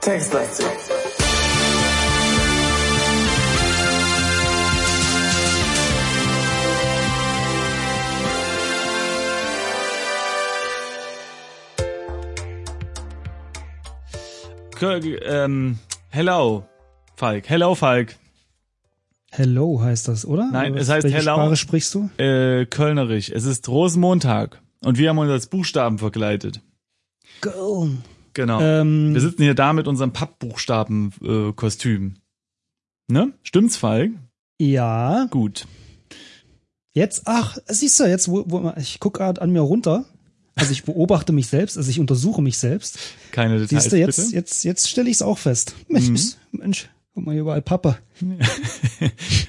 Textlastig. 0.00 0.66
K- 14.78 15.18
ähm, 15.24 15.78
hello, 16.10 16.64
Falk. 17.16 17.48
Hello, 17.48 17.74
Falk. 17.74 18.14
Hello 19.36 19.80
heißt 19.82 20.06
das, 20.08 20.24
oder? 20.24 20.48
Nein, 20.52 20.72
Oder 20.72 20.80
es 20.82 20.88
heißt 20.88 21.02
welche 21.04 21.16
Hello. 21.18 21.32
Sprache 21.34 21.56
sprichst 21.56 21.92
du? 21.94 22.08
Äh, 22.22 22.66
Kölnerisch. 22.66 23.30
Es 23.30 23.44
ist 23.44 23.68
Rosenmontag. 23.68 24.62
Und 24.84 24.96
wir 24.96 25.08
haben 25.08 25.18
uns 25.18 25.30
als 25.30 25.48
Buchstaben 25.48 25.98
verkleidet. 25.98 26.60
Girl. 27.40 27.90
Genau. 28.34 28.60
Ähm, 28.60 29.12
wir 29.12 29.20
sitzen 29.20 29.42
hier 29.42 29.54
da 29.54 29.72
mit 29.72 29.88
unserem 29.88 30.12
Pappbuchstaben-Kostüm. 30.12 32.14
Ne? 33.10 33.32
Stimmt's, 33.42 33.76
Falk? 33.76 34.12
ja. 34.60 35.26
Gut. 35.30 35.66
Jetzt, 36.96 37.22
ach, 37.24 37.58
siehst 37.66 37.98
du, 37.98 38.04
jetzt, 38.04 38.28
wo, 38.28 38.44
wo 38.46 38.72
ich 38.76 39.00
gucke 39.00 39.18
gerade 39.18 39.42
an 39.42 39.50
mir 39.50 39.62
runter. 39.62 40.04
Also 40.54 40.70
ich 40.70 40.84
beobachte 40.84 41.32
mich 41.32 41.48
selbst, 41.48 41.76
also 41.76 41.90
ich 41.90 41.98
untersuche 41.98 42.40
mich 42.40 42.56
selbst. 42.58 43.00
Keine 43.32 43.58
Details, 43.58 43.82
Siehst 43.82 43.92
du, 43.92 43.96
jetzt, 43.98 44.16
bitte. 44.26 44.36
jetzt, 44.36 44.62
jetzt 44.62 44.88
stelle 44.88 45.10
ich 45.10 45.16
es 45.16 45.22
auch 45.22 45.38
fest. 45.38 45.74
Mensch, 45.88 46.36
Mhm. 46.52 46.60
Mensch, 46.60 46.88
guck 47.14 47.24
mal 47.26 47.32
hier 47.32 47.42
überall 47.42 47.62
Papa. 47.62 47.98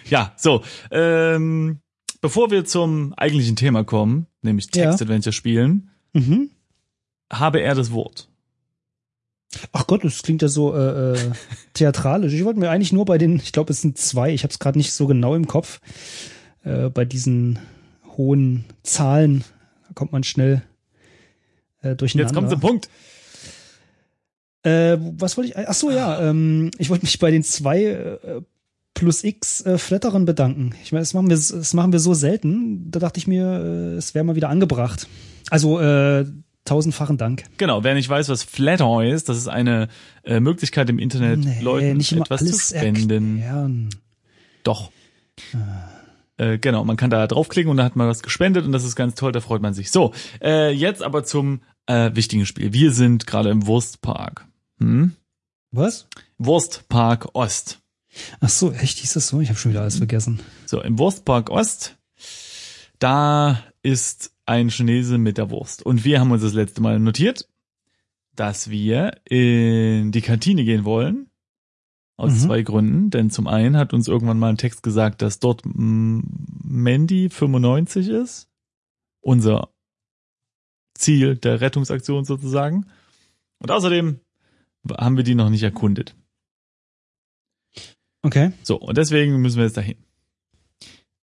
Ja, 0.08 0.34
so. 0.38 0.64
Ähm, 0.92 1.80
bevor 2.22 2.52
wir 2.52 2.64
zum 2.66 3.14
eigentlichen 3.16 3.56
Thema 3.56 3.84
kommen, 3.84 4.28
nämlich 4.44 4.68
Ja. 4.76 4.90
Text-Adventure 4.90 5.34
spielen, 5.34 5.90
Mhm. 6.14 6.52
habe 7.32 7.60
er 7.62 7.74
das 7.76 7.92
Wort. 7.92 8.28
Ach 9.72 9.88
Gott, 9.88 10.04
das 10.04 10.22
klingt 10.22 10.42
ja 10.42 10.48
so 10.48 10.76
äh, 10.76 11.14
äh, 11.14 11.32
theatralisch. 11.74 12.34
Ich 12.34 12.44
wollte 12.46 12.60
mir 12.60 12.70
eigentlich 12.70 12.94
nur 12.94 13.06
bei 13.06 13.18
den, 13.18 13.38
ich 13.38 13.52
glaube, 13.52 13.72
es 13.74 13.82
sind 13.82 13.98
zwei, 13.98 14.32
ich 14.34 14.44
habe 14.44 14.52
es 14.52 14.60
gerade 14.60 14.78
nicht 14.78 14.92
so 14.94 15.08
genau 15.08 15.34
im 15.36 15.48
Kopf, 15.48 15.80
äh, 16.64 16.90
bei 16.90 17.04
diesen 17.06 17.58
hohen 18.18 18.66
Zahlen, 18.84 19.44
da 19.88 19.94
kommt 19.96 20.12
man 20.12 20.24
schnell 20.24 20.62
äh, 21.82 21.96
durcheinander. 21.96 22.30
Jetzt 22.30 22.36
kommt 22.36 22.50
zum 22.52 22.60
Punkt. 22.60 22.90
Äh, 24.66 24.98
was 25.18 25.38
wollte 25.38 25.52
ich? 25.52 25.58
Ach 25.58 25.74
so, 25.74 25.92
ja. 25.92 26.20
Ähm, 26.22 26.72
ich 26.78 26.90
wollte 26.90 27.06
mich 27.06 27.20
bei 27.20 27.30
den 27.32 27.44
zwei 27.44 27.84
äh, 27.84 28.42
plus 28.96 29.24
X 29.24 29.64
äh, 29.66 29.78
Flatterern 29.78 30.26
bedanken. 30.26 30.74
Ich 30.84 30.92
meine, 30.92 31.04
das 31.04 31.14
machen 31.14 31.30
wir, 31.30 31.36
das 31.36 31.74
machen 31.74 31.92
wir 31.92 32.00
so 32.00 32.16
selten. 32.16 32.90
Da 32.90 33.00
dachte 33.00 33.20
ich 33.20 33.28
mir, 33.28 33.46
äh, 33.46 33.98
es 33.98 34.16
wäre 34.16 34.26
mal 34.26 34.36
wieder 34.36 34.50
angebracht. 34.50 35.08
Also 35.52 35.80
äh, 35.80 36.26
tausendfachen 36.66 37.18
Dank. 37.18 37.44
Genau, 37.58 37.84
wer 37.84 37.94
nicht 37.94 38.10
weiß, 38.10 38.30
was 38.30 38.44
Flatter 38.44 39.04
ist, 39.04 39.30
das 39.30 39.38
ist 39.38 39.48
eine 39.48 39.88
äh, 40.24 40.40
Möglichkeit 40.40 40.90
im 40.90 40.98
Internet, 40.98 41.62
Leuten 41.62 41.98
nicht 41.98 42.12
immer 42.12 42.22
etwas 42.22 42.44
zu 42.44 42.76
spenden. 42.76 43.38
erklären. 43.38 43.90
Doch. 44.64 44.90
Äh, 46.38 46.58
genau, 46.58 46.84
man 46.84 46.98
kann 46.98 47.12
da 47.12 47.28
draufklicken 47.28 47.70
und 47.70 47.78
da 47.78 47.84
hat 47.84 47.96
man 47.96 48.08
was 48.08 48.24
gespendet 48.24 48.66
und 48.66 48.72
das 48.72 48.84
ist 48.84 48.96
ganz 48.96 49.14
toll, 49.14 49.32
da 49.32 49.42
freut 49.42 49.62
man 49.62 49.76
sich. 49.76 49.92
So, 49.92 50.12
äh, 50.42 50.72
jetzt 50.72 51.04
aber 51.04 51.24
zum 51.24 51.62
äh, 51.86 52.12
wichtigen 52.16 52.48
Spiel. 52.48 52.74
Wir 52.74 52.92
sind 52.92 53.28
gerade 53.28 53.50
im 53.52 53.68
Wurstpark. 53.68 54.48
Hm? 54.80 55.14
Was? 55.72 56.08
Wurstpark 56.38 57.30
Ost. 57.34 57.82
Ach 58.40 58.50
so, 58.50 58.72
echt? 58.72 59.00
Hieß 59.00 59.14
das 59.14 59.28
so? 59.28 59.42
Ich 59.42 59.50
habe 59.50 59.60
schon 59.60 59.72
wieder 59.72 59.82
alles 59.82 59.98
vergessen. 59.98 60.40
So, 60.66 60.82
im 60.82 60.98
Wurstpark 60.98 61.50
Ost, 61.50 61.98
da 63.00 63.62
ist 63.84 64.32
ein 64.46 64.70
Chinese 64.70 65.18
mit 65.18 65.38
der 65.38 65.50
Wurst. 65.50 65.84
Und 65.86 66.06
wir 66.06 66.20
haben 66.20 66.32
uns 66.32 66.42
das 66.42 66.54
letzte 66.54 66.82
Mal 66.82 67.00
notiert, 67.00 67.50
dass 68.36 68.70
wir 68.70 69.18
in 69.26 70.12
die 70.12 70.22
Kantine 70.22 70.64
gehen 70.64 70.86
wollen. 70.86 71.30
Aus 72.18 72.34
Mhm. 72.34 72.40
zwei 72.40 72.62
Gründen. 72.62 73.10
Denn 73.10 73.30
zum 73.30 73.48
einen 73.48 73.76
hat 73.76 73.94
uns 73.94 74.08
irgendwann 74.08 74.40
mal 74.40 74.50
ein 74.50 74.58
Text 74.58 74.84
gesagt, 74.84 75.22
dass 75.22 75.40
dort 75.40 75.64
mm, 75.66 76.22
Mandy 76.64 77.30
95 77.30 78.08
ist. 78.08 78.48
Unser 79.20 79.70
Ziel 80.94 81.36
der 81.36 81.60
Rettungsaktion 81.60 82.24
sozusagen. 82.24 82.86
Und 83.60 83.72
außerdem 83.72 84.22
haben 84.98 85.18
wir 85.18 85.24
die 85.24 85.36
noch 85.36 85.50
nicht 85.50 85.64
erkundet. 85.64 86.16
Okay. 88.22 88.52
So, 88.64 88.78
und 88.78 88.98
deswegen 88.98 89.38
müssen 89.38 89.58
wir 89.58 89.66
jetzt 89.66 89.78
dahin. 89.78 89.98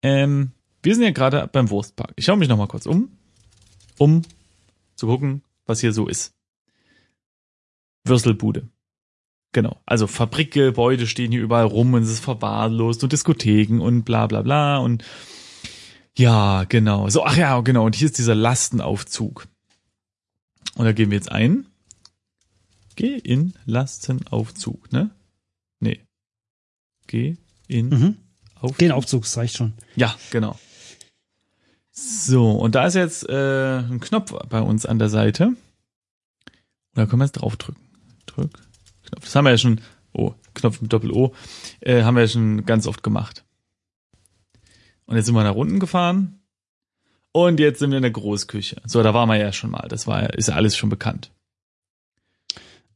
Ähm, 0.01 0.51
wir 0.81 0.95
sind 0.95 1.03
ja 1.03 1.11
gerade 1.11 1.47
beim 1.47 1.69
Wurstpark. 1.69 2.13
Ich 2.15 2.25
schaue 2.25 2.37
mich 2.37 2.49
noch 2.49 2.57
mal 2.57 2.67
kurz 2.67 2.85
um, 2.85 3.17
um 3.97 4.21
zu 4.95 5.07
gucken, 5.07 5.43
was 5.65 5.79
hier 5.79 5.93
so 5.93 6.07
ist. 6.07 6.33
Würstelbude. 8.05 8.69
Genau. 9.51 9.81
Also 9.85 10.07
Fabrikgebäude 10.07 11.07
stehen 11.07 11.31
hier 11.31 11.41
überall 11.41 11.65
rum 11.65 11.93
und 11.93 12.03
es 12.03 12.09
ist 12.09 12.23
verwahrlost 12.23 13.03
und 13.03 13.11
Diskotheken 13.11 13.79
und 13.79 14.03
bla 14.03 14.27
bla 14.27 14.41
bla 14.41 14.77
und 14.77 15.03
ja, 16.17 16.65
genau. 16.65 17.07
So, 17.09 17.23
ach 17.23 17.37
ja, 17.37 17.59
genau. 17.61 17.85
Und 17.85 17.95
hier 17.95 18.07
ist 18.07 18.17
dieser 18.17 18.35
Lastenaufzug. 18.35 19.47
Und 20.75 20.85
da 20.85 20.91
gehen 20.91 21.11
wir 21.11 21.17
jetzt 21.17 21.31
ein. 21.31 21.65
Geh 22.99 23.15
in 23.17 23.53
Lastenaufzug, 23.65 24.91
ne? 24.91 25.09
Nee. 25.79 26.01
Geh 27.07 27.37
in 27.69 27.87
Mhm. 27.87 28.17
Aufzug. 28.55 28.77
Gehen 28.77 28.91
Aufzug, 28.91 29.21
das 29.21 29.37
reicht 29.37 29.55
schon. 29.55 29.73
Ja, 29.95 30.17
genau. 30.31 30.59
So, 31.91 32.51
und 32.51 32.75
da 32.75 32.85
ist 32.85 32.95
jetzt 32.95 33.29
äh, 33.29 33.77
ein 33.77 34.01
Knopf 34.01 34.33
bei 34.49 34.59
uns 34.59 34.85
an 34.85 34.99
der 34.99 35.07
Seite. 35.07 35.47
Und 35.47 35.57
da 36.95 37.05
können 37.05 37.21
wir 37.21 37.25
jetzt 37.25 37.39
draufdrücken. 37.39 37.81
Drück, 38.25 38.59
Knopf. 39.05 39.23
Das 39.23 39.33
haben 39.33 39.45
wir 39.45 39.51
ja 39.51 39.57
schon, 39.57 39.79
oh, 40.11 40.33
Knopf 40.53 40.81
mit 40.81 40.91
Doppel-O, 40.91 41.33
äh, 41.79 42.03
haben 42.03 42.15
wir 42.15 42.23
ja 42.23 42.27
schon 42.27 42.65
ganz 42.65 42.85
oft 42.85 43.01
gemacht. 43.01 43.45
Und 45.05 45.15
jetzt 45.15 45.27
sind 45.27 45.35
wir 45.35 45.43
nach 45.45 45.55
unten 45.55 45.79
gefahren. 45.79 46.41
Und 47.31 47.61
jetzt 47.61 47.79
sind 47.79 47.91
wir 47.91 47.97
in 47.97 48.03
der 48.03 48.11
Großküche. 48.11 48.81
So, 48.83 49.01
da 49.03 49.13
waren 49.13 49.29
wir 49.29 49.37
ja 49.37 49.53
schon 49.53 49.71
mal. 49.71 49.87
Das 49.87 50.05
war 50.05 50.33
ist 50.33 50.49
ja 50.49 50.55
alles 50.55 50.75
schon 50.75 50.89
bekannt. 50.89 51.31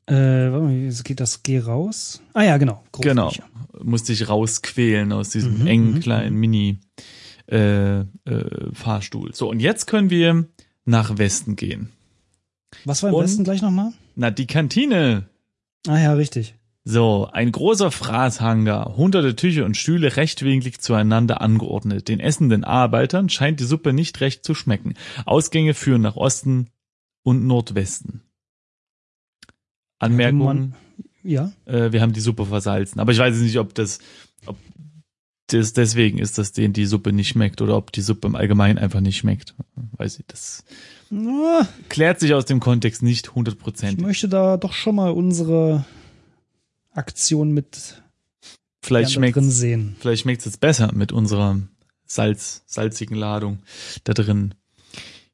Äh, 0.05 0.51
warte 0.51 0.65
mal, 0.65 0.71
wie 0.73 1.03
geht 1.03 1.19
das? 1.19 1.43
Geh 1.43 1.59
raus. 1.59 2.21
Ah 2.33 2.43
ja, 2.43 2.57
genau. 2.57 2.83
Genau. 2.99 3.31
Musste 3.81 4.11
ich 4.13 4.27
rausquälen 4.27 5.11
aus 5.13 5.29
diesem 5.29 5.59
Mhm, 5.61 5.67
engen 5.67 5.91
mhm, 5.93 5.99
kleinen 6.01 6.35
Mini 6.35 6.79
äh, 7.49 7.99
äh, 7.99 8.05
Fahrstuhl. 8.73 9.33
So, 9.33 9.49
und 9.49 9.59
jetzt 9.59 9.87
können 9.87 10.09
wir 10.09 10.45
nach 10.85 11.17
Westen 11.17 11.55
gehen. 11.55 11.89
Was 12.85 13.01
war 13.03 13.09
im 13.09 13.15
Und- 13.15 13.23
Westen 13.23 13.43
gleich 13.43 13.61
nochmal? 13.61 13.91
Na, 14.15 14.29
die 14.31 14.47
Kantine. 14.47 15.27
Ah 15.87 15.97
ja, 15.99 16.13
richtig. 16.13 16.55
So, 16.85 17.29
ein 17.31 17.51
großer 17.53 17.91
Fraßhanger, 17.91 18.95
hunderte 18.97 19.35
Tische 19.37 19.63
und 19.63 19.77
Stühle 19.77 20.17
rechtwinklig 20.17 20.79
zueinander 20.81 21.39
angeordnet. 21.39 22.09
Den 22.09 22.19
essenden 22.19 22.65
Arbeitern 22.65 23.29
scheint 23.29 23.61
die 23.61 23.63
Suppe 23.65 23.93
nicht 23.93 24.19
recht 24.19 24.43
zu 24.43 24.53
schmecken. 24.53 24.95
Ausgänge 25.25 25.73
führen 25.75 26.01
nach 26.01 26.17
Osten 26.17 26.67
und 27.23 27.45
Nordwesten. 27.47 28.21
Anmerkung, 30.03 30.73
Ja. 31.23 31.51
äh, 31.65 31.91
wir 31.91 32.01
haben 32.01 32.13
die 32.13 32.19
Suppe 32.21 32.45
versalzen. 32.45 32.99
Aber 32.99 33.11
ich 33.11 33.17
weiß 33.19 33.37
nicht, 33.37 33.57
ob 33.59 33.73
das, 33.75 33.99
ob 34.45 34.57
das 35.47 35.73
deswegen 35.73 36.19
ist, 36.19 36.37
dass 36.37 36.51
denen 36.51 36.73
die 36.73 36.85
Suppe 36.85 37.11
nicht 37.13 37.29
schmeckt 37.29 37.61
oder 37.61 37.75
ob 37.77 37.91
die 37.91 38.01
Suppe 38.01 38.27
im 38.27 38.35
Allgemeinen 38.35 38.77
einfach 38.77 39.01
nicht 39.01 39.17
schmeckt. 39.17 39.55
Weiß 39.97 40.19
ich, 40.19 40.25
das 40.27 40.63
Ah, 41.11 41.67
klärt 41.89 42.19
sich 42.19 42.33
aus 42.33 42.45
dem 42.45 42.59
Kontext 42.59 43.03
nicht 43.03 43.27
Ich 43.27 43.35
hundertprozentig. 43.35 44.03
möchte 44.03 44.27
da 44.27 44.57
doch 44.57 44.73
schon 44.73 44.95
mal 44.95 45.11
unsere 45.11 45.85
Aktion 46.91 47.51
mit 47.51 48.01
Vielleicht 48.81 49.11
schmeckt 49.13 49.35
drin 49.35 49.49
sehen. 49.51 49.95
Vielleicht 49.99 50.23
schmeckt 50.23 50.39
es 50.39 50.45
jetzt 50.45 50.59
besser 50.59 50.91
mit 50.93 51.11
unserer 51.11 51.59
Salz, 52.05 52.63
salzigen 52.65 53.15
Ladung 53.15 53.59
da 54.03 54.13
drin. 54.13 54.55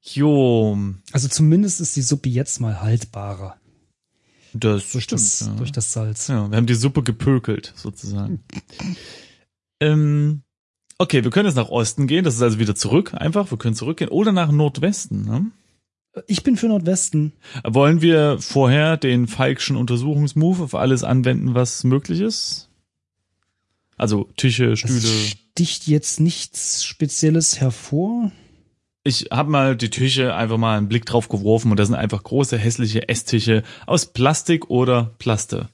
Jo, 0.02 0.78
Also 1.12 1.28
zumindest 1.28 1.82
ist 1.82 1.96
die 1.96 2.02
Suppe 2.02 2.30
jetzt 2.30 2.60
mal 2.62 2.82
haltbarer 2.82 3.56
das 4.54 4.92
durch, 4.92 5.04
stimmt. 5.06 5.22
das, 5.22 5.40
ja. 5.42 5.54
durch 5.56 5.72
das 5.72 5.94
Salz. 5.94 6.28
ja, 6.28 6.50
wir 6.50 6.58
haben 6.58 6.66
die 6.66 6.74
Suppe 6.76 7.04
gepökelt, 7.04 7.74
sozusagen. 7.76 8.44
ähm, 9.80 10.42
okay, 10.98 11.24
wir 11.24 11.32
können 11.32 11.48
jetzt 11.48 11.56
nach 11.56 11.70
Osten 11.70 12.08
gehen, 12.08 12.24
das 12.26 12.36
ist 12.36 12.42
also 12.42 12.60
wieder 12.60 12.76
zurück, 12.76 13.14
einfach, 13.14 13.52
wir 13.52 13.58
können 13.58 13.76
zurückgehen, 13.76 14.10
oder 14.10 14.32
nach 14.32 14.52
Nordwesten. 14.52 15.26
Ne? 15.26 15.52
Ich 16.28 16.44
bin 16.44 16.58
für 16.58 16.68
Nordwesten. 16.68 17.34
Wollen 17.64 18.02
wir 18.02 18.40
vorher 18.40 18.98
den 18.98 19.28
Falkschen 19.28 19.76
Untersuchungsmove 19.76 20.62
auf 20.62 20.76
alles 20.76 21.04
anwenden, 21.04 21.54
was 21.54 21.84
möglich 21.84 22.20
ist? 22.22 22.70
Also 23.96 24.30
Tische, 24.38 24.70
Das 24.72 24.80
Stühle. 24.80 25.02
sticht 25.02 25.88
jetzt 25.88 26.20
nichts 26.20 26.84
Spezielles 26.86 27.60
hervor. 27.60 28.32
Ich 29.04 29.28
habe 29.32 29.50
mal 29.50 29.76
die 29.78 29.90
Tische 29.90 30.36
einfach 30.36 30.58
mal 30.58 30.78
einen 30.78 30.90
Blick 30.90 31.06
drauf 31.06 31.30
geworfen 31.30 31.72
und 31.72 31.80
da 31.80 31.86
sind 31.86 31.96
einfach 31.96 32.22
große 32.22 32.58
hässliche 32.58 33.08
Esstische 33.08 33.64
aus 33.86 34.08
Plastik 34.08 34.70
oder 34.70 35.16
Plaste. 35.20 35.70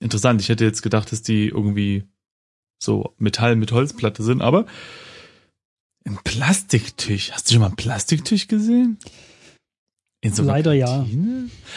Interessant, 0.00 0.40
ich 0.40 0.48
hätte 0.48 0.64
jetzt 0.64 0.82
gedacht, 0.82 1.12
dass 1.12 1.22
die 1.22 1.48
irgendwie 1.48 2.04
so 2.82 3.14
Metall 3.18 3.56
mit 3.56 3.72
Holzplatte 3.72 4.22
sind, 4.22 4.42
aber 4.42 4.66
ein 6.04 6.18
Plastiktisch. 6.24 7.32
Hast 7.32 7.48
du 7.48 7.54
schon 7.54 7.60
mal 7.60 7.68
einen 7.68 7.76
Plastiktisch 7.76 8.48
gesehen? 8.48 8.98
In 10.20 10.34
so 10.34 10.42
Leider 10.42 10.72
ja. 10.72 11.06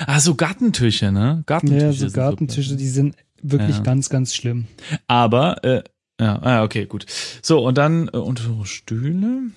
Ah, 0.05 0.19
so 0.19 0.35
Gartentische, 0.35 1.11
ne? 1.11 1.43
Gartentische. 1.45 1.85
Ja, 1.85 1.93
so 1.93 2.11
Gartentische, 2.11 2.75
die 2.75 2.87
sind 2.87 3.15
wirklich 3.41 3.77
ja. 3.77 3.83
ganz, 3.83 4.09
ganz 4.09 4.33
schlimm. 4.33 4.67
Aber, 5.07 5.63
äh, 5.63 5.83
ja, 6.19 6.41
ah, 6.41 6.63
okay, 6.63 6.85
gut. 6.85 7.05
So, 7.41 7.65
und 7.65 7.77
dann 7.77 8.07
äh, 8.07 8.17
unter 8.17 8.65
Stühle. 8.65 9.51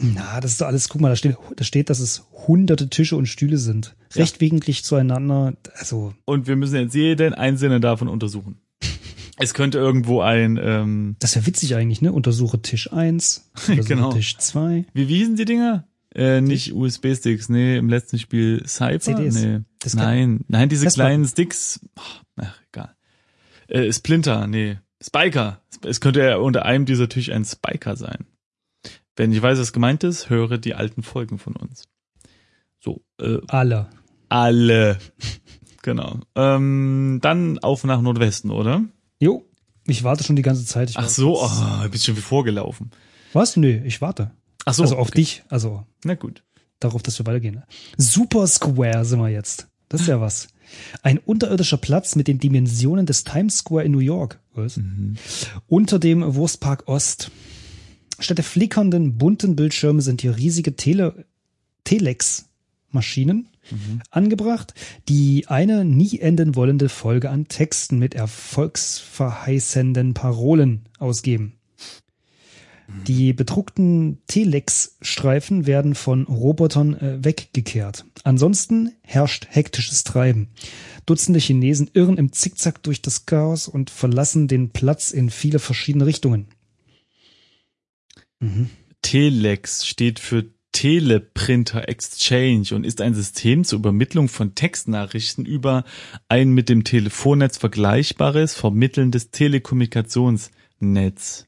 Na, 0.00 0.40
das 0.40 0.52
ist 0.52 0.60
doch 0.60 0.66
alles, 0.66 0.88
guck 0.88 1.00
mal, 1.00 1.10
da 1.10 1.16
steht, 1.16 1.36
da 1.56 1.64
steht, 1.64 1.88
dass 1.90 2.00
es 2.00 2.24
hunderte 2.46 2.88
Tische 2.88 3.16
und 3.16 3.26
Stühle 3.26 3.58
sind. 3.58 3.94
Ja. 4.12 4.22
Rechtwinklig 4.22 4.84
zueinander, 4.84 5.54
also. 5.74 6.14
Und 6.24 6.46
wir 6.46 6.56
müssen 6.56 6.76
jetzt 6.76 6.94
jeden 6.94 7.34
einzelnen 7.34 7.80
davon 7.80 8.08
untersuchen. 8.08 8.58
Es 9.36 9.52
könnte 9.52 9.78
irgendwo 9.78 10.20
ein. 10.20 10.60
Ähm 10.62 11.16
das 11.18 11.34
wäre 11.34 11.46
witzig 11.46 11.74
eigentlich, 11.74 12.00
ne? 12.00 12.12
Untersuche 12.12 12.62
Tisch 12.62 12.92
1, 12.92 13.50
untersuche 13.66 13.88
genau. 13.88 14.12
Tisch 14.12 14.38
2. 14.38 14.84
Wie, 14.94 15.08
wie 15.08 15.16
hießen 15.16 15.34
die 15.34 15.44
Dinger? 15.44 15.88
Äh, 16.14 16.40
nicht 16.40 16.72
USB-Sticks, 16.72 17.48
nee, 17.48 17.76
im 17.76 17.88
letzten 17.88 18.20
Spiel 18.20 18.62
Cypher? 18.64 19.00
CDs. 19.00 19.34
Nee. 19.34 19.60
Das 19.80 19.94
nein, 19.94 20.44
nein, 20.46 20.68
diese 20.68 20.86
kleinen 20.86 21.26
Sticks. 21.26 21.80
Ach, 21.96 22.54
egal. 22.72 22.94
Äh, 23.66 23.92
Splinter, 23.92 24.46
nee. 24.46 24.78
Spiker. 25.02 25.60
Es 25.84 26.00
könnte 26.00 26.20
ja 26.20 26.36
unter 26.36 26.64
einem 26.64 26.86
dieser 26.86 27.08
Tisch 27.08 27.30
ein 27.30 27.44
Spiker 27.44 27.96
sein. 27.96 28.26
Wenn 29.16 29.32
ich 29.32 29.40
weiß, 29.40 29.58
was 29.58 29.72
gemeint 29.72 30.04
ist, 30.04 30.30
höre 30.30 30.58
die 30.58 30.74
alten 30.74 31.02
Folgen 31.02 31.38
von 31.38 31.54
uns. 31.56 31.84
So. 32.80 33.02
Äh, 33.20 33.38
alle. 33.48 33.88
Alle. 34.28 34.98
genau. 35.82 36.20
Ähm, 36.34 37.20
dann 37.22 37.58
auf 37.60 37.84
nach 37.84 38.00
Nordwesten, 38.00 38.50
oder? 38.50 38.84
Jo, 39.20 39.44
ich 39.86 40.02
warte 40.02 40.24
schon 40.24 40.36
die 40.36 40.42
ganze 40.42 40.64
Zeit. 40.64 40.90
Ich 40.90 40.98
Ach 40.98 41.08
so, 41.08 41.42
oh, 41.42 41.88
bist 41.90 42.04
schon 42.04 42.16
wie 42.16 42.20
vorgelaufen. 42.20 42.90
Was? 43.32 43.56
Nö, 43.56 43.80
ich 43.84 44.00
warte. 44.00 44.32
Ach 44.64 44.74
so. 44.74 44.82
Also 44.82 44.96
auf 44.96 45.08
okay. 45.08 45.16
dich, 45.16 45.44
also. 45.48 45.84
Na 46.04 46.14
gut. 46.14 46.42
Darauf, 46.80 47.02
dass 47.02 47.18
wir 47.18 47.26
weitergehen. 47.26 47.62
Super 47.96 48.46
Square 48.46 49.04
sind 49.04 49.20
wir 49.20 49.28
jetzt. 49.28 49.68
Das 49.88 50.02
ist 50.02 50.06
ja 50.08 50.20
was. 50.20 50.48
Ein 51.02 51.18
unterirdischer 51.18 51.76
Platz 51.76 52.16
mit 52.16 52.26
den 52.26 52.38
Dimensionen 52.38 53.06
des 53.06 53.24
Times 53.24 53.58
Square 53.58 53.84
in 53.84 53.92
New 53.92 54.00
York. 54.00 54.40
Was? 54.54 54.78
Mhm. 54.78 55.16
Unter 55.66 55.98
dem 55.98 56.34
Wurstpark 56.34 56.88
Ost. 56.88 57.30
Statt 58.18 58.38
der 58.38 58.44
flickernden, 58.44 59.18
bunten 59.18 59.56
Bildschirme 59.56 60.02
sind 60.02 60.22
hier 60.22 60.36
riesige 60.36 60.76
Tele 60.76 61.24
Telex-Maschinen 61.84 63.48
mhm. 63.70 64.02
angebracht, 64.10 64.74
die 65.08 65.46
eine 65.48 65.84
nie 65.84 66.18
enden 66.18 66.56
wollende 66.56 66.88
Folge 66.88 67.30
an 67.30 67.48
Texten 67.48 67.98
mit 67.98 68.14
erfolgsverheißenden 68.14 70.14
Parolen 70.14 70.86
ausgeben. 70.98 71.58
Die 73.06 73.32
bedruckten 73.32 74.18
Telex-Streifen 74.26 75.66
werden 75.66 75.94
von 75.94 76.24
Robotern 76.24 76.94
äh, 76.94 77.24
weggekehrt. 77.24 78.04
Ansonsten 78.24 78.92
herrscht 79.02 79.46
hektisches 79.50 80.04
Treiben. 80.04 80.48
Dutzende 81.06 81.40
Chinesen 81.40 81.90
irren 81.94 82.18
im 82.18 82.32
Zickzack 82.32 82.82
durch 82.82 83.00
das 83.00 83.26
Chaos 83.26 83.68
und 83.68 83.90
verlassen 83.90 84.48
den 84.48 84.70
Platz 84.70 85.10
in 85.10 85.30
viele 85.30 85.58
verschiedene 85.58 86.06
Richtungen. 86.06 86.46
Mhm. 88.40 88.70
Telex 89.02 89.86
steht 89.86 90.18
für 90.18 90.46
Teleprinter 90.72 91.88
Exchange 91.88 92.74
und 92.74 92.84
ist 92.84 93.00
ein 93.00 93.14
System 93.14 93.62
zur 93.62 93.78
Übermittlung 93.78 94.28
von 94.28 94.56
Textnachrichten 94.56 95.46
über 95.46 95.84
ein 96.28 96.50
mit 96.50 96.68
dem 96.68 96.82
Telefonnetz 96.82 97.58
vergleichbares, 97.58 98.54
vermittelndes 98.54 99.30
Telekommunikationsnetz. 99.30 101.46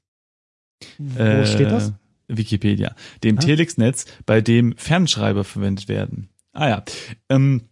Wo 0.98 1.18
äh, 1.18 1.44
steht 1.46 1.72
das? 1.72 1.92
Wikipedia. 2.28 2.94
Dem 3.24 3.38
ah. 3.38 3.40
Telex-Netz, 3.40 4.04
bei 4.26 4.40
dem 4.40 4.76
Fernschreiber 4.76 5.42
verwendet 5.44 5.88
werden. 5.88 6.28
Ah 6.52 6.68
ja. 6.68 6.84
Ähm, 7.28 7.62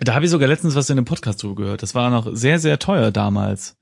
da 0.00 0.14
habe 0.14 0.24
ich 0.24 0.30
sogar 0.30 0.48
letztens 0.48 0.74
was 0.74 0.88
in 0.88 0.96
einem 0.96 1.04
Podcast 1.04 1.42
drüber 1.42 1.56
gehört. 1.56 1.82
Das 1.82 1.94
war 1.94 2.08
noch 2.10 2.34
sehr, 2.34 2.58
sehr 2.58 2.78
teuer 2.78 3.10
damals 3.10 3.76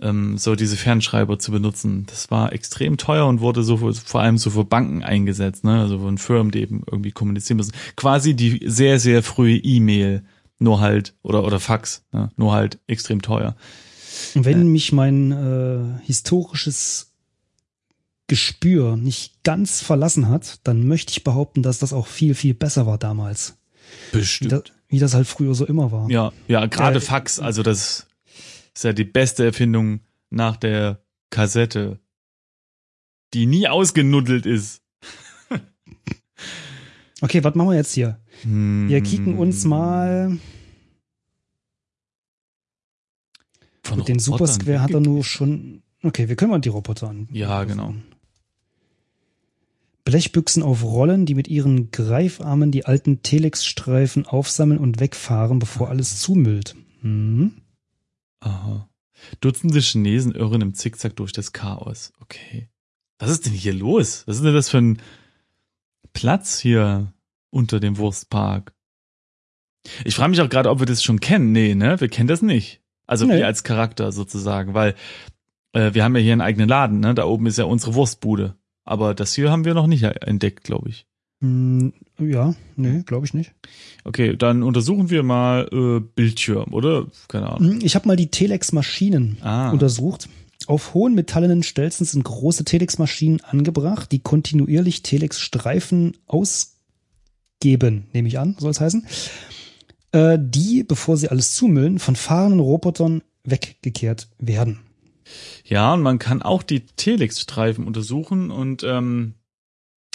ähm, 0.00 0.38
so 0.38 0.54
diese 0.54 0.76
Fernschreiber 0.76 1.38
zu 1.38 1.52
benutzen. 1.52 2.06
Das 2.06 2.30
war 2.30 2.52
extrem 2.52 2.96
teuer 2.96 3.26
und 3.26 3.40
wurde 3.40 3.62
so 3.62 3.76
vor 3.92 4.20
allem 4.20 4.38
so 4.38 4.50
für 4.50 4.64
Banken 4.64 5.02
eingesetzt, 5.02 5.64
ne? 5.64 5.80
also 5.80 5.98
von 5.98 6.18
Firmen, 6.18 6.50
die 6.50 6.60
eben 6.60 6.82
irgendwie 6.90 7.12
kommunizieren 7.12 7.58
müssen. 7.58 7.72
Quasi 7.96 8.34
die 8.34 8.62
sehr, 8.66 8.98
sehr 8.98 9.22
frühe 9.22 9.56
E-Mail, 9.56 10.24
nur 10.58 10.80
halt, 10.80 11.14
oder, 11.22 11.44
oder 11.44 11.60
Fax, 11.60 12.04
ne? 12.12 12.30
nur 12.36 12.52
halt 12.52 12.78
extrem 12.86 13.22
teuer. 13.22 13.56
Wenn 14.34 14.62
äh, 14.62 14.64
mich 14.64 14.92
mein 14.92 15.32
äh, 15.32 16.04
historisches 16.04 17.12
Gespür 18.28 18.96
nicht 18.96 19.42
ganz 19.42 19.82
verlassen 19.82 20.28
hat, 20.28 20.60
dann 20.64 20.86
möchte 20.86 21.10
ich 21.10 21.24
behaupten, 21.24 21.62
dass 21.62 21.78
das 21.78 21.92
auch 21.92 22.06
viel, 22.06 22.34
viel 22.34 22.54
besser 22.54 22.86
war 22.86 22.98
damals. 22.98 23.58
Bestimmt. 24.12 24.52
Wie 24.52 24.54
das, 24.54 24.62
wie 24.88 24.98
das 24.98 25.14
halt 25.14 25.26
früher 25.26 25.54
so 25.54 25.66
immer 25.66 25.92
war. 25.92 26.10
Ja, 26.10 26.32
ja, 26.48 26.66
gerade 26.66 26.98
äh, 26.98 27.00
Fax, 27.00 27.40
also 27.40 27.62
das 27.62 28.06
ist 28.74 28.84
ja 28.84 28.92
die 28.92 29.04
beste 29.04 29.44
Erfindung 29.44 30.00
nach 30.30 30.56
der 30.56 31.04
Kassette, 31.30 32.00
die 33.34 33.46
nie 33.46 33.68
ausgenuddelt 33.68 34.46
ist. 34.46 34.82
okay, 37.20 37.42
was 37.44 37.54
machen 37.54 37.70
wir 37.70 37.76
jetzt 37.76 37.92
hier? 37.92 38.20
Hm. 38.42 38.88
Wir 38.88 39.00
kicken 39.02 39.38
uns 39.38 39.64
mal. 39.64 40.38
Von 43.82 43.98
Gut, 43.98 44.08
den 44.08 44.18
Super 44.18 44.46
Square 44.46 44.80
hat 44.80 44.90
er 44.90 45.00
nur 45.00 45.24
schon. 45.24 45.82
Okay, 46.02 46.28
wir 46.28 46.36
können 46.36 46.50
mal 46.50 46.60
die 46.60 46.68
Roboter 46.68 47.08
an. 47.08 47.28
Ja, 47.30 47.64
genau. 47.64 47.94
Blechbüchsen 50.04 50.62
auf 50.62 50.82
Rollen, 50.82 51.26
die 51.26 51.34
mit 51.34 51.46
ihren 51.46 51.90
Greifarmen 51.90 52.72
die 52.72 52.86
alten 52.86 53.22
Telex-Streifen 53.22 54.26
aufsammeln 54.26 54.80
und 54.80 54.98
wegfahren, 54.98 55.58
bevor 55.58 55.90
alles 55.90 56.20
zumüllt. 56.20 56.74
Mhm. 57.02 57.61
Aha. 58.42 58.88
Dutzende 59.40 59.80
Chinesen 59.80 60.34
irren 60.34 60.60
im 60.60 60.74
Zickzack 60.74 61.16
durch 61.16 61.32
das 61.32 61.52
Chaos. 61.52 62.12
Okay. 62.20 62.68
Was 63.18 63.30
ist 63.30 63.46
denn 63.46 63.52
hier 63.52 63.72
los? 63.72 64.26
Was 64.26 64.36
ist 64.36 64.44
denn 64.44 64.54
das 64.54 64.68
für 64.68 64.78
ein 64.78 65.00
Platz 66.12 66.58
hier 66.58 67.12
unter 67.50 67.78
dem 67.78 67.96
Wurstpark? 67.98 68.74
Ich 70.04 70.14
frage 70.14 70.30
mich 70.30 70.40
auch 70.40 70.48
gerade, 70.48 70.70
ob 70.70 70.80
wir 70.80 70.86
das 70.86 71.02
schon 71.02 71.20
kennen. 71.20 71.52
Nee, 71.52 71.74
ne? 71.74 72.00
Wir 72.00 72.08
kennen 72.08 72.28
das 72.28 72.42
nicht. 72.42 72.80
Also 73.06 73.26
nee. 73.26 73.36
wir 73.36 73.46
als 73.46 73.64
Charakter 73.64 74.10
sozusagen, 74.12 74.74
weil 74.74 74.94
äh, 75.72 75.94
wir 75.94 76.04
haben 76.04 76.16
ja 76.16 76.22
hier 76.22 76.32
einen 76.32 76.40
eigenen 76.40 76.68
Laden, 76.68 77.00
ne? 77.00 77.14
Da 77.14 77.24
oben 77.24 77.46
ist 77.46 77.58
ja 77.58 77.64
unsere 77.64 77.94
Wurstbude. 77.94 78.56
Aber 78.84 79.14
das 79.14 79.34
hier 79.34 79.50
haben 79.50 79.64
wir 79.64 79.74
noch 79.74 79.86
nicht 79.86 80.02
entdeckt, 80.02 80.64
glaube 80.64 80.88
ich. 80.88 81.06
Hm, 81.42 81.92
ja, 82.20 82.54
nee, 82.76 83.02
glaube 83.04 83.26
ich 83.26 83.34
nicht. 83.34 83.52
Okay, 84.04 84.36
dann 84.36 84.62
untersuchen 84.62 85.10
wir 85.10 85.24
mal 85.24 85.68
äh, 85.72 86.00
Bildschirm, 86.00 86.72
oder? 86.72 87.08
Keine 87.26 87.50
Ahnung. 87.50 87.72
Hm, 87.72 87.80
ich 87.82 87.96
habe 87.96 88.06
mal 88.06 88.16
die 88.16 88.30
Telex-Maschinen 88.30 89.38
ah. 89.42 89.70
untersucht. 89.70 90.28
Auf 90.68 90.94
hohen 90.94 91.16
metallenen 91.16 91.64
Stelzen 91.64 92.06
sind 92.06 92.22
große 92.22 92.64
Telex-Maschinen 92.64 93.40
angebracht, 93.40 94.12
die 94.12 94.20
kontinuierlich 94.20 95.02
Telex-Streifen 95.02 96.16
ausgeben, 96.28 98.06
nehme 98.12 98.28
ich 98.28 98.38
an, 98.38 98.54
soll 98.60 98.70
es 98.70 98.80
heißen. 98.80 99.04
Äh, 100.12 100.38
die, 100.40 100.84
bevor 100.84 101.16
sie 101.16 101.28
alles 101.28 101.56
zumüllen, 101.56 101.98
von 101.98 102.14
fahrenden 102.14 102.60
Robotern 102.60 103.22
weggekehrt 103.42 104.28
werden. 104.38 104.78
Ja, 105.64 105.94
und 105.94 106.02
man 106.02 106.20
kann 106.20 106.40
auch 106.40 106.62
die 106.62 106.86
Telex-Streifen 106.86 107.84
untersuchen 107.84 108.52
und 108.52 108.84
ähm, 108.84 109.34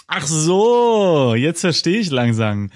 Ach 0.08 0.26
so, 0.26 1.36
jetzt 1.36 1.62
verstehe 1.62 2.00
ich 2.00 2.10
langsam. 2.10 2.70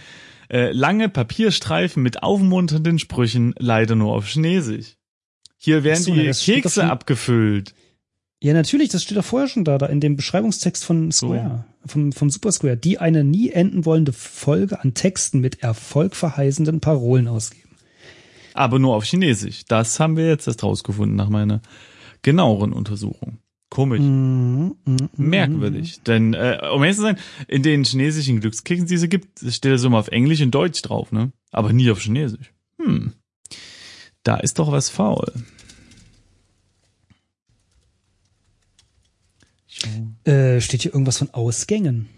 Äh, 0.49 0.71
lange 0.71 1.07
Papierstreifen 1.07 2.03
mit 2.03 2.23
aufmunternden 2.23 2.99
Sprüchen, 2.99 3.55
leider 3.57 3.95
nur 3.95 4.13
auf 4.13 4.27
Chinesisch. 4.27 4.97
Hier 5.57 5.83
werden 5.83 6.03
so, 6.03 6.13
die 6.13 6.29
Kekse 6.31 6.89
abgefüllt. 6.89 7.73
Ja, 8.43 8.53
natürlich, 8.53 8.89
das 8.89 9.03
steht 9.03 9.17
doch 9.17 9.23
vorher 9.23 9.47
schon 9.47 9.63
da, 9.63 9.77
da 9.77 9.85
in 9.85 10.01
dem 10.01 10.15
Beschreibungstext 10.15 10.83
von 10.83 11.11
Square, 11.11 11.65
so. 11.83 11.87
vom, 11.87 12.11
vom 12.11 12.29
Super 12.29 12.51
Square, 12.51 12.75
die 12.75 12.97
eine 12.97 13.23
nie 13.23 13.51
enden 13.51 13.85
wollende 13.85 14.11
Folge 14.11 14.81
an 14.81 14.93
Texten 14.95 15.39
mit 15.39 15.61
erfolgverheißenden 15.61 16.81
Parolen 16.81 17.27
ausgeben. 17.27 17.77
Aber 18.53 18.79
nur 18.79 18.95
auf 18.95 19.05
Chinesisch. 19.05 19.63
Das 19.67 19.99
haben 19.99 20.17
wir 20.17 20.27
jetzt 20.27 20.47
erst 20.47 20.63
rausgefunden 20.63 21.15
nach 21.15 21.29
meiner 21.29 21.61
genaueren 22.23 22.73
Untersuchung. 22.73 23.37
Komisch. 23.71 24.01
Mm, 24.01 24.03
mm, 24.65 24.75
mm, 24.85 25.09
Merkwürdig. 25.15 26.01
Denn, 26.03 26.33
äh, 26.33 26.59
um 26.73 26.83
ehrlich 26.83 26.97
zu 26.97 27.03
sein, 27.03 27.17
in 27.47 27.63
den 27.63 27.85
chinesischen 27.85 28.41
Glückskeksen, 28.41 28.85
die 28.85 28.95
es 28.95 29.09
gibt, 29.09 29.39
steht 29.39 29.71
das 29.71 29.85
immer 29.85 29.97
auf 29.97 30.09
Englisch 30.09 30.41
und 30.41 30.51
Deutsch 30.51 30.81
drauf, 30.81 31.13
ne? 31.13 31.31
Aber 31.51 31.71
nie 31.71 31.89
auf 31.89 32.01
Chinesisch. 32.01 32.51
Hm. 32.77 33.13
Da 34.23 34.35
ist 34.35 34.59
doch 34.59 34.73
was 34.73 34.89
faul. 34.89 35.31
Äh, 40.25 40.59
steht 40.59 40.81
hier 40.81 40.93
irgendwas 40.93 41.19
von 41.19 41.29
Ausgängen? 41.29 42.09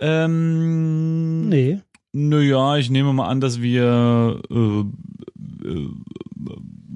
Ähm, 0.00 1.48
nee. 1.48 1.80
Naja, 2.12 2.76
ich 2.76 2.90
nehme 2.90 3.12
mal 3.12 3.26
an, 3.26 3.40
dass 3.40 3.60
wir 3.60 4.40
äh, 4.48 4.84
äh, 5.66 5.88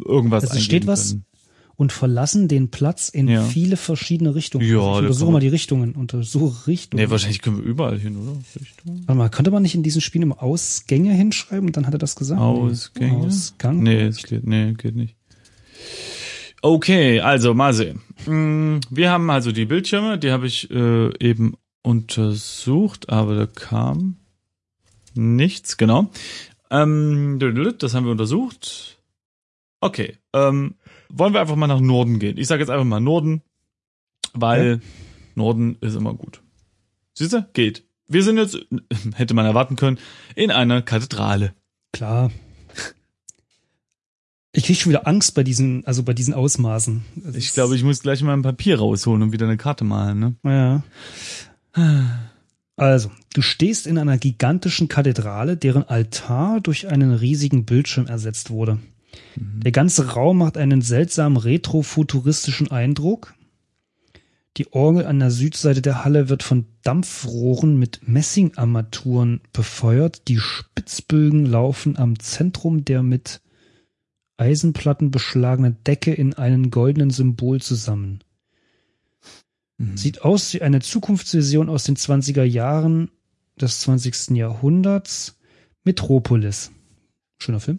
irgendwas 0.04 0.44
also 0.44 0.60
steht 0.60 0.86
was, 0.86 1.10
können 1.10 1.27
und 1.78 1.92
verlassen 1.92 2.48
den 2.48 2.70
Platz 2.72 3.08
in 3.08 3.28
Ja. 3.28 3.44
viele 3.44 3.76
verschiedene 3.76 4.34
Richtungen. 4.34 4.66
Ja, 4.68 4.78
Also 4.80 4.90
ich 4.90 4.98
untersuche 5.06 5.30
mal 5.32 5.38
die 5.40 5.46
Richtungen. 5.48 5.92
Untersuche 5.94 6.66
Richtungen. 6.66 7.00
Nee, 7.04 7.08
wahrscheinlich 7.08 7.40
können 7.40 7.58
wir 7.58 7.64
überall 7.64 8.00
hin, 8.00 8.16
oder? 8.16 8.36
Richtung. 8.60 9.02
Warte 9.06 9.14
mal, 9.16 9.28
könnte 9.28 9.52
man 9.52 9.62
nicht 9.62 9.76
in 9.76 9.84
diesen 9.84 10.00
Spielen 10.00 10.22
immer 10.22 10.42
Ausgänge 10.42 11.14
hinschreiben 11.14 11.66
und 11.68 11.76
dann 11.76 11.86
hat 11.86 11.94
er 11.94 11.98
das 12.00 12.16
gesagt? 12.16 12.40
Ausgänge? 12.40 13.18
Ausgang? 13.18 13.80
Nee, 13.80 14.02
es 14.02 14.24
geht, 14.24 14.44
nee, 14.44 14.72
geht 14.72 14.96
nicht. 14.96 15.14
Okay, 16.62 17.20
also 17.20 17.54
mal 17.54 17.72
sehen. 17.72 18.00
Mm, 18.26 18.80
Wir 18.90 19.12
haben 19.12 19.30
also 19.30 19.52
die 19.52 19.64
Bildschirme, 19.64 20.18
die 20.18 20.32
habe 20.32 20.48
ich 20.48 20.68
äh, 20.72 21.10
eben 21.24 21.54
untersucht, 21.82 23.08
aber 23.08 23.36
da 23.36 23.46
kam 23.46 24.16
nichts, 25.14 25.76
genau. 25.76 26.10
Ähm, 26.72 27.38
das 27.78 27.94
haben 27.94 28.04
wir 28.04 28.10
untersucht. 28.10 28.98
Okay, 29.80 30.16
ähm, 30.32 30.74
wollen 31.08 31.32
wir 31.32 31.40
einfach 31.40 31.56
mal 31.56 31.66
nach 31.66 31.80
Norden 31.80 32.18
gehen. 32.18 32.38
Ich 32.38 32.46
sage 32.46 32.60
jetzt 32.60 32.70
einfach 32.70 32.84
mal 32.84 33.00
Norden, 33.00 33.42
weil 34.34 34.80
Norden 35.34 35.76
ist 35.80 35.94
immer 35.94 36.14
gut. 36.14 36.42
Siehst 37.14 37.32
du? 37.32 37.46
Geht. 37.52 37.84
Wir 38.06 38.22
sind 38.22 38.36
jetzt, 38.36 38.58
hätte 39.14 39.34
man 39.34 39.46
erwarten 39.46 39.76
können, 39.76 39.98
in 40.34 40.50
einer 40.50 40.82
Kathedrale. 40.82 41.54
Klar. 41.92 42.30
Ich 44.52 44.64
krieg 44.64 44.76
schon 44.76 44.90
wieder 44.90 45.06
Angst 45.06 45.34
bei 45.34 45.44
diesen, 45.44 45.86
also 45.86 46.02
bei 46.02 46.14
diesen 46.14 46.34
Ausmaßen. 46.34 47.04
Das 47.16 47.36
Ich 47.36 47.52
glaube, 47.52 47.76
ich 47.76 47.84
muss 47.84 48.00
gleich 48.00 48.22
mal 48.22 48.32
ein 48.32 48.42
Papier 48.42 48.78
rausholen 48.78 49.22
und 49.22 49.32
wieder 49.32 49.46
eine 49.46 49.56
Karte 49.56 49.84
malen, 49.84 50.18
ne? 50.18 50.34
Ja. 50.42 50.82
Also, 52.76 53.10
du 53.34 53.42
stehst 53.42 53.86
in 53.86 53.98
einer 53.98 54.18
gigantischen 54.18 54.88
Kathedrale, 54.88 55.56
deren 55.56 55.84
Altar 55.84 56.60
durch 56.60 56.88
einen 56.88 57.12
riesigen 57.12 57.66
Bildschirm 57.66 58.06
ersetzt 58.06 58.50
wurde. 58.50 58.78
Der 59.36 59.72
ganze 59.72 60.12
Raum 60.12 60.38
macht 60.38 60.56
einen 60.56 60.82
seltsamen 60.82 61.36
retrofuturistischen 61.36 62.70
Eindruck. 62.70 63.34
Die 64.56 64.72
Orgel 64.72 65.06
an 65.06 65.20
der 65.20 65.30
Südseite 65.30 65.82
der 65.82 66.04
Halle 66.04 66.28
wird 66.28 66.42
von 66.42 66.66
Dampfrohren 66.82 67.78
mit 67.78 68.08
Messingarmaturen 68.08 69.40
befeuert. 69.52 70.26
Die 70.28 70.38
Spitzbögen 70.38 71.46
laufen 71.46 71.96
am 71.96 72.18
Zentrum 72.18 72.84
der 72.84 73.02
mit 73.02 73.40
Eisenplatten 74.36 75.10
beschlagenen 75.10 75.76
Decke 75.84 76.12
in 76.12 76.34
einen 76.34 76.70
goldenen 76.70 77.10
Symbol 77.10 77.60
zusammen. 77.60 78.20
Sieht 79.94 80.22
aus 80.22 80.54
wie 80.54 80.62
eine 80.62 80.80
Zukunftsvision 80.80 81.68
aus 81.68 81.84
den 81.84 81.96
20er 81.96 82.42
Jahren 82.42 83.10
des 83.60 83.80
20. 83.80 84.30
Jahrhunderts. 84.30 85.38
Metropolis. 85.84 86.72
Schöner 87.38 87.60
Film. 87.60 87.78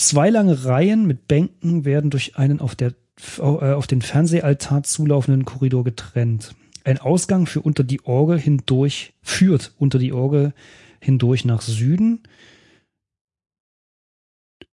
Zwei 0.00 0.30
lange 0.30 0.64
Reihen 0.64 1.06
mit 1.06 1.28
Bänken 1.28 1.84
werden 1.84 2.08
durch 2.08 2.38
einen 2.38 2.60
auf, 2.60 2.74
der, 2.74 2.94
äh, 3.36 3.42
auf 3.42 3.86
den 3.86 4.00
Fernsehaltar 4.00 4.82
zulaufenden 4.82 5.44
Korridor 5.44 5.84
getrennt. 5.84 6.54
Ein 6.84 6.96
Ausgang 6.96 7.44
für 7.44 7.60
unter 7.60 7.84
die 7.84 8.02
Orgel 8.06 8.38
hindurch 8.38 9.12
führt 9.20 9.74
unter 9.76 9.98
die 9.98 10.14
Orgel 10.14 10.54
hindurch 11.00 11.44
nach 11.44 11.60
Süden. 11.60 12.22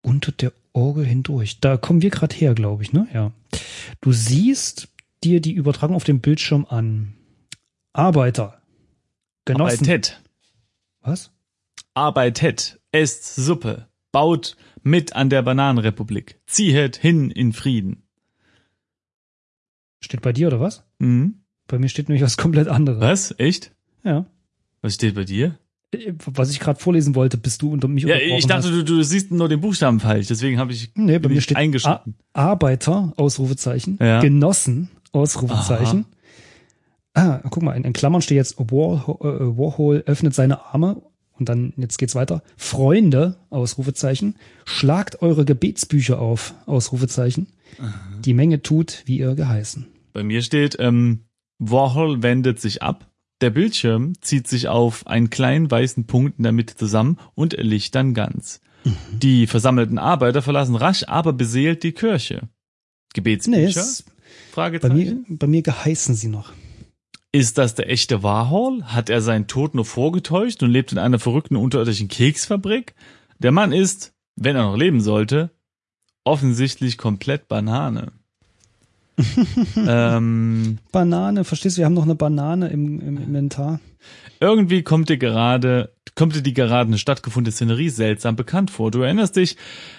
Unter 0.03 0.31
der 0.31 0.53
Orgel 0.73 1.05
hindurch. 1.05 1.59
Da 1.59 1.77
kommen 1.77 2.03
wir 2.03 2.11
gerade 2.11 2.35
her, 2.35 2.53
glaube 2.53 2.83
ich, 2.83 2.93
ne? 2.93 3.07
Ja. 3.11 3.31
Du 4.01 4.11
siehst 4.11 4.89
dir 5.23 5.41
die 5.41 5.53
Übertragung 5.53 5.95
auf 5.95 6.03
dem 6.03 6.19
Bildschirm 6.19 6.67
an. 6.69 7.15
Arbeiter. 7.93 8.61
Genossen. 9.45 9.85
Arbeitet. 9.85 10.21
Was? 11.01 11.31
Arbeitet. 11.95 12.79
Esst 12.91 13.33
Suppe. 13.33 13.87
Baut 14.11 14.55
mit 14.85 15.15
an 15.15 15.29
der 15.29 15.41
Bananenrepublik. 15.41 16.39
Ziehet 16.45 16.95
hin 16.95 17.31
in 17.31 17.51
Frieden. 17.53 18.03
Steht 19.99 20.21
bei 20.21 20.31
dir 20.31 20.47
oder 20.47 20.59
was? 20.59 20.85
Mhm. 20.99 21.41
Bei 21.67 21.79
mir 21.79 21.89
steht 21.89 22.07
nämlich 22.07 22.21
was 22.21 22.37
komplett 22.37 22.67
anderes. 22.67 23.01
Was? 23.01 23.35
Echt? 23.39 23.73
Ja. 24.03 24.27
Was 24.81 24.93
steht 24.93 25.15
bei 25.15 25.23
dir? 25.23 25.57
Was 26.25 26.51
ich 26.51 26.59
gerade 26.59 26.79
vorlesen 26.79 27.15
wollte, 27.15 27.37
bist 27.37 27.63
du 27.63 27.71
unter 27.71 27.87
mich 27.87 28.03
Ja, 28.03 28.17
ich 28.17 28.45
dachte, 28.45 28.69
du, 28.69 28.83
du 28.83 29.01
siehst 29.01 29.31
nur 29.31 29.49
den 29.49 29.61
Buchstaben 29.61 29.99
falsch, 29.99 30.27
deswegen 30.27 30.59
habe 30.59 30.71
ich 30.71 30.91
Nee, 30.93 31.17
bei 31.17 31.29
mir 31.29 31.41
steht 31.41 31.57
eingeschnitten. 31.57 32.15
A 32.33 32.51
Arbeiter, 32.51 33.13
Ausrufezeichen. 33.17 33.97
Ja. 33.99 34.19
Genossen, 34.19 34.89
Ausrufezeichen. 35.13 36.05
Ah, 37.13 37.39
guck 37.49 37.63
mal, 37.63 37.73
in, 37.73 37.85
in 37.85 37.93
Klammern 37.93 38.21
steht 38.21 38.35
jetzt 38.35 38.59
Warhol, 38.59 39.15
äh, 39.21 39.57
Warhol 39.57 40.03
öffnet 40.05 40.35
seine 40.35 40.65
Arme 40.65 41.01
und 41.37 41.49
dann, 41.49 41.73
jetzt 41.77 41.97
geht's 41.97 42.15
weiter. 42.15 42.43
Freunde, 42.57 43.37
Ausrufezeichen. 43.49 44.35
Schlagt 44.65 45.21
eure 45.21 45.45
Gebetsbücher 45.45 46.19
auf, 46.19 46.53
Ausrufezeichen. 46.65 47.47
Die 48.19 48.33
Menge 48.33 48.61
tut, 48.61 49.03
wie 49.05 49.19
ihr 49.19 49.35
geheißen. 49.35 49.87
Bei 50.13 50.23
mir 50.23 50.41
steht, 50.41 50.77
ähm, 50.79 51.25
Warhol 51.59 52.23
wendet 52.23 52.59
sich 52.59 52.81
ab. 52.81 53.09
Der 53.41 53.49
Bildschirm 53.49 54.13
zieht 54.21 54.47
sich 54.47 54.69
auf 54.69 55.07
einen 55.07 55.29
kleinen 55.29 55.69
weißen 55.69 56.07
Punkt 56.07 56.37
in 56.37 56.43
der 56.43 56.53
Mitte 56.53 56.75
zusammen 56.75 57.17
und 57.33 57.53
erlicht 57.53 57.93
dann 57.95 58.13
ganz. 58.13 58.61
Die 59.11 59.47
versammelten 59.47 59.97
Arbeiter 59.97 60.41
verlassen 60.41 60.75
rasch, 60.75 61.03
aber 61.07 61.33
beseelt 61.33 61.83
die 61.83 61.91
Kirche. 61.91 62.41
Nee, 62.43 63.13
Gebetsbücher? 63.13 63.81
bei, 64.05 64.51
Fragezeichen. 64.51 65.25
mir, 65.27 65.37
bei 65.37 65.47
mir 65.47 65.61
geheißen 65.61 66.15
sie 66.15 66.27
noch. 66.27 66.53
Ist 67.35 67.57
das 67.57 67.75
der 67.75 67.89
echte 67.89 68.23
Warhol? 68.23 68.81
Hat 68.85 69.09
er 69.09 69.19
seinen 69.19 69.47
Tod 69.47 69.75
nur 69.75 69.83
vorgetäuscht 69.83 70.63
und 70.63 70.71
lebt 70.71 70.93
in 70.93 70.97
einer 70.97 71.19
verrückten 71.19 71.57
unterirdischen 71.57 72.07
Keksfabrik? 72.07 72.95
Der 73.39 73.51
Mann 73.51 73.73
ist, 73.73 74.13
wenn 74.37 74.55
er 74.55 74.63
noch 74.63 74.77
leben 74.77 75.01
sollte, 75.01 75.51
offensichtlich 76.23 76.97
komplett 76.97 77.49
Banane. 77.49 78.13
ähm, 79.75 80.77
Banane, 80.93 81.43
verstehst 81.43 81.75
du, 81.75 81.79
wir 81.79 81.85
haben 81.87 81.93
noch 81.93 82.03
eine 82.03 82.15
Banane 82.15 82.69
im, 82.69 83.01
im 83.01 83.17
Inventar. 83.17 83.81
irgendwie 84.39 84.83
kommt 84.83 85.09
dir 85.09 85.17
gerade, 85.17 85.93
kommt 86.15 86.37
dir 86.37 86.41
die 86.41 86.53
gerade 86.53 86.87
eine 86.87 86.97
stattgefundene 86.97 87.51
Szenerie 87.51 87.89
seltsam 87.89 88.37
bekannt 88.37 88.71
vor. 88.71 88.91
Du 88.91 89.01
erinnerst 89.01 89.35
dich 89.35 89.57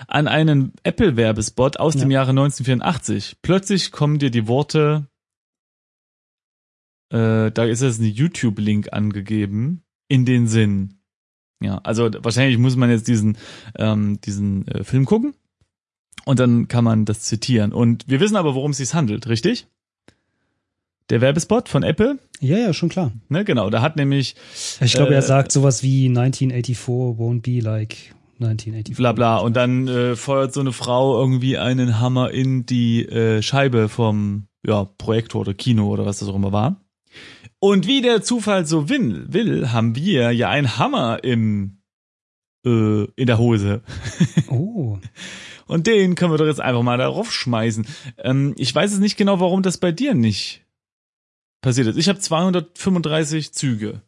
an 0.08 0.26
einen 0.26 0.72
Apple-Werbespot 0.84 1.78
aus 1.80 1.96
dem 1.96 2.10
Ja. 2.10 2.20
Jahre 2.20 2.30
1984. 2.30 3.36
Plötzlich 3.42 3.92
kommen 3.92 4.18
dir 4.18 4.30
die 4.30 4.48
Worte, 4.48 5.08
äh, 7.10 7.50
da 7.50 7.64
ist 7.64 7.82
jetzt 7.82 8.00
ein 8.00 8.06
YouTube-Link 8.06 8.92
angegeben, 8.92 9.82
in 10.08 10.24
den 10.24 10.46
Sinn. 10.48 10.94
Ja, 11.60 11.78
also 11.84 12.10
wahrscheinlich 12.20 12.58
muss 12.58 12.76
man 12.76 12.90
jetzt 12.90 13.08
diesen, 13.08 13.38
ähm, 13.78 14.20
diesen 14.20 14.68
äh, 14.68 14.84
Film 14.84 15.04
gucken 15.06 15.34
und 16.24 16.38
dann 16.38 16.68
kann 16.68 16.84
man 16.84 17.04
das 17.06 17.22
zitieren. 17.22 17.72
Und 17.72 18.04
wir 18.08 18.20
wissen 18.20 18.36
aber, 18.36 18.54
worum 18.54 18.72
es 18.72 18.76
sich 18.76 18.92
handelt, 18.94 19.26
richtig? 19.26 19.66
Der 21.08 21.20
Werbespot 21.20 21.68
von 21.68 21.82
Apple, 21.84 22.18
Ja, 22.40 22.58
ja, 22.58 22.72
schon 22.72 22.88
klar. 22.88 23.12
ne, 23.28 23.44
genau, 23.44 23.70
da 23.70 23.80
hat 23.80 23.96
nämlich 23.96 24.34
Ich 24.80 24.92
glaube, 24.94 25.12
Äh, 25.12 25.16
er 25.16 25.22
sagt 25.22 25.52
sowas 25.52 25.82
wie 25.84 26.06
1984 26.08 26.76
won't 27.18 27.42
be 27.42 27.60
like 27.60 28.14
1984. 28.40 28.96
bla 28.96 29.12
bla 29.12 29.38
und 29.38 29.54
dann 29.56 29.86
äh, 29.88 30.16
feuert 30.16 30.52
so 30.52 30.60
eine 30.60 30.72
Frau 30.72 31.18
irgendwie 31.18 31.58
einen 31.58 32.00
Hammer 32.00 32.32
in 32.32 32.66
die 32.66 33.06
äh, 33.06 33.40
Scheibe 33.40 33.88
vom 33.88 34.48
ja, 34.66 34.84
Projektor 34.98 35.42
oder 35.42 35.54
Kino 35.54 35.88
oder 35.88 36.04
was 36.04 36.18
das 36.18 36.28
auch 36.28 36.34
immer 36.34 36.50
war. 36.52 36.82
Und 37.66 37.86
wie 37.86 38.00
der 38.02 38.22
Zufall 38.22 38.66
so 38.66 38.88
will, 38.88 39.26
will 39.32 39.70
haben 39.72 39.94
wir 39.96 40.30
ja 40.32 40.48
einen 40.50 40.78
Hammer 40.78 41.22
im 41.24 41.78
äh, 42.64 43.04
in 43.16 43.26
der 43.26 43.38
Hose. 43.38 43.82
Oh, 44.48 44.98
Und 45.66 45.86
den 45.88 46.14
können 46.14 46.32
wir 46.32 46.38
doch 46.38 46.46
jetzt 46.46 46.60
einfach 46.60 46.82
mal 46.82 46.98
darauf 46.98 47.32
schmeißen. 47.32 47.86
Ähm, 48.18 48.54
ich 48.56 48.72
weiß 48.74 48.92
es 48.92 48.98
nicht 49.00 49.16
genau, 49.16 49.40
warum 49.40 49.62
das 49.62 49.78
bei 49.78 49.90
dir 49.92 50.14
nicht 50.14 50.64
passiert 51.60 51.88
ist. 51.88 51.96
Ich 51.96 52.08
habe 52.08 52.18
235 52.20 53.52
Züge. 53.52 54.02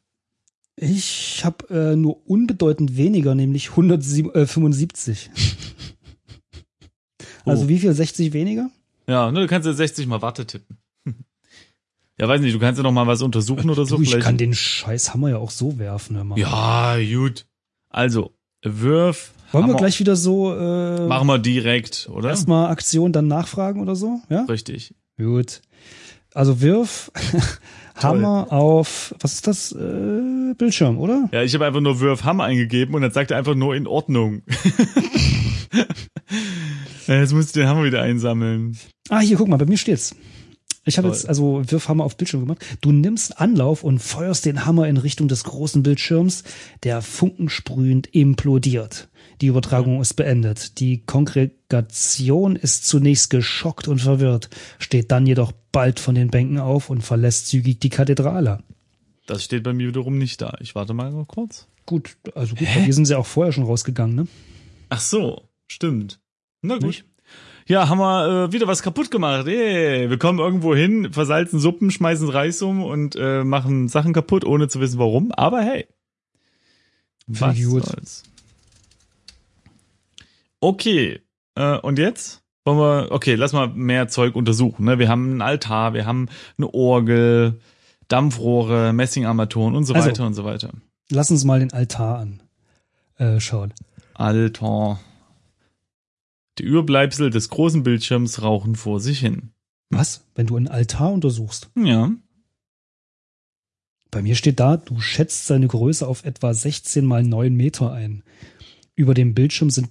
ich 0.76 1.44
habe 1.44 1.68
äh, 1.70 1.96
nur 1.96 2.24
unbedeutend 2.28 2.96
weniger, 2.96 3.34
nämlich 3.34 3.70
175. 3.70 5.30
Also 7.44 7.64
Oh. 7.64 7.68
wie 7.68 7.78
viel? 7.78 7.92
60 7.94 8.32
weniger? 8.34 8.70
Ja, 9.06 9.30
ne, 9.32 9.40
du 9.40 9.46
kannst 9.46 9.66
ja 9.66 9.72
60 9.72 10.06
mal 10.06 10.20
Warte 10.20 10.46
tippen. 10.46 10.76
Ja, 12.20 12.26
weiß 12.28 12.40
nicht, 12.40 12.54
du 12.54 12.58
kannst 12.58 12.78
ja 12.78 12.82
noch 12.82 12.92
mal 12.92 13.06
was 13.06 13.22
untersuchen 13.22 13.70
oder 13.70 13.86
so. 13.86 13.96
du, 13.96 14.02
ich 14.02 14.10
vielleicht. 14.10 14.26
kann 14.26 14.36
den 14.36 14.54
scheiß 14.54 15.14
Hammer 15.14 15.30
ja 15.30 15.36
auch 15.38 15.50
so 15.52 15.78
werfen. 15.78 16.16
Hör 16.16 16.24
mal. 16.24 16.38
Ja, 16.38 16.96
gut. 16.98 17.46
Also, 17.90 18.32
wirf. 18.62 19.32
Wollen 19.52 19.64
wir 19.64 19.68
Hammer. 19.68 19.78
gleich 19.78 20.00
wieder 20.00 20.16
so 20.16 20.52
äh, 20.54 21.06
Machen 21.06 21.26
wir 21.28 21.38
direkt, 21.38 22.08
oder? 22.12 22.28
erstmal 22.30 22.70
Aktion, 22.70 23.12
dann 23.12 23.28
nachfragen 23.28 23.80
oder 23.80 23.94
so? 23.96 24.20
Ja? 24.28 24.44
Richtig. 24.44 24.94
Gut. 25.16 25.62
Also 26.34 26.60
wirf 26.60 27.10
Hammer 27.96 28.48
auf, 28.52 29.14
was 29.20 29.34
ist 29.34 29.46
das? 29.46 29.72
Äh, 29.72 30.54
Bildschirm, 30.58 30.98
oder? 30.98 31.28
Ja, 31.32 31.42
ich 31.42 31.54
habe 31.54 31.64
einfach 31.66 31.80
nur 31.80 31.98
Wirf 32.00 32.24
Hammer 32.24 32.44
eingegeben 32.44 32.94
und 32.94 33.00
dann 33.02 33.10
sagt 33.10 33.30
er 33.30 33.38
einfach 33.38 33.54
nur 33.54 33.74
in 33.76 33.86
Ordnung. 33.86 34.42
Ja, 37.06 37.20
Jetzt 37.20 37.32
musst 37.32 37.56
du 37.56 37.60
den 37.60 37.68
Hammer 37.68 37.84
wieder 37.84 38.02
einsammeln. 38.02 38.76
Ah, 39.08 39.20
hier, 39.20 39.36
guck 39.38 39.48
mal, 39.48 39.56
bei 39.56 39.64
mir 39.64 39.78
steht's. 39.78 40.14
Ich 40.88 40.98
habe 40.98 41.08
jetzt 41.08 41.28
also 41.28 41.62
Wirfhammer 41.66 42.04
auf 42.04 42.16
Bildschirm 42.16 42.40
gemacht. 42.40 42.64
Du 42.80 42.92
nimmst 42.92 43.40
Anlauf 43.40 43.84
und 43.84 43.98
feuerst 43.98 44.46
den 44.46 44.64
Hammer 44.64 44.88
in 44.88 44.96
Richtung 44.96 45.28
des 45.28 45.44
großen 45.44 45.82
Bildschirms, 45.82 46.44
der 46.82 47.02
funkensprühend 47.02 48.06
implodiert. 48.14 49.08
Die 49.40 49.46
Übertragung 49.46 50.00
ist 50.00 50.14
beendet. 50.14 50.80
Die 50.80 51.04
Kongregation 51.04 52.56
ist 52.56 52.86
zunächst 52.86 53.30
geschockt 53.30 53.86
und 53.86 54.00
verwirrt, 54.00 54.48
steht 54.78 55.12
dann 55.12 55.26
jedoch 55.26 55.52
bald 55.72 56.00
von 56.00 56.14
den 56.14 56.30
Bänken 56.30 56.58
auf 56.58 56.90
und 56.90 57.02
verlässt 57.02 57.48
zügig 57.48 57.80
die 57.80 57.90
Kathedrale. 57.90 58.62
Das 59.26 59.44
steht 59.44 59.62
bei 59.62 59.74
mir 59.74 59.88
wiederum 59.88 60.16
nicht 60.16 60.40
da. 60.40 60.56
Ich 60.60 60.74
warte 60.74 60.94
mal 60.94 61.12
noch 61.12 61.28
kurz. 61.28 61.68
Gut, 61.84 62.16
also 62.34 62.54
gut, 62.54 62.66
bei 62.74 62.84
dir 62.84 62.94
sind 62.94 63.04
sie 63.04 63.14
auch 63.14 63.26
vorher 63.26 63.52
schon 63.52 63.64
rausgegangen, 63.64 64.16
ne? 64.16 64.26
Ach 64.88 65.00
so, 65.00 65.48
stimmt. 65.68 66.20
Na 66.62 66.74
gut. 66.74 66.84
Nicht? 66.84 67.04
Ja, 67.68 67.88
haben 67.90 67.98
wir 67.98 68.46
äh, 68.46 68.52
wieder 68.52 68.66
was 68.66 68.82
kaputt 68.82 69.10
gemacht. 69.10 69.46
Ey, 69.46 70.08
wir 70.08 70.18
kommen 70.18 70.38
irgendwo 70.38 70.74
hin, 70.74 71.12
versalzen 71.12 71.60
Suppen, 71.60 71.90
schmeißen 71.90 72.28
Reis 72.30 72.62
um 72.62 72.82
und 72.82 73.14
äh, 73.16 73.44
machen 73.44 73.88
Sachen 73.88 74.14
kaputt, 74.14 74.44
ohne 74.44 74.68
zu 74.68 74.80
wissen 74.80 74.98
warum. 74.98 75.32
Aber 75.32 75.60
hey. 75.60 75.86
Was 77.26 77.60
gut. 77.60 77.84
soll's. 77.84 78.22
Okay. 80.60 81.20
Äh, 81.56 81.76
und 81.78 81.98
jetzt? 81.98 82.42
Wollen 82.64 82.78
wir, 82.78 83.12
okay, 83.12 83.34
lass 83.34 83.52
mal 83.52 83.68
mehr 83.68 84.08
Zeug 84.08 84.34
untersuchen. 84.34 84.86
Ne? 84.86 84.98
Wir 84.98 85.08
haben 85.08 85.30
einen 85.30 85.42
Altar, 85.42 85.92
wir 85.92 86.06
haben 86.06 86.28
eine 86.56 86.72
Orgel, 86.72 87.60
Dampfrohre, 88.08 88.94
Messingarmaturen 88.94 89.76
und 89.76 89.84
so 89.84 89.92
Also- 89.92 90.08
weiter 90.08 90.26
und 90.26 90.34
so 90.34 90.44
weiter. 90.44 90.70
Lass 91.10 91.30
uns 91.30 91.44
mal 91.44 91.60
den 91.60 91.72
Altar 91.72 92.18
an. 92.18 92.42
Äh, 93.16 93.40
schauen. 93.40 93.74
Altar. 94.14 95.00
Die 96.58 96.64
Überbleibsel 96.64 97.30
des 97.30 97.48
großen 97.50 97.82
Bildschirms 97.82 98.42
rauchen 98.42 98.74
vor 98.74 99.00
sich 99.00 99.20
hin. 99.20 99.50
Was? 99.90 100.24
Wenn 100.34 100.46
du 100.46 100.56
einen 100.56 100.68
Altar 100.68 101.12
untersuchst? 101.12 101.70
Ja. 101.76 102.10
Bei 104.10 104.22
mir 104.22 104.34
steht 104.34 104.58
da, 104.58 104.76
du 104.76 105.00
schätzt 105.00 105.46
seine 105.46 105.68
Größe 105.68 106.06
auf 106.06 106.24
etwa 106.24 106.52
16 106.54 107.04
mal 107.04 107.22
9 107.22 107.54
Meter 107.54 107.92
ein. 107.92 108.22
Über 108.96 109.14
dem 109.14 109.34
Bildschirm 109.34 109.70
sind 109.70 109.90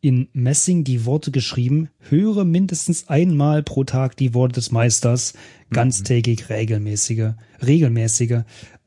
in 0.00 0.28
Messing 0.32 0.84
die 0.84 1.04
Worte 1.04 1.30
geschrieben, 1.30 1.90
höre 1.98 2.44
mindestens 2.44 3.08
einmal 3.08 3.62
pro 3.62 3.84
Tag 3.84 4.16
die 4.16 4.32
Worte 4.32 4.54
des 4.54 4.70
Meisters, 4.70 5.34
ganztägig 5.70 6.48
regelmäßige, 6.48 7.32
regelmäßige 7.64 8.42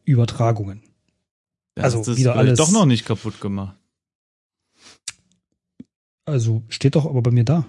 Übertragungen. 0.06 0.82
Da 1.76 1.84
Also 1.84 2.18
wieder 2.18 2.36
alles- 2.36 2.58
doch 2.58 2.72
noch 2.72 2.86
nicht 2.86 3.06
kaputt 3.06 3.40
gemacht. 3.42 3.78
Also 6.26 6.64
steht 6.70 6.96
doch 6.96 7.06
aber 7.06 7.22
bei 7.22 7.32
mir 7.32 7.44
da. 7.44 7.66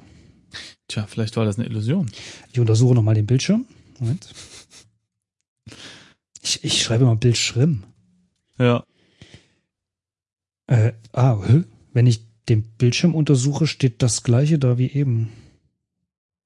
Tja, 0.89 1.07
vielleicht 1.07 1.37
war 1.37 1.45
das 1.45 1.59
eine 1.59 1.67
Illusion. 1.69 2.11
Ich 2.53 2.61
untersuche 2.61 2.95
nochmal 2.95 3.15
den 3.15 3.27
Bildschirm. 3.27 3.65
Moment. 3.99 4.33
Ich, 6.43 6.63
ich 6.65 6.83
schreibe 6.83 7.05
mal 7.05 7.17
Bildschirm. 7.17 7.85
Ja. 8.59 8.85
Äh, 10.67 10.93
ah, 11.13 11.39
wenn 11.93 12.07
ich 12.07 12.27
den 12.49 12.63
Bildschirm 12.63 13.15
untersuche, 13.15 13.67
steht 13.67 14.03
das 14.03 14.23
gleiche 14.23 14.59
da 14.59 14.77
wie 14.79 14.91
eben. 14.91 15.31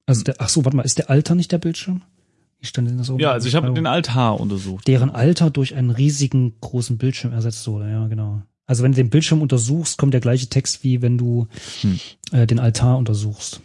Also 0.05 0.23
der, 0.23 0.37
ach 0.39 0.49
so, 0.49 0.65
warte 0.65 0.77
mal, 0.77 0.83
ist 0.85 0.99
der 0.99 1.11
Alter 1.11 1.35
nicht 1.35 1.51
der 1.51 1.59
Bildschirm? 1.59 2.03
Wie 2.61 2.67
stand 2.67 2.89
denn 2.89 2.99
das 2.99 3.11
oben? 3.11 3.21
Ja, 3.21 3.33
also 3.33 3.49
ich 3.49 3.55
habe 3.55 3.71
Oh. 3.71 3.75
den 3.75 3.87
Altar 3.87 4.39
untersucht. 4.41 4.87
Deren 4.87 5.11
Alter 5.11 5.51
durch 5.51 5.75
einen 5.75 5.91
riesigen 5.91 6.55
großen 6.61 6.97
Bildschirm 6.99 7.33
ersetzt 7.33 7.67
wurde, 7.67 7.91
ja, 7.91 8.07
genau. 8.07 8.43
Also 8.67 8.83
wenn 8.83 8.93
du 8.93 8.97
den 8.97 9.11
Bildschirm 9.11 9.43
untersuchst, 9.43 9.99
kommt 9.99 10.13
der 10.15 10.21
gleiche 10.21 10.49
Text 10.49 10.83
wie 10.85 11.03
wenn 11.03 11.19
du 11.19 11.47
Hm. 11.81 12.01
äh, 12.33 12.47
den 12.47 12.59
Altar 12.59 12.99
untersuchst. 12.99 13.61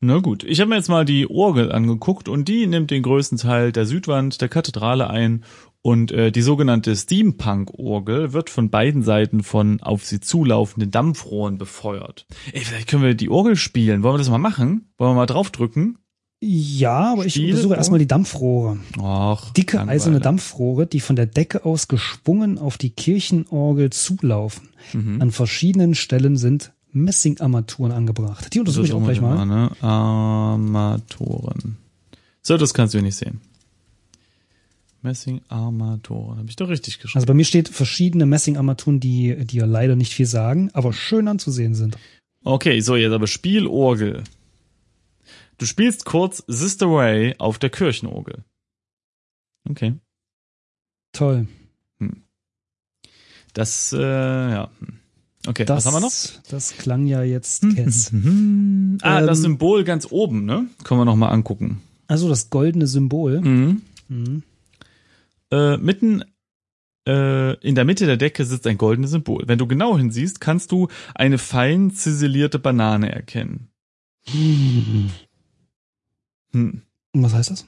Na 0.00 0.18
gut, 0.18 0.44
ich 0.44 0.60
habe 0.60 0.68
mir 0.70 0.76
jetzt 0.76 0.88
mal 0.90 1.04
die 1.04 1.30
Orgel 1.30 1.72
angeguckt 1.72 2.28
und 2.28 2.46
die 2.48 2.66
nimmt 2.66 2.90
den 2.90 3.02
größten 3.02 3.38
Teil 3.38 3.72
der 3.72 3.86
Südwand 3.86 4.40
der 4.40 4.48
Kathedrale 4.48 5.08
ein 5.08 5.44
und 5.80 6.12
äh, 6.12 6.30
die 6.30 6.42
sogenannte 6.42 6.94
Steampunk-Orgel 6.96 8.32
wird 8.32 8.50
von 8.50 8.70
beiden 8.70 9.02
Seiten 9.02 9.42
von 9.42 9.80
auf 9.80 10.04
sie 10.04 10.20
zulaufenden 10.20 10.90
Dampfrohren 10.90 11.58
befeuert. 11.58 12.26
Ey, 12.52 12.60
vielleicht 12.60 12.88
können 12.88 13.02
wir 13.02 13.14
die 13.14 13.28
Orgel 13.28 13.56
spielen. 13.56 14.02
Wollen 14.02 14.14
wir 14.14 14.18
das 14.18 14.30
mal 14.30 14.38
machen? 14.38 14.92
Wollen 14.98 15.10
wir 15.12 15.16
mal 15.16 15.26
draufdrücken? 15.26 15.98
Ja, 16.46 17.12
aber 17.12 17.24
ich 17.24 17.32
Spiel- 17.34 17.50
untersuche 17.50 17.74
erstmal 17.76 17.98
die 17.98 18.06
Dampfrohre. 18.06 18.78
Ach, 19.00 19.50
Dicke 19.54 19.78
Langeweile. 19.78 19.96
eiserne 19.96 20.20
Dampfrohre, 20.20 20.86
die 20.86 21.00
von 21.00 21.16
der 21.16 21.24
Decke 21.26 21.64
aus 21.64 21.88
geschwungen 21.88 22.58
auf 22.58 22.76
die 22.76 22.90
Kirchenorgel 22.90 23.88
zulaufen. 23.90 24.68
Mhm. 24.92 25.22
An 25.22 25.30
verschiedenen 25.30 25.94
Stellen 25.94 26.36
sind 26.36 26.72
Messingarmaturen 26.92 27.92
angebracht. 27.92 28.52
Die 28.54 28.60
untersuche 28.60 28.86
ich 28.86 28.92
auch 28.92 29.02
gleich 29.02 29.20
mal. 29.22 29.46
Ne? 29.46 29.70
Armaturen. 29.80 31.76
So, 32.42 32.56
das 32.58 32.74
kannst 32.74 32.92
du 32.94 33.00
nicht 33.00 33.16
sehen. 33.16 33.40
Messing-Armaturen. 35.02 36.38
Habe 36.38 36.48
ich 36.48 36.56
doch 36.56 36.68
richtig 36.68 36.98
geschrieben. 36.98 37.18
Also 37.18 37.26
bei 37.26 37.34
mir 37.34 37.44
steht 37.44 37.68
verschiedene 37.68 38.26
Messingarmaturen, 38.26 39.00
die 39.00 39.36
dir 39.44 39.66
leider 39.66 39.96
nicht 39.96 40.12
viel 40.14 40.26
sagen, 40.26 40.70
aber 40.72 40.92
schön 40.92 41.28
anzusehen 41.28 41.74
sind. 41.74 41.96
Okay, 42.42 42.80
so 42.80 42.96
jetzt 42.96 43.12
aber 43.12 43.26
Spielorgel. 43.26 44.22
Du 45.58 45.66
spielst 45.66 46.04
kurz 46.04 46.42
Sister 46.46 46.86
Ray 46.88 47.34
auf 47.38 47.58
der 47.58 47.70
Kirchenorgel. 47.70 48.44
Okay. 49.68 49.94
Toll. 51.12 51.46
Das, 53.54 53.92
äh, 53.92 54.00
ja. 54.00 54.70
hm. 54.80 54.98
Okay, 55.46 55.64
Das, 55.64 55.76
was 55.76 55.86
haben 55.86 55.94
wir 55.94 56.00
noch? 56.06 56.42
Das 56.50 56.76
klang 56.76 57.06
ja 57.06 57.22
jetzt 57.22 57.62
Kess. 57.74 58.10
Mhm. 58.12 58.98
Ah, 59.02 59.20
das 59.20 59.38
Ähm, 59.38 59.42
Symbol 59.42 59.84
ganz 59.84 60.08
oben, 60.10 60.44
ne? 60.44 60.66
Können 60.84 61.00
wir 61.00 61.04
noch 61.04 61.16
mal 61.16 61.28
angucken. 61.28 61.82
Also 62.06 62.28
das 62.28 62.50
goldene 62.50 62.86
Symbol. 62.86 63.40
Mhm. 63.42 63.82
Mhm. 64.08 64.42
Äh, 65.50 65.76
mitten 65.76 66.24
äh, 67.06 67.54
in 67.60 67.74
der 67.74 67.84
Mitte 67.84 68.06
der 68.06 68.16
Decke 68.16 68.44
sitzt 68.44 68.66
ein 68.66 68.78
goldenes 68.78 69.10
Symbol. 69.10 69.44
Wenn 69.46 69.58
du 69.58 69.66
genau 69.66 69.96
hinsiehst, 69.98 70.40
kannst 70.40 70.72
du 70.72 70.88
eine 71.14 71.38
fein 71.38 71.90
ziselierte 71.92 72.58
Banane 72.58 73.12
erkennen. 73.12 73.68
Hm. 76.54 76.82
Und 77.12 77.22
was 77.22 77.34
heißt 77.34 77.50
das? 77.50 77.64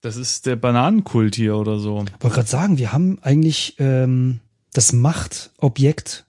Das 0.00 0.16
ist 0.16 0.46
der 0.46 0.56
Bananenkult 0.56 1.34
hier 1.36 1.56
oder 1.56 1.78
so. 1.78 2.04
Ich 2.04 2.22
wollte 2.24 2.34
gerade 2.36 2.48
sagen, 2.48 2.78
wir 2.78 2.92
haben 2.92 3.18
eigentlich 3.22 3.76
ähm, 3.78 4.40
das 4.72 4.92
Machtobjekt 4.92 6.24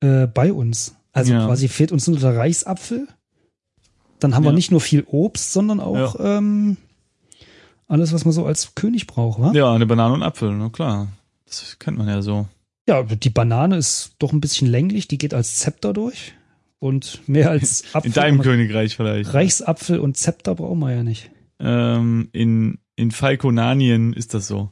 äh, 0.00 0.26
bei 0.26 0.52
uns. 0.52 0.94
Also 1.12 1.32
Ja. 1.32 1.46
quasi 1.46 1.68
fehlt 1.68 1.92
uns 1.92 2.06
nur 2.08 2.18
der 2.18 2.36
Reichsapfel. 2.36 3.06
Dann 4.18 4.34
haben 4.34 4.42
Ja. 4.44 4.50
wir 4.50 4.54
nicht 4.54 4.70
nur 4.72 4.80
viel 4.80 5.04
Obst, 5.06 5.52
sondern 5.52 5.78
auch 5.80 6.16
ähm, 6.18 6.76
alles, 7.86 8.12
was 8.12 8.24
man 8.24 8.32
so 8.32 8.44
als 8.44 8.74
König 8.74 9.06
braucht, 9.06 9.40
wa? 9.40 9.52
Ja, 9.52 9.72
eine 9.72 9.86
Banane 9.86 10.14
und 10.14 10.22
Apfel, 10.22 10.52
na 10.52 10.68
klar. 10.68 11.08
Das 11.46 11.78
kennt 11.78 11.96
man 11.98 12.08
ja 12.08 12.22
so. 12.22 12.46
Ja, 12.88 13.02
die 13.02 13.30
Banane 13.30 13.76
ist 13.76 14.12
doch 14.18 14.32
ein 14.32 14.40
bisschen 14.40 14.66
länglich, 14.66 15.06
die 15.08 15.18
geht 15.18 15.34
als 15.34 15.56
Zepter 15.56 15.92
durch. 15.92 16.34
Und 16.80 17.26
mehr 17.28 17.50
als 17.50 17.84
Apfel. 17.92 18.06
In 18.08 18.12
deinem 18.12 18.40
Königreich 18.40 18.96
vielleicht. 18.96 19.34
Reichsapfel 19.34 19.98
und 19.98 20.16
Zepter 20.16 20.54
brauchen 20.54 20.78
wir 20.78 20.94
ja 20.94 21.02
nicht. 21.02 21.30
Ähm, 21.60 22.28
in, 22.32 22.78
in 22.94 23.10
Falkonanien 23.10 24.12
ist 24.12 24.32
das 24.34 24.46
so. 24.46 24.70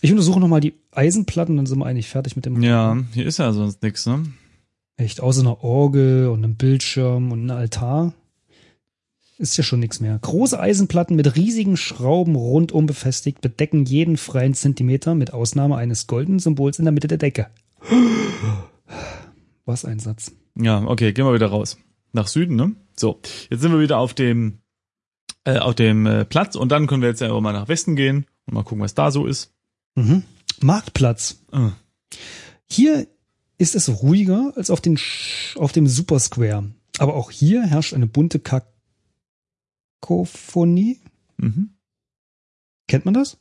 Ich 0.00 0.10
untersuche 0.10 0.40
nochmal 0.40 0.60
die 0.60 0.74
Eisenplatten, 0.90 1.56
dann 1.56 1.66
sind 1.66 1.78
wir 1.78 1.86
eigentlich 1.86 2.08
fertig 2.08 2.34
mit 2.34 2.46
dem. 2.46 2.60
Ja, 2.62 2.98
hier 3.14 3.26
ist 3.26 3.38
ja 3.38 3.52
sonst 3.52 3.82
nix, 3.82 4.06
ne? 4.06 4.24
Echt, 4.96 5.20
außer 5.20 5.40
einer 5.40 5.62
Orgel 5.62 6.26
und 6.28 6.42
einem 6.42 6.56
Bildschirm 6.56 7.30
und 7.30 7.42
einem 7.42 7.56
Altar 7.56 8.12
ist 9.38 9.56
ja 9.56 9.64
schon 9.64 9.80
nichts 9.80 10.00
mehr. 10.00 10.18
Große 10.20 10.58
Eisenplatten 10.58 11.16
mit 11.16 11.36
riesigen 11.36 11.76
Schrauben 11.76 12.36
rundum 12.36 12.86
befestigt 12.86 13.40
bedecken 13.40 13.84
jeden 13.84 14.16
freien 14.16 14.54
Zentimeter 14.54 15.14
mit 15.14 15.32
Ausnahme 15.32 15.76
eines 15.76 16.06
goldenen 16.06 16.38
Symbols 16.38 16.78
in 16.78 16.84
der 16.84 16.92
Mitte 16.92 17.08
der 17.08 17.18
Decke. 17.18 17.48
Was 19.64 19.84
ein 19.84 19.98
Satz. 19.98 20.32
Ja, 20.56 20.82
okay, 20.84 21.12
gehen 21.12 21.24
wir 21.24 21.34
wieder 21.34 21.48
raus. 21.48 21.78
Nach 22.12 22.26
Süden, 22.26 22.56
ne? 22.56 22.74
So, 22.96 23.20
jetzt 23.50 23.60
sind 23.60 23.72
wir 23.72 23.80
wieder 23.80 23.98
auf 23.98 24.14
dem, 24.14 24.58
äh, 25.44 25.58
auf 25.58 25.74
dem 25.74 26.06
äh, 26.06 26.24
Platz 26.24 26.56
und 26.56 26.70
dann 26.70 26.86
können 26.86 27.02
wir 27.02 27.08
jetzt 27.08 27.20
ja 27.20 27.32
auch 27.32 27.40
mal 27.40 27.52
nach 27.52 27.68
Westen 27.68 27.96
gehen 27.96 28.26
und 28.46 28.54
mal 28.54 28.64
gucken, 28.64 28.82
was 28.82 28.94
da 28.94 29.10
so 29.10 29.26
ist. 29.26 29.52
Mhm. 29.94 30.24
Marktplatz. 30.60 31.42
Ah. 31.52 31.72
Hier 32.68 33.06
ist 33.58 33.74
es 33.74 34.02
ruhiger 34.02 34.52
als 34.56 34.70
auf, 34.70 34.80
den 34.80 34.96
Sch 34.96 35.56
auf 35.56 35.72
dem 35.72 35.86
Super 35.86 36.18
Square. 36.18 36.70
Aber 36.98 37.14
auch 37.14 37.30
hier 37.30 37.62
herrscht 37.62 37.94
eine 37.94 38.06
bunte 38.06 38.40
Kakophonie. 40.00 41.00
Mhm. 41.36 41.70
Kennt 42.88 43.04
man 43.04 43.14
das? 43.14 43.38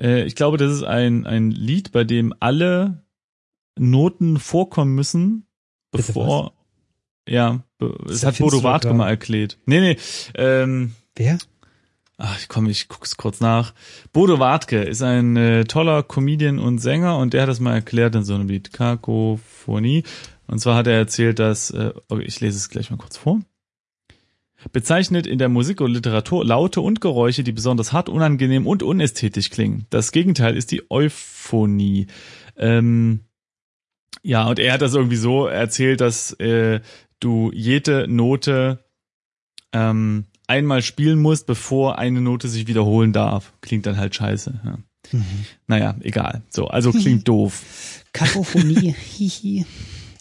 Äh, 0.00 0.24
ich 0.24 0.34
glaube, 0.34 0.56
das 0.56 0.72
ist 0.72 0.82
ein, 0.82 1.26
ein 1.26 1.50
Lied, 1.50 1.92
bei 1.92 2.04
dem 2.04 2.34
alle 2.40 3.05
Noten 3.78 4.38
vorkommen 4.38 4.94
müssen, 4.94 5.46
bevor, 5.90 6.52
ja, 7.28 7.62
be- 7.78 7.96
Das 8.06 8.16
es 8.18 8.24
hat 8.24 8.38
Bodo 8.38 8.62
Wartke 8.62 8.94
mal 8.94 9.08
erklärt. 9.08 9.58
Nee, 9.66 9.80
nee, 9.80 9.96
ähm, 10.34 10.94
Wer? 11.14 11.38
Ach, 12.18 12.38
komm, 12.48 12.66
ich 12.66 12.88
guck's 12.88 13.16
kurz 13.18 13.40
nach. 13.40 13.74
Bodo 14.12 14.38
Wartke 14.38 14.82
ist 14.82 15.02
ein 15.02 15.36
äh, 15.36 15.64
toller 15.64 16.02
Comedian 16.02 16.58
und 16.58 16.78
Sänger 16.78 17.18
und 17.18 17.34
der 17.34 17.42
hat 17.42 17.48
das 17.50 17.60
mal 17.60 17.74
erklärt 17.74 18.14
in 18.14 18.24
so 18.24 18.34
einem 18.34 18.48
Lied 18.48 18.72
Kakophonie. 18.72 20.02
Und 20.46 20.58
zwar 20.60 20.76
hat 20.76 20.86
er 20.86 20.94
erzählt, 20.94 21.38
dass, 21.38 21.70
äh, 21.70 21.92
okay, 22.08 22.22
ich 22.24 22.40
lese 22.40 22.56
es 22.56 22.70
gleich 22.70 22.90
mal 22.90 22.96
kurz 22.96 23.18
vor. 23.18 23.40
bezeichnet 24.72 25.26
in 25.26 25.38
der 25.38 25.48
Musik 25.50 25.80
und 25.82 25.92
Literatur 25.92 26.44
Laute 26.44 26.80
und 26.80 27.00
Geräusche, 27.02 27.44
die 27.44 27.52
besonders 27.52 27.92
hart, 27.92 28.08
unangenehm 28.08 28.66
und 28.66 28.82
unästhetisch 28.82 29.50
klingen. 29.50 29.86
Das 29.90 30.10
Gegenteil 30.10 30.56
ist 30.56 30.70
die 30.70 30.90
Euphonie. 30.90 32.06
Ähm, 32.56 33.20
ja, 34.22 34.46
und 34.48 34.58
er 34.58 34.72
hat 34.72 34.82
das 34.82 34.94
irgendwie 34.94 35.16
so 35.16 35.46
erzählt, 35.46 36.00
dass 36.00 36.32
äh, 36.34 36.80
du 37.20 37.50
jede 37.52 38.06
Note 38.08 38.84
ähm, 39.72 40.24
einmal 40.46 40.82
spielen 40.82 41.20
musst, 41.20 41.46
bevor 41.46 41.98
eine 41.98 42.20
Note 42.20 42.48
sich 42.48 42.66
wiederholen 42.66 43.12
darf. 43.12 43.52
Klingt 43.60 43.86
dann 43.86 43.96
halt 43.96 44.14
scheiße. 44.14 44.60
Ja. 44.64 44.78
Mhm. 45.12 45.24
Naja, 45.66 45.96
egal. 46.00 46.42
So, 46.50 46.68
also 46.68 46.92
klingt 46.92 47.28
doof. 47.28 47.62
Kakophonie. 48.12 48.94
Hihi. 48.94 49.66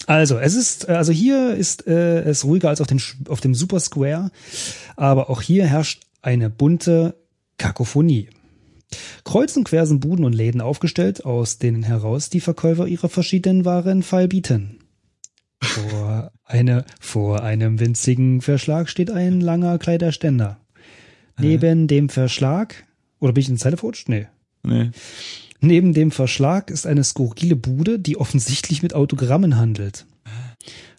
Also, 0.07 0.37
es 0.37 0.53
ist, 0.53 0.87
also 0.87 1.11
hier 1.11 1.55
ist 1.55 1.87
äh, 1.87 2.21
es 2.21 2.43
ruhiger 2.43 2.69
als 2.69 2.81
auf, 2.81 2.87
den, 2.87 3.01
auf 3.27 3.41
dem 3.41 3.55
Super 3.55 3.79
Square, 3.79 4.29
aber 4.95 5.29
auch 5.29 5.41
hier 5.41 5.65
herrscht 5.65 6.03
eine 6.21 6.49
bunte 6.49 7.15
Kakophonie. 7.57 8.29
Kreuz 9.23 9.55
und 9.57 9.63
quer 9.65 9.85
sind 9.85 9.99
Buden 9.99 10.25
und 10.25 10.33
Läden 10.33 10.61
aufgestellt, 10.61 11.25
aus 11.25 11.57
denen 11.57 11.83
heraus 11.83 12.29
die 12.29 12.39
Verkäufer 12.39 12.87
ihre 12.87 13.09
verschiedenen 13.09 13.65
Waren 13.65 14.03
feilbieten. 14.03 14.79
Vor, 15.61 16.31
eine, 16.43 16.85
vor 16.99 17.41
einem 17.41 17.79
winzigen 17.79 18.41
Verschlag 18.41 18.89
steht 18.89 19.09
ein 19.09 19.41
langer 19.41 19.79
Kleiderständer. 19.79 20.59
Neben 21.39 21.87
dem 21.87 22.09
Verschlag, 22.09 22.85
oder 23.19 23.33
bin 23.33 23.41
ich 23.41 23.49
in 23.49 23.57
Zeile 23.57 23.77
verrutscht? 23.77 24.07
Nee. 24.07 24.27
Nee. 24.63 24.91
Neben 25.59 25.93
dem 25.93 26.11
Verschlag 26.11 26.69
ist 26.69 26.85
eine 26.85 27.03
skurrile 27.03 27.55
Bude, 27.55 27.99
die 27.99 28.17
offensichtlich 28.17 28.83
mit 28.83 28.93
Autogrammen 28.93 29.57
handelt. 29.57 30.05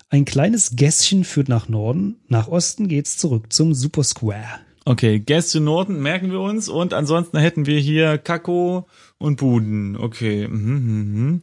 Ein 0.08 0.24
kleines 0.24 0.76
Gässchen 0.76 1.24
führt 1.24 1.48
nach 1.48 1.68
Norden, 1.68 2.16
nach 2.28 2.48
Osten 2.48 2.88
geht's 2.88 3.16
zurück 3.16 3.52
zum 3.52 3.74
Super 3.74 4.04
Square. 4.04 4.60
Okay, 4.88 5.18
Gäste 5.18 5.58
Norden 5.58 6.00
merken 6.00 6.30
wir 6.30 6.38
uns 6.38 6.68
und 6.68 6.94
ansonsten 6.94 7.38
hätten 7.38 7.66
wir 7.66 7.80
hier 7.80 8.18
Kako 8.18 8.86
und 9.18 9.38
Buden. 9.38 9.96
Okay. 9.96 10.46
Mhm, 10.46 11.42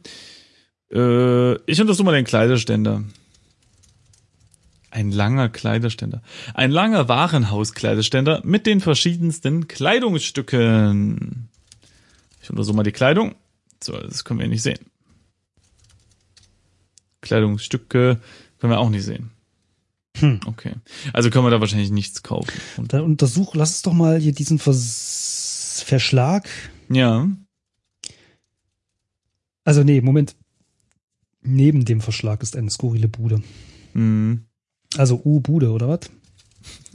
Äh, 0.90 1.56
ich 1.70 1.78
untersuche 1.78 2.06
mal 2.06 2.14
den 2.14 2.24
Kleiderständer. 2.24 3.04
Ein 4.90 5.10
langer 5.10 5.50
Kleiderständer. 5.50 6.22
Ein 6.54 6.70
langer 6.70 7.06
Warenhauskleiderständer 7.10 8.40
mit 8.44 8.64
den 8.64 8.80
verschiedensten 8.80 9.68
Kleidungsstücken. 9.68 11.50
Ich 12.40 12.48
untersuche 12.48 12.76
mal 12.76 12.82
die 12.82 12.92
Kleidung. 12.92 13.34
So, 13.82 13.92
das 13.92 14.24
können 14.24 14.40
wir 14.40 14.48
nicht 14.48 14.62
sehen. 14.62 14.86
Kleidungsstücke 17.20 18.20
können 18.58 18.72
wir 18.72 18.78
auch 18.78 18.88
nicht 18.88 19.04
sehen. 19.04 19.33
Hm. 20.18 20.40
Okay. 20.46 20.74
Also 21.12 21.30
können 21.30 21.44
wir 21.44 21.50
da 21.50 21.60
wahrscheinlich 21.60 21.90
nichts 21.90 22.22
kaufen. 22.22 22.52
Und 22.76 22.92
Dann 22.92 23.02
untersuch, 23.02 23.54
lass 23.54 23.70
uns 23.70 23.82
doch 23.82 23.92
mal 23.92 24.18
hier 24.18 24.32
diesen 24.32 24.58
Vers 24.58 25.82
Verschlag. 25.84 26.48
Ja. 26.88 27.28
Also 29.64 29.82
nee, 29.82 30.00
Moment. 30.00 30.36
Neben 31.42 31.84
dem 31.84 32.00
Verschlag 32.00 32.42
ist 32.42 32.56
eine 32.56 32.70
skurrile 32.70 33.08
Bude. 33.08 33.42
Mhm. 33.92 34.44
Also 34.96 35.20
U-Bude, 35.24 35.72
oder 35.72 35.88
was? 35.88 36.10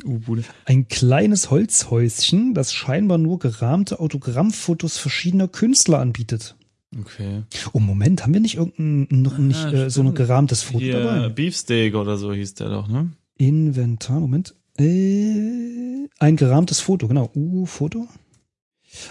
U-Bude. 0.03 0.43
Ein 0.65 0.87
kleines 0.87 1.51
Holzhäuschen, 1.51 2.53
das 2.53 2.73
scheinbar 2.73 3.17
nur 3.17 3.39
gerahmte 3.39 3.99
Autogrammfotos 3.99 4.97
verschiedener 4.97 5.47
Künstler 5.47 5.99
anbietet. 5.99 6.55
Okay. 6.97 7.43
Oh, 7.73 7.79
Moment, 7.79 8.23
haben 8.23 8.33
wir 8.33 8.39
nicht 8.39 8.55
irgendein, 8.55 9.21
noch 9.21 9.37
nicht 9.37 9.59
Ah, 9.59 9.71
äh, 9.71 9.89
so 9.89 10.01
ein 10.01 10.15
gerahmtes 10.15 10.63
Foto 10.63 10.79
Hier, 10.79 11.03
dabei? 11.03 11.29
Beefsteak 11.29 11.93
oder 11.95 12.17
so 12.17 12.33
hieß 12.33 12.55
der 12.55 12.69
doch, 12.69 12.87
ne? 12.87 13.11
Inventar, 13.37 14.19
Moment. 14.19 14.55
Äh, 14.77 16.07
ein 16.19 16.35
gerahmtes 16.35 16.79
Foto, 16.79 17.07
genau. 17.07 17.29
U-Foto. 17.35 18.07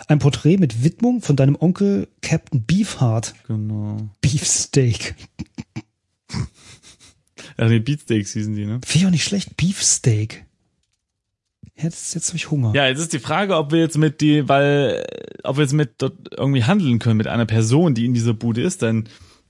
Ein 0.08 0.18
Porträt 0.18 0.56
mit 0.56 0.82
Widmung 0.82 1.22
von 1.22 1.36
deinem 1.36 1.56
Onkel 1.58 2.08
Captain 2.20 2.64
Beefheart. 2.64 3.34
Genau. 3.46 3.96
Beefsteak. 4.20 5.14
Ja, 7.60 7.66
die 7.66 7.80
Beatsteaks 7.80 8.34
hießen 8.34 8.54
die, 8.54 8.66
ne? 8.66 8.80
Finde 8.84 8.98
ich 8.98 9.06
auch 9.06 9.10
nicht 9.10 9.24
schlecht. 9.24 9.56
Beefsteak. 9.56 10.44
Jetzt, 11.80 12.14
jetzt 12.14 12.28
habe 12.28 12.36
ich 12.36 12.50
Hunger. 12.50 12.72
Ja, 12.74 12.86
jetzt 12.88 12.98
ist 12.98 13.12
die 13.12 13.20
Frage, 13.20 13.56
ob 13.56 13.70
wir 13.70 13.78
jetzt 13.78 13.98
mit 13.98 14.20
die, 14.20 14.48
weil, 14.48 15.04
ob 15.44 15.56
wir 15.56 15.62
jetzt 15.62 15.74
mit 15.74 15.92
dort 15.98 16.14
irgendwie 16.36 16.64
handeln 16.64 16.98
können 16.98 17.16
mit 17.16 17.28
einer 17.28 17.46
Person, 17.46 17.94
die 17.94 18.04
in 18.04 18.14
dieser 18.14 18.34
Bude 18.34 18.62
ist, 18.62 18.82
denn 18.82 19.08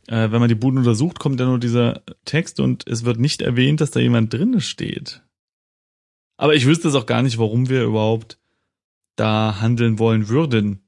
äh, 0.09 0.31
wenn 0.31 0.41
man 0.41 0.49
die 0.49 0.55
Buden 0.55 0.79
untersucht, 0.79 1.19
kommt 1.19 1.41
ja 1.41 1.47
nur 1.47 1.59
dieser 1.59 2.03
Text 2.25 2.61
und 2.61 2.87
es 2.87 3.05
wird 3.05 3.19
nicht 3.19 3.41
erwähnt, 3.41 3.81
dass 3.81 3.91
da 3.91 4.01
jemand 4.01 4.33
drinne 4.33 4.61
steht. 4.61 5.23
Aber 6.37 6.55
ich 6.55 6.67
wüsste 6.67 6.89
es 6.89 6.95
auch 6.95 7.07
gar 7.07 7.23
nicht, 7.23 7.39
warum 7.39 7.69
wir 7.69 7.83
überhaupt 7.83 8.39
da 9.17 9.61
handeln 9.61 9.99
wollen 9.99 10.29
würden. 10.29 10.88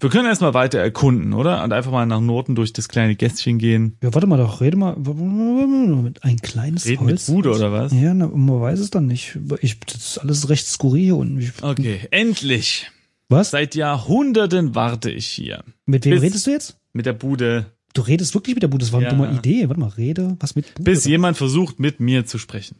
Wir 0.00 0.10
können 0.10 0.26
erstmal 0.26 0.52
weiter 0.54 0.78
erkunden, 0.78 1.32
oder? 1.32 1.64
Und 1.64 1.72
einfach 1.72 1.90
mal 1.90 2.04
nach 2.06 2.20
Norden 2.20 2.54
durch 2.54 2.72
das 2.72 2.88
kleine 2.88 3.16
Gästchen 3.16 3.58
gehen. 3.58 3.96
Ja, 4.02 4.12
warte 4.14 4.26
mal 4.26 4.36
doch, 4.36 4.60
rede 4.60 4.76
mal. 4.76 4.94
Mit 4.96 6.22
ein 6.22 6.36
kleines 6.38 6.86
Reden 6.86 7.04
mit 7.06 7.14
Holz. 7.14 7.26
Bude 7.26 7.50
oder 7.54 7.72
was? 7.72 7.92
Ja, 7.92 8.12
na, 8.14 8.26
man 8.28 8.60
weiß 8.60 8.78
es 8.78 8.90
dann 8.90 9.06
nicht. 9.06 9.38
Ich, 9.62 9.80
das 9.80 9.96
ist 9.96 10.18
alles 10.18 10.48
recht 10.48 10.66
skurril 10.66 11.02
hier 11.04 11.16
unten. 11.16 11.40
Ich, 11.40 11.52
Okay, 11.62 12.00
endlich. 12.10 12.90
Was? 13.28 13.50
Seit 13.50 13.74
Jahrhunderten 13.74 14.74
warte 14.74 15.10
ich 15.10 15.26
hier. 15.26 15.62
Mit 15.86 16.04
wem 16.04 16.12
bis- 16.14 16.22
redest 16.22 16.46
du 16.46 16.50
jetzt? 16.50 16.76
Mit 16.92 17.06
der 17.06 17.12
Bude 17.12 17.66
Du 17.92 18.02
redest 18.02 18.34
wirklich 18.34 18.54
mit 18.54 18.62
der 18.62 18.68
Bude. 18.68 18.84
Das 18.84 18.92
war 18.92 19.00
eine 19.00 19.08
Ja. 19.08 19.14
dumme 19.16 19.32
Idee. 19.36 19.68
Warte 19.68 19.80
mal, 19.80 19.88
rede. 19.88 20.36
Was 20.38 20.54
mit 20.54 20.74
Bude? 20.74 20.84
bis 20.88 21.04
jemand 21.06 21.36
versucht, 21.36 21.80
mit 21.80 21.98
mir 21.98 22.24
zu 22.24 22.38
sprechen. 22.38 22.76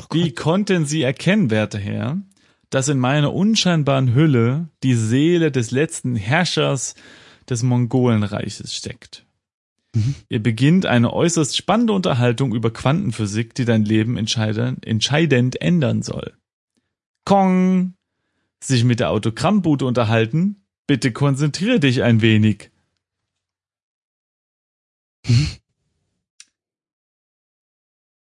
Oh 0.00 0.04
Wie 0.14 0.32
konnten 0.32 0.86
Sie 0.86 1.02
erkennen, 1.02 1.50
werter 1.50 1.78
Herr, 1.78 2.18
dass 2.74 2.88
in 2.88 2.98
meiner 2.98 3.32
unscheinbaren 3.32 4.16
Hülle 4.16 4.68
die 4.82 4.94
Seele 4.94 5.52
des 5.52 5.70
letzten 5.70 6.16
Herrschers 6.16 6.96
des 7.48 7.62
Mongolenreiches 7.62 8.74
steckt? 8.74 9.24
Mhm. 9.94 10.16
Ihr 10.28 10.42
beginnt 10.42 10.84
eine 10.84 11.12
äußerst 11.12 11.56
spannende 11.56 11.92
Unterhaltung 11.92 12.52
über 12.52 12.72
Quantenphysik, 12.72 13.54
die 13.54 13.64
dein 13.64 13.84
Leben 13.84 14.16
entscheidend, 14.16 14.84
entscheidend 14.84 15.60
ändern 15.60 16.02
soll. 16.02 16.34
Kong! 17.24 17.94
Sich 18.58 18.82
mit 18.82 18.98
der 18.98 19.10
Autogrammbude 19.10 19.84
unterhalten? 19.84 20.64
Bitte 20.88 21.12
konzentriere 21.12 21.78
dich 21.78 22.02
ein 22.02 22.22
wenig. 22.22 22.72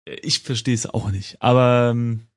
Ich 0.05 0.39
verstehe 0.39 0.75
es 0.75 0.85
auch 0.85 1.11
nicht. 1.11 1.41
Aber, 1.41 1.91
ähm, 1.91 2.27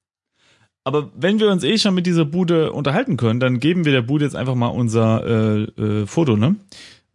aber 0.86 1.10
wenn 1.16 1.40
wir 1.40 1.50
uns 1.50 1.64
eh 1.64 1.78
schon 1.78 1.94
mit 1.94 2.06
dieser 2.06 2.24
Bude 2.24 2.70
unterhalten 2.72 3.16
können, 3.16 3.40
dann 3.40 3.58
geben 3.58 3.84
wir 3.84 3.90
der 3.90 4.02
Bude 4.02 4.24
jetzt 4.24 4.36
einfach 4.36 4.54
mal 4.54 4.68
unser 4.68 5.26
äh, 5.26 5.62
äh, 5.82 6.06
Foto, 6.06 6.36
ne? 6.36 6.54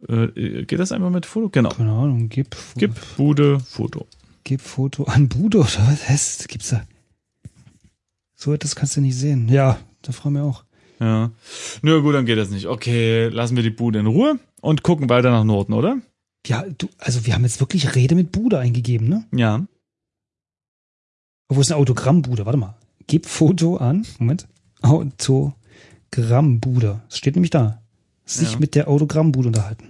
Äh, 0.06 0.64
geht 0.66 0.78
das 0.78 0.92
einfach 0.92 1.08
mit 1.08 1.24
Foto? 1.24 1.48
Genau. 1.48 1.70
Keine 1.70 1.92
Ahnung, 1.92 2.28
gib, 2.28 2.54
Gib 2.76 2.92
Bude 3.16 3.60
Foto. 3.60 4.06
gib 4.44 4.60
Foto 4.60 5.04
an 5.04 5.30
Bude 5.30 5.60
oder 5.60 5.68
was? 5.68 6.06
Was 6.06 6.48
gibt's 6.48 6.68
da? 6.68 6.82
So 8.34 8.52
etwas 8.52 8.76
kannst 8.76 8.98
du 8.98 9.00
nicht 9.00 9.16
sehen. 9.16 9.48
Ja, 9.48 9.78
da 10.02 10.12
fragen 10.12 10.34
wir 10.34 10.44
auch. 10.44 10.64
Ja. 11.00 11.30
Nö, 11.80 12.02
gut, 12.02 12.14
dann 12.14 12.26
geht 12.26 12.36
das 12.36 12.50
nicht. 12.50 12.66
Okay, 12.66 13.28
lassen 13.28 13.56
wir 13.56 13.62
die 13.62 13.70
Bude 13.70 14.00
in 14.00 14.06
Ruhe 14.06 14.38
und 14.60 14.82
gucken 14.82 15.08
weiter 15.08 15.30
nach 15.30 15.44
Norden, 15.44 15.72
oder? 15.72 15.96
Ja, 16.46 16.62
du, 16.76 16.90
also 16.98 17.24
wir 17.24 17.32
haben 17.32 17.44
jetzt 17.44 17.60
wirklich 17.60 17.94
Rede 17.94 18.16
mit 18.16 18.32
Bude 18.32 18.58
eingegeben, 18.58 19.08
ne? 19.08 19.24
Ja. 19.32 19.66
Wo 21.48 21.60
ist 21.62 21.72
eine 21.72 21.80
Autogrammbude? 21.80 22.44
Warte 22.44 22.58
mal. 22.58 22.74
Gib 23.06 23.26
Foto 23.26 23.76
an. 23.76 24.06
Moment. 24.18 24.48
Autogrammbude. 24.82 27.02
Es 27.08 27.18
steht 27.18 27.36
nämlich 27.36 27.50
da. 27.50 27.82
Sich 28.24 28.52
Ja. 28.52 28.58
mit 28.58 28.74
der 28.74 28.88
Autogrammbude 28.88 29.48
unterhalten. 29.48 29.88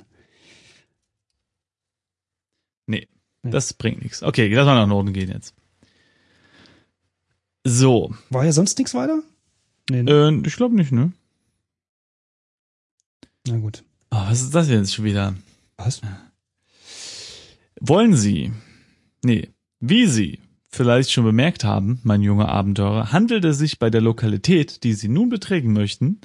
Nee, 2.86 3.08
Ja. 3.44 3.50
das 3.50 3.72
bringt 3.74 4.02
nichts. 4.02 4.22
Okay, 4.22 4.48
lass 4.52 4.66
mal 4.66 4.74
nach 4.74 4.86
Norden 4.86 5.12
gehen 5.12 5.30
jetzt. 5.30 5.54
So, 7.64 8.14
War 8.30 8.44
ja 8.44 8.52
sonst 8.52 8.78
nichts 8.78 8.94
weiter? 8.94 9.22
Nee, 9.90 10.02
ne? 10.02 10.40
äh, 10.42 10.46
ich 10.46 10.56
glaube 10.56 10.74
nicht, 10.74 10.92
ne? 10.92 11.12
Na 13.46 13.56
gut. 13.58 13.84
Oh, 14.10 14.16
was 14.16 14.42
ist 14.42 14.54
das 14.54 14.68
jetzt 14.68 14.94
schon 14.94 15.04
wieder? 15.04 15.34
Was? 15.76 16.00
Wollen 17.80 18.16
Sie, 18.16 18.52
nee, 19.24 19.48
wie 19.80 20.06
Sie 20.06 20.40
vielleicht 20.72 21.12
schon 21.12 21.24
bemerkt 21.24 21.64
haben, 21.64 22.00
mein 22.02 22.22
junger 22.22 22.48
Abenteurer, 22.48 23.12
handelt 23.12 23.44
es 23.44 23.58
sich 23.58 23.78
bei 23.78 23.90
der 23.90 24.00
Lokalität, 24.00 24.82
die 24.84 24.94
Sie 24.94 25.08
nun 25.08 25.28
betreten 25.28 25.72
möchten, 25.72 26.20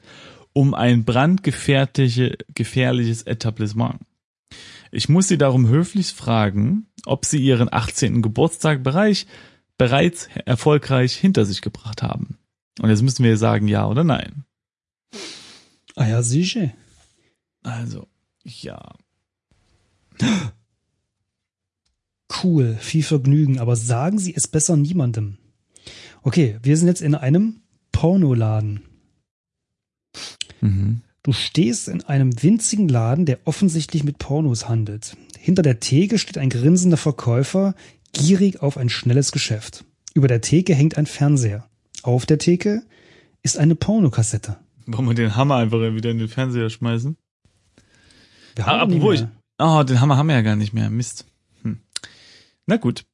um 0.54 0.74
ein 0.74 1.04
brandgefährliche, 1.04 2.38
gefährliches 2.56 3.24
Etablissement. 3.24 4.00
Ich 4.92 5.10
muss 5.10 5.28
Sie 5.28 5.38
darum 5.38 5.68
höflich 5.68 6.14
fragen, 6.14 6.88
ob 7.06 7.26
Sie 7.26 7.40
Ihren 7.40 7.72
18. 7.72 8.22
Geburtstag 8.22 8.84
bereich, 8.84 9.28
bereits 9.78 10.30
erfolgreich 10.46 11.14
hinter 11.14 11.46
sich 11.46 11.62
gebracht 11.62 12.02
haben. 12.02 12.38
Und 12.80 12.90
jetzt 12.90 13.02
müssen 13.02 13.24
wir 13.24 13.38
sagen 13.38 13.68
ja 13.68 13.88
oder 13.88 14.04
nein. 14.04 14.46
Ah 15.96 16.08
ja, 16.08 16.24
sicher. 16.24 16.72
Also, 17.64 18.08
ja. 18.44 18.94
Cool, 22.44 22.76
viel 22.80 23.04
Vergnügen, 23.04 23.60
aber 23.60 23.76
sagen 23.76 24.20
Sie 24.20 24.34
es 24.36 24.48
besser 24.48 24.78
niemandem. 24.78 25.38
Okay, 26.24 26.58
wir 26.62 26.76
sind 26.78 26.88
jetzt 26.88 27.02
in 27.02 27.16
einem 27.16 27.62
Pornoladen. 27.92 28.82
Mhm. 30.62 31.02
Du 31.24 31.34
stehst 31.34 31.88
in 31.88 32.04
einem 32.04 32.42
winzigen 32.42 32.88
Laden, 32.88 33.26
der 33.26 33.40
offensichtlich 33.46 34.04
mit 34.04 34.18
Pornos 34.18 34.70
handelt. 34.70 35.18
Hinter 35.38 35.62
der 35.62 35.80
Theke 35.80 36.18
steht 36.18 36.38
ein 36.38 36.50
grinsender 36.50 36.98
Verkäufer, 36.98 37.76
gierig 38.14 38.62
auf 38.62 38.78
ein 38.78 38.90
schnelles 38.90 39.32
Geschäft. 39.32 39.84
Über 40.14 40.28
der 40.28 40.42
Theke 40.42 40.74
hängt 40.74 40.98
ein 40.98 41.06
Fernseher. 41.06 41.68
Auf 42.04 42.26
der 42.26 42.38
Theke 42.40 42.84
ist 43.44 43.58
eine 43.58 43.76
Pornokassette. 43.76 44.58
Wollen 44.86 45.08
wir 45.08 45.16
den 45.16 45.36
Hammer 45.36 45.56
einfach 45.58 45.80
wieder 45.80 46.12
in 46.12 46.18
den 46.20 46.30
Fernseher 46.30 46.70
schmeißen? 46.70 47.18
Wir 48.56 48.66
Ah, 48.68 48.80
haben 48.80 48.94
apropos, 48.94 49.20
nicht 49.22 49.24
ich, 49.24 49.66
oh, 49.66 49.84
den 49.84 50.00
Hammer 50.00 50.18
haben 50.18 50.28
wir 50.28 50.36
ja 50.36 50.42
gar 50.42 50.56
nicht 50.56 50.74
mehr. 50.74 50.90
Mist. 50.90 51.26
Na 52.68 52.78
gut. 52.78 53.06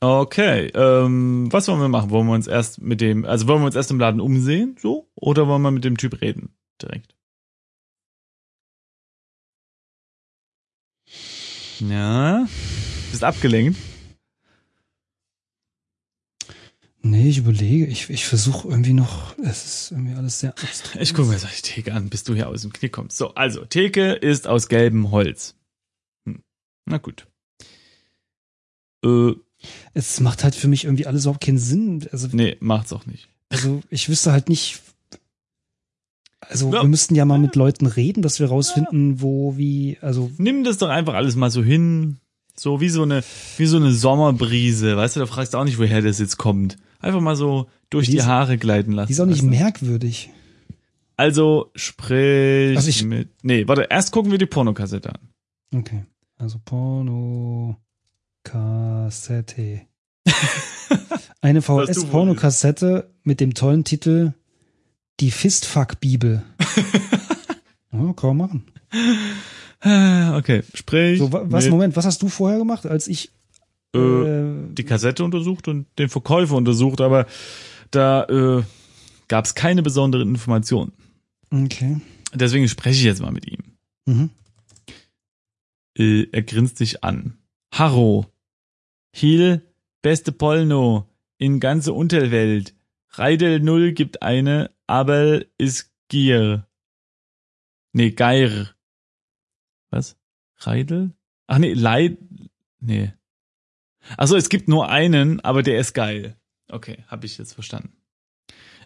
Okay, 0.00 0.70
ähm, 0.74 1.48
was 1.50 1.66
wollen 1.66 1.80
wir 1.80 1.88
machen? 1.88 2.10
Wollen 2.10 2.26
wir 2.26 2.34
uns 2.34 2.46
erst 2.46 2.80
mit 2.80 3.00
dem, 3.00 3.24
also 3.24 3.48
wollen 3.48 3.62
wir 3.62 3.66
uns 3.66 3.74
erst 3.74 3.90
im 3.90 3.98
Laden 3.98 4.20
umsehen, 4.20 4.76
so? 4.78 5.10
Oder 5.14 5.48
wollen 5.48 5.62
wir 5.62 5.70
mit 5.70 5.84
dem 5.84 5.96
Typ 5.96 6.20
reden? 6.20 6.54
Direkt. 6.80 7.14
Ja. 11.80 12.46
Bist 13.10 13.24
abgelenkt? 13.24 13.78
Nee, 17.00 17.28
ich 17.28 17.38
überlege. 17.38 17.86
Ich, 17.86 18.10
ich 18.10 18.26
versuche 18.26 18.68
irgendwie 18.68 18.92
noch. 18.92 19.38
Es 19.38 19.64
ist 19.64 19.90
irgendwie 19.92 20.14
alles 20.14 20.40
sehr 20.40 20.50
abstrakt. 20.50 21.00
Ich 21.00 21.14
gucke 21.14 21.28
mir 21.28 21.38
solche 21.38 21.62
Theke 21.62 21.94
an, 21.94 22.10
bis 22.10 22.24
du 22.24 22.34
hier 22.34 22.48
aus 22.48 22.62
dem 22.62 22.72
Knick 22.72 22.92
kommst. 22.92 23.16
So, 23.16 23.34
also, 23.34 23.64
Theke 23.64 24.12
ist 24.12 24.46
aus 24.46 24.68
gelbem 24.68 25.10
Holz. 25.10 25.56
Hm. 26.26 26.42
Na 26.84 26.98
gut. 26.98 27.26
Äh, 29.04 29.32
Es 29.94 30.20
macht 30.20 30.44
halt 30.44 30.54
für 30.54 30.68
mich 30.68 30.84
irgendwie 30.84 31.06
alles 31.06 31.24
überhaupt 31.24 31.44
keinen 31.44 31.58
Sinn. 31.58 32.06
Also, 32.12 32.28
nee, 32.32 32.56
macht's 32.60 32.92
auch 32.92 33.06
nicht. 33.06 33.28
also 33.50 33.80
ich 33.90 34.08
wüsste 34.08 34.32
halt 34.32 34.48
nicht. 34.48 34.80
Also 36.40 36.72
Ja. 36.72 36.82
wir 36.82 36.88
müssten 36.88 37.14
ja 37.14 37.24
mal 37.24 37.38
mit 37.38 37.56
Leuten 37.56 37.86
reden, 37.86 38.22
dass 38.22 38.38
wir 38.40 38.46
rausfinden, 38.48 39.20
wo, 39.20 39.56
wie, 39.56 39.98
also 40.00 40.30
Nimm 40.38 40.62
das 40.64 40.78
doch 40.78 40.88
einfach 40.88 41.14
alles 41.14 41.34
mal 41.36 41.50
so 41.50 41.62
hin. 41.62 42.18
So 42.56 42.80
wie 42.80 42.88
so 42.88 43.02
eine, 43.02 43.22
wie 43.56 43.66
so 43.66 43.76
eine 43.76 43.92
Sommerbrise. 43.92 44.96
Weißt 44.96 45.16
du, 45.16 45.20
da 45.20 45.26
fragst 45.26 45.54
du 45.54 45.58
auch 45.58 45.64
nicht, 45.64 45.78
woher 45.78 46.00
das 46.02 46.18
jetzt 46.18 46.38
kommt. 46.38 46.76
Einfach 47.00 47.20
mal 47.20 47.36
so 47.36 47.68
durch 47.90 48.06
Die 48.06 48.12
die, 48.12 48.18
ist- 48.18 48.26
Haare 48.26 48.58
gleiten 48.58 48.92
lassen. 48.92 49.06
die 49.08 49.12
ist 49.12 49.20
auch 49.20 49.26
nicht 49.26 49.42
merkwürdig. 49.42 50.30
Also 51.16 51.70
sprich 51.74 52.76
Also 52.76 52.88
ich- 52.88 53.04
mit. 53.04 53.28
Nee, 53.42 53.66
warte, 53.68 53.86
erst 53.90 54.12
gucken 54.12 54.30
wir 54.30 54.38
die 54.38 54.46
Pornokassette 54.46 55.10
an. 55.10 55.28
Okay. 55.74 56.04
Also 56.36 56.58
Porno 56.64 57.76
Kassette. 58.44 59.82
Eine 61.40 61.62
VHS-Pornokassette 61.62 63.10
mit 63.22 63.40
dem 63.40 63.54
tollen 63.54 63.84
Titel 63.84 64.32
Die 65.20 65.30
Fistfuck-Bibel. 65.30 66.42
ja, 67.92 68.12
kann 68.14 68.36
man 68.36 68.36
machen. 68.36 68.64
Okay, 69.80 70.62
sprich. 70.74 71.18
So, 71.18 71.32
wa- 71.32 71.44
was, 71.46 71.68
Moment, 71.68 71.94
was 71.96 72.04
hast 72.04 72.20
du 72.22 72.28
vorher 72.28 72.58
gemacht, 72.58 72.84
als 72.86 73.06
ich 73.06 73.30
äh, 73.94 73.98
äh, 73.98 74.54
die 74.72 74.84
Kassette 74.84 75.24
untersucht 75.24 75.68
und 75.68 75.86
den 75.98 76.08
Verkäufer 76.08 76.56
untersucht, 76.56 77.00
aber 77.00 77.26
da 77.90 78.24
äh, 78.24 78.62
gab 79.28 79.44
es 79.44 79.54
keine 79.54 79.82
besonderen 79.82 80.28
Informationen. 80.28 80.92
Okay. 81.50 82.00
Deswegen 82.34 82.68
spreche 82.68 82.98
ich 82.98 83.04
jetzt 83.04 83.22
mal 83.22 83.30
mit 83.32 83.46
ihm. 83.46 83.60
Mhm. 84.06 84.30
Äh, 85.96 86.26
er 86.32 86.42
grinst 86.42 86.80
dich 86.80 87.04
an. 87.04 87.37
Harro. 87.72 88.26
Hiel, 89.14 89.62
beste 90.02 90.32
Polno 90.32 91.08
in 91.38 91.60
ganze 91.60 91.92
Unterwelt. 91.92 92.74
Reidel 93.10 93.60
Null 93.60 93.92
gibt 93.92 94.22
eine, 94.22 94.70
aber 94.86 95.42
ist 95.58 95.92
Gier. 96.08 96.66
Nee, 97.92 98.10
Geir. 98.10 98.74
Was? 99.90 100.16
Reidel? 100.58 101.12
Ach 101.46 101.58
nee, 101.58 101.72
Leid. 101.72 102.18
Nee. 102.80 103.12
Ach 104.16 104.26
so, 104.26 104.36
es 104.36 104.48
gibt 104.48 104.68
nur 104.68 104.88
einen, 104.88 105.40
aber 105.40 105.62
der 105.62 105.78
ist 105.78 105.94
geil. 105.94 106.36
Okay, 106.70 107.04
hab 107.08 107.24
ich 107.24 107.38
jetzt 107.38 107.54
verstanden. 107.54 107.92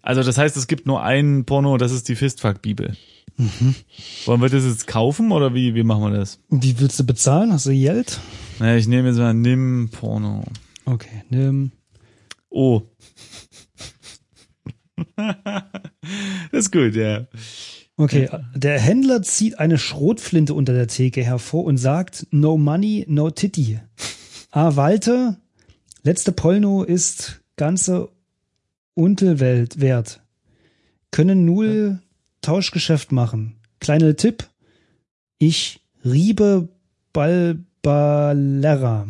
Also 0.02 0.22
das 0.22 0.38
heißt, 0.38 0.56
es 0.56 0.66
gibt 0.66 0.86
nur 0.86 1.02
einen 1.02 1.44
Porno, 1.44 1.76
das 1.76 1.92
ist 1.92 2.08
die 2.08 2.16
Fistfuck-Bibel. 2.16 2.96
Mhm. 3.36 3.74
Wollen 4.26 4.40
wir 4.40 4.48
das 4.48 4.64
jetzt 4.64 4.86
kaufen 4.86 5.32
oder 5.32 5.54
wie, 5.54 5.74
wie 5.74 5.82
machen 5.82 6.02
wir 6.02 6.18
das? 6.18 6.38
Wie 6.48 6.78
willst 6.78 6.98
du 7.00 7.04
bezahlen? 7.04 7.52
Hast 7.52 7.66
du 7.66 7.72
Geld? 7.72 8.20
Naja, 8.58 8.76
ich 8.76 8.86
nehme 8.86 9.08
jetzt 9.08 9.18
mal 9.18 9.34
Nimm 9.34 9.90
Porno. 9.90 10.44
Okay, 10.84 11.24
nimm. 11.30 11.72
Oh. 12.50 12.82
das 15.16 16.66
ist 16.66 16.72
gut, 16.72 16.94
ja. 16.94 17.26
Okay, 17.96 18.28
der 18.54 18.80
Händler 18.80 19.22
zieht 19.22 19.58
eine 19.58 19.78
Schrotflinte 19.78 20.54
unter 20.54 20.72
der 20.72 20.88
Theke 20.88 21.22
hervor 21.22 21.64
und 21.64 21.76
sagt, 21.76 22.26
no 22.30 22.56
money, 22.56 23.04
no 23.08 23.30
titty. 23.30 23.78
Ah, 24.50 24.76
Walter, 24.76 25.38
letzte 26.02 26.32
Polno 26.32 26.82
ist 26.82 27.42
ganze 27.56 28.08
Unterwelt 28.94 29.80
wert. 29.80 30.20
Können 31.10 31.44
null 31.44 32.00
Tauschgeschäft 32.42 33.12
machen. 33.12 33.56
Kleiner 33.80 34.14
Tipp, 34.16 34.48
ich 35.38 35.80
riebe 36.04 36.68
Balbalera. 37.12 39.08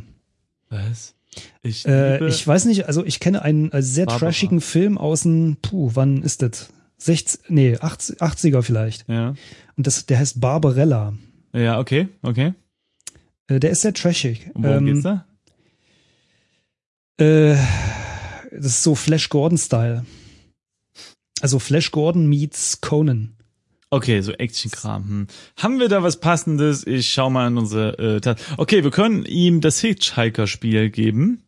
Was? 0.71 1.14
Ich, 1.62 1.87
Äh, 1.87 2.27
ich 2.29 2.47
weiß 2.47 2.66
nicht, 2.66 2.87
also 2.87 3.05
ich 3.05 3.18
kenne 3.21 3.42
einen 3.42 3.71
äh, 3.73 3.83
sehr 3.83 4.07
Barbara. 4.07 4.27
trashigen 4.27 4.61
Film 4.61 4.99
aus 4.99 5.23
dem, 5.23 5.57
puh, 5.62 5.90
wann 5.95 6.23
ist 6.23 6.42
das? 6.42 6.71
60, 6.99 7.51
nee, 7.51 7.77
80, 7.79 8.21
80er 8.23 8.62
vielleicht. 8.62 9.09
ja. 9.09 9.35
Und 9.77 9.87
das, 9.87 10.05
der 10.07 10.18
heißt 10.18 10.40
Barbarella. 10.40 11.14
Ja, 11.55 11.79
okay, 11.81 12.09
okay. 12.23 12.53
Äh, 13.49 13.59
der 13.59 13.71
ist 13.71 13.81
sehr 13.83 13.95
trashig. 13.95 14.51
Und 14.55 14.64
worum 14.64 14.87
Ähm, 14.87 14.95
geht's 14.95 15.03
da? 15.03 15.25
Äh, 17.18 17.57
das 18.53 18.66
ist 18.66 18.83
so 18.83 18.95
Flash 18.95 19.29
Gordon-Style. 19.31 20.05
Also 21.42 21.59
Flash 21.59 21.90
Gordon 21.90 22.28
meets 22.28 22.81
Conan. 22.81 23.35
Okay, 23.90 24.20
so 24.22 24.33
Action-Kram. 24.33 25.05
Hm. 25.05 25.26
Haben 25.59 25.81
wir 25.81 25.88
da 25.88 26.02
was 26.02 26.18
Passendes? 26.20 26.87
Ich 26.87 27.11
schau 27.12 27.28
mal 27.28 27.48
in 27.48 27.59
unsere 27.59 27.98
äh, 27.98 28.20
Tat. 28.20 28.40
Okay, 28.57 28.85
wir 28.85 28.90
können 28.90 29.26
ihm 29.26 29.61
das 29.61 29.81
Hitchhiker-Spiel 29.81 30.88
geben. 30.90 31.42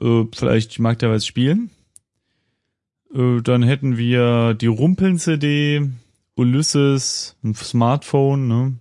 Äh, 0.00 0.24
vielleicht 0.34 0.78
mag 0.80 0.98
der 0.98 1.10
was 1.10 1.26
spielen. 1.26 1.70
Äh, 3.14 3.42
dann 3.42 3.62
hätten 3.62 3.96
wir 3.98 4.54
die 4.54 4.66
Rumpeln-CD, 4.66 5.90
Ulysses, 6.34 7.36
ein 7.44 7.54
Smartphone, 7.54 8.48
ne? 8.48 8.74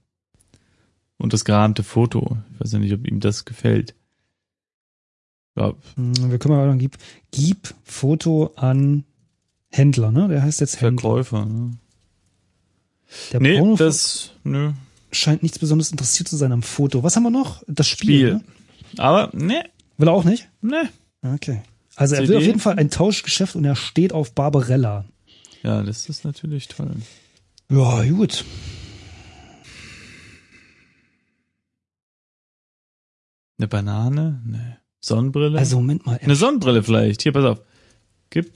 Und 1.17 1.33
das 1.33 1.45
gerahmte 1.45 1.83
Foto. 1.83 2.37
Ich 2.53 2.61
weiß 2.61 2.71
ja 2.71 2.79
nicht, 2.79 2.93
ob 2.93 3.05
ihm 3.05 3.19
das 3.19 3.45
gefällt. 3.45 3.93
Ja, 5.55 5.73
Hm, 5.97 6.31
Wir 6.31 6.39
können 6.39 6.55
mal 6.55 6.65
sagen, 6.65 6.79
gib, 6.79 6.97
gib 7.31 7.75
Foto 7.83 8.53
an 8.55 9.03
Händler, 9.71 10.11
ne? 10.11 10.27
Der 10.27 10.43
heißt 10.43 10.59
jetzt 10.61 10.81
Händler. 10.81 11.01
Verkäufer. 11.01 11.45
Ne? 11.45 11.71
Der 13.31 13.39
Nee, 13.39 13.57
Porno 13.57 13.75
das, 13.75 14.31
nö. 14.43 14.71
scheint 15.11 15.43
nichts 15.43 15.59
besonders 15.59 15.91
interessiert 15.91 16.27
zu 16.29 16.37
sein 16.37 16.51
am 16.51 16.61
Foto. 16.63 17.03
Was 17.03 17.15
haben 17.15 17.23
wir 17.23 17.29
noch? 17.29 17.63
Das 17.67 17.87
Spiel. 17.87 18.07
Spiel. 18.07 18.33
Ne? 18.33 18.43
Aber, 18.97 19.29
ne, 19.33 19.63
Will 19.97 20.07
er 20.07 20.13
auch 20.13 20.23
nicht? 20.23 20.49
ne. 20.61 20.89
Okay. 21.23 21.61
Also 21.95 22.15
er 22.15 22.21
will 22.21 22.27
CD? 22.27 22.37
auf 22.37 22.43
jeden 22.43 22.59
Fall 22.59 22.77
ein 22.79 22.89
Tauschgeschäft 22.89 23.55
und 23.55 23.63
er 23.65 23.75
steht 23.75 24.11
auf 24.13 24.33
Barbarella. 24.33 25.05
Ja, 25.63 25.83
das 25.83 26.09
ist 26.09 26.25
natürlich 26.25 26.67
toll. 26.67 26.91
Ja, 27.69 28.03
gut. 28.05 28.43
Eine 33.57 33.67
Banane? 33.67 34.41
Ne. 34.45 34.77
Sonnenbrille? 34.99 35.57
Also 35.57 35.77
Moment 35.77 36.05
mal. 36.05 36.19
eine 36.21 36.35
Sonnenbrille 36.35 36.83
vielleicht. 36.83 37.21
Hier, 37.23 37.31
pass 37.31 37.45
auf. 37.45 37.61
Gib 38.29 38.51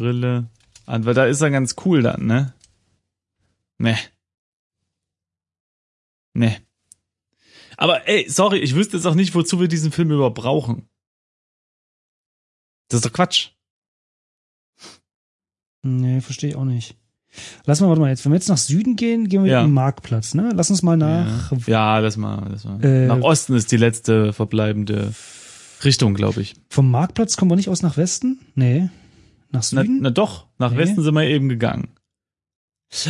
Brille 0.00 0.48
an, 0.86 1.04
weil 1.04 1.14
da 1.14 1.26
ist 1.26 1.40
er 1.40 1.50
ganz 1.50 1.76
cool 1.84 2.02
dann, 2.02 2.26
ne? 2.26 2.54
Ne. 3.78 3.96
Ne. 6.34 6.56
Aber 7.76 8.08
ey, 8.08 8.28
sorry, 8.28 8.58
ich 8.58 8.74
wüsste 8.74 8.96
jetzt 8.96 9.06
auch 9.06 9.14
nicht, 9.14 9.34
wozu 9.34 9.60
wir 9.60 9.68
diesen 9.68 9.92
Film 9.92 10.10
überhaupt 10.10 10.36
brauchen. 10.36 10.88
Das 12.88 12.98
ist 12.98 13.04
doch 13.06 13.12
Quatsch. 13.12 13.50
Nee, 15.82 16.20
verstehe 16.20 16.50
ich 16.50 16.56
auch 16.56 16.64
nicht. 16.64 16.96
Lass 17.64 17.80
mal, 17.80 17.88
warte 17.88 18.00
mal, 18.00 18.10
jetzt, 18.10 18.24
wenn 18.24 18.32
wir 18.32 18.36
jetzt 18.36 18.48
nach 18.48 18.58
Süden 18.58 18.96
gehen, 18.96 19.28
gehen 19.28 19.44
wir 19.44 19.52
Ja. 19.52 19.60
in 19.60 19.68
den 19.68 19.74
Marktplatz, 19.74 20.34
ne? 20.34 20.50
Lass 20.54 20.70
uns 20.70 20.82
mal 20.82 20.96
nach, 20.96 21.52
Ja, 21.52 21.96
ja 21.96 22.00
das 22.00 22.16
mal, 22.16 22.48
das 22.50 22.64
mal. 22.64 22.84
Äh, 22.84 23.06
Nach 23.06 23.20
Osten 23.20 23.54
ist 23.54 23.70
die 23.70 23.76
letzte 23.76 24.32
verbleibende 24.32 25.14
Richtung, 25.84 26.14
glaube 26.14 26.42
ich. 26.42 26.54
vom 26.68 26.90
Marktplatz 26.90 27.36
kommen 27.36 27.50
wir 27.50 27.56
nicht 27.56 27.68
aus 27.68 27.82
nach 27.82 27.96
Westen? 27.96 28.40
Nee. 28.56 28.90
Nach 29.52 29.60
Na, 29.72 29.82
Süden? 29.82 29.98
na 30.02 30.10
doch, 30.10 30.46
nach 30.58 30.70
Nee. 30.72 30.78
Westen 30.78 31.02
sind 31.02 31.14
wir 31.14 31.24
eben 31.24 31.48
gegangen. 31.48 31.88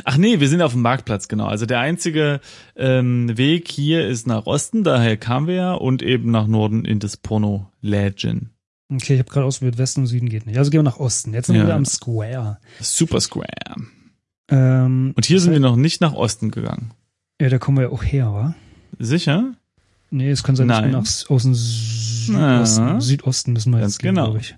Ach 0.05 0.19
nee, 0.19 0.41
wir 0.41 0.49
sind 0.49 0.61
auf 0.61 0.73
dem 0.73 0.83
Marktplatz, 0.83 1.27
genau. 1.29 1.47
Also 1.47 1.65
der 1.65 1.81
einzige 1.81 2.41
ähm, 2.77 3.37
Weg 3.39 3.67
hier 3.69 4.07
ist 4.07 4.27
nach 4.27 4.45
Osten, 4.47 4.85
daher 4.85 5.17
kamen 5.17 5.47
wir 5.47 5.55
ja, 5.55 5.73
und 5.73 6.03
eben 6.03 6.31
nach 6.31 6.47
Norden 6.47 6.85
in 6.85 6.99
das 6.99 7.17
Porno-Lädchen. 7.17 8.51
Okay, 8.93 9.15
ich 9.15 9.21
habe 9.21 9.31
gerade 9.31 9.47
ausprobiert, 9.47 9.79
Westen 9.79 10.01
und 10.03 10.07
Süden 10.09 10.29
geht 10.29 10.47
nicht. 10.47 10.59
Also 10.59 10.71
gehen 10.71 10.81
wir 10.81 10.85
nach 10.85 10.99
Osten. 10.99 11.33
Jetzt 11.33 11.47
sind 11.47 11.55
wir 11.55 11.61
Ja. 11.61 11.67
wieder 11.69 11.77
am 11.77 11.87
Square. 11.87 12.59
Super 12.81 13.21
Square. 13.21 13.47
Ähm, 14.51 15.13
Und 15.17 15.25
hier 15.25 15.41
sind 15.41 15.53
wir 15.53 15.61
noch 15.61 15.77
nicht 15.77 16.01
nach 16.01 16.13
Osten 16.13 16.51
gegangen. 16.51 16.91
Ja, 17.41 17.49
da 17.49 17.59
kommen 17.59 17.79
wir 17.79 17.85
ja 17.85 17.91
auch 17.91 18.03
her, 18.03 18.33
wa? 18.33 18.55
Sicher? 18.99 19.55
Nee, 20.11 20.29
es 20.31 20.43
kann 20.43 20.57
sein, 20.57 20.69
dass 20.69 20.83
wir 20.83 20.89
nach, 20.91 21.05
dem 21.05 21.55
Südosten. 21.55 23.01
Südosten 23.01 23.53
müssen 23.53 23.73
wir 23.73 23.79
Ganz 23.81 23.95
jetzt 23.95 23.99
gehen, 24.01 24.15
genau. 24.17 24.25
glaube 24.33 24.41
ich. 24.41 24.57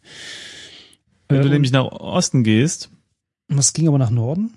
Wenn 1.33 1.40
Äh, 1.40 1.42
du 1.42 1.49
und 1.49 1.53
nämlich 1.53 1.73
nach 1.73 1.85
Osten 1.87 2.45
gehst, 2.45 2.90
was 3.49 3.73
ging 3.73 3.88
aber 3.88 3.99
nach 3.99 4.11
Norden? 4.11 4.55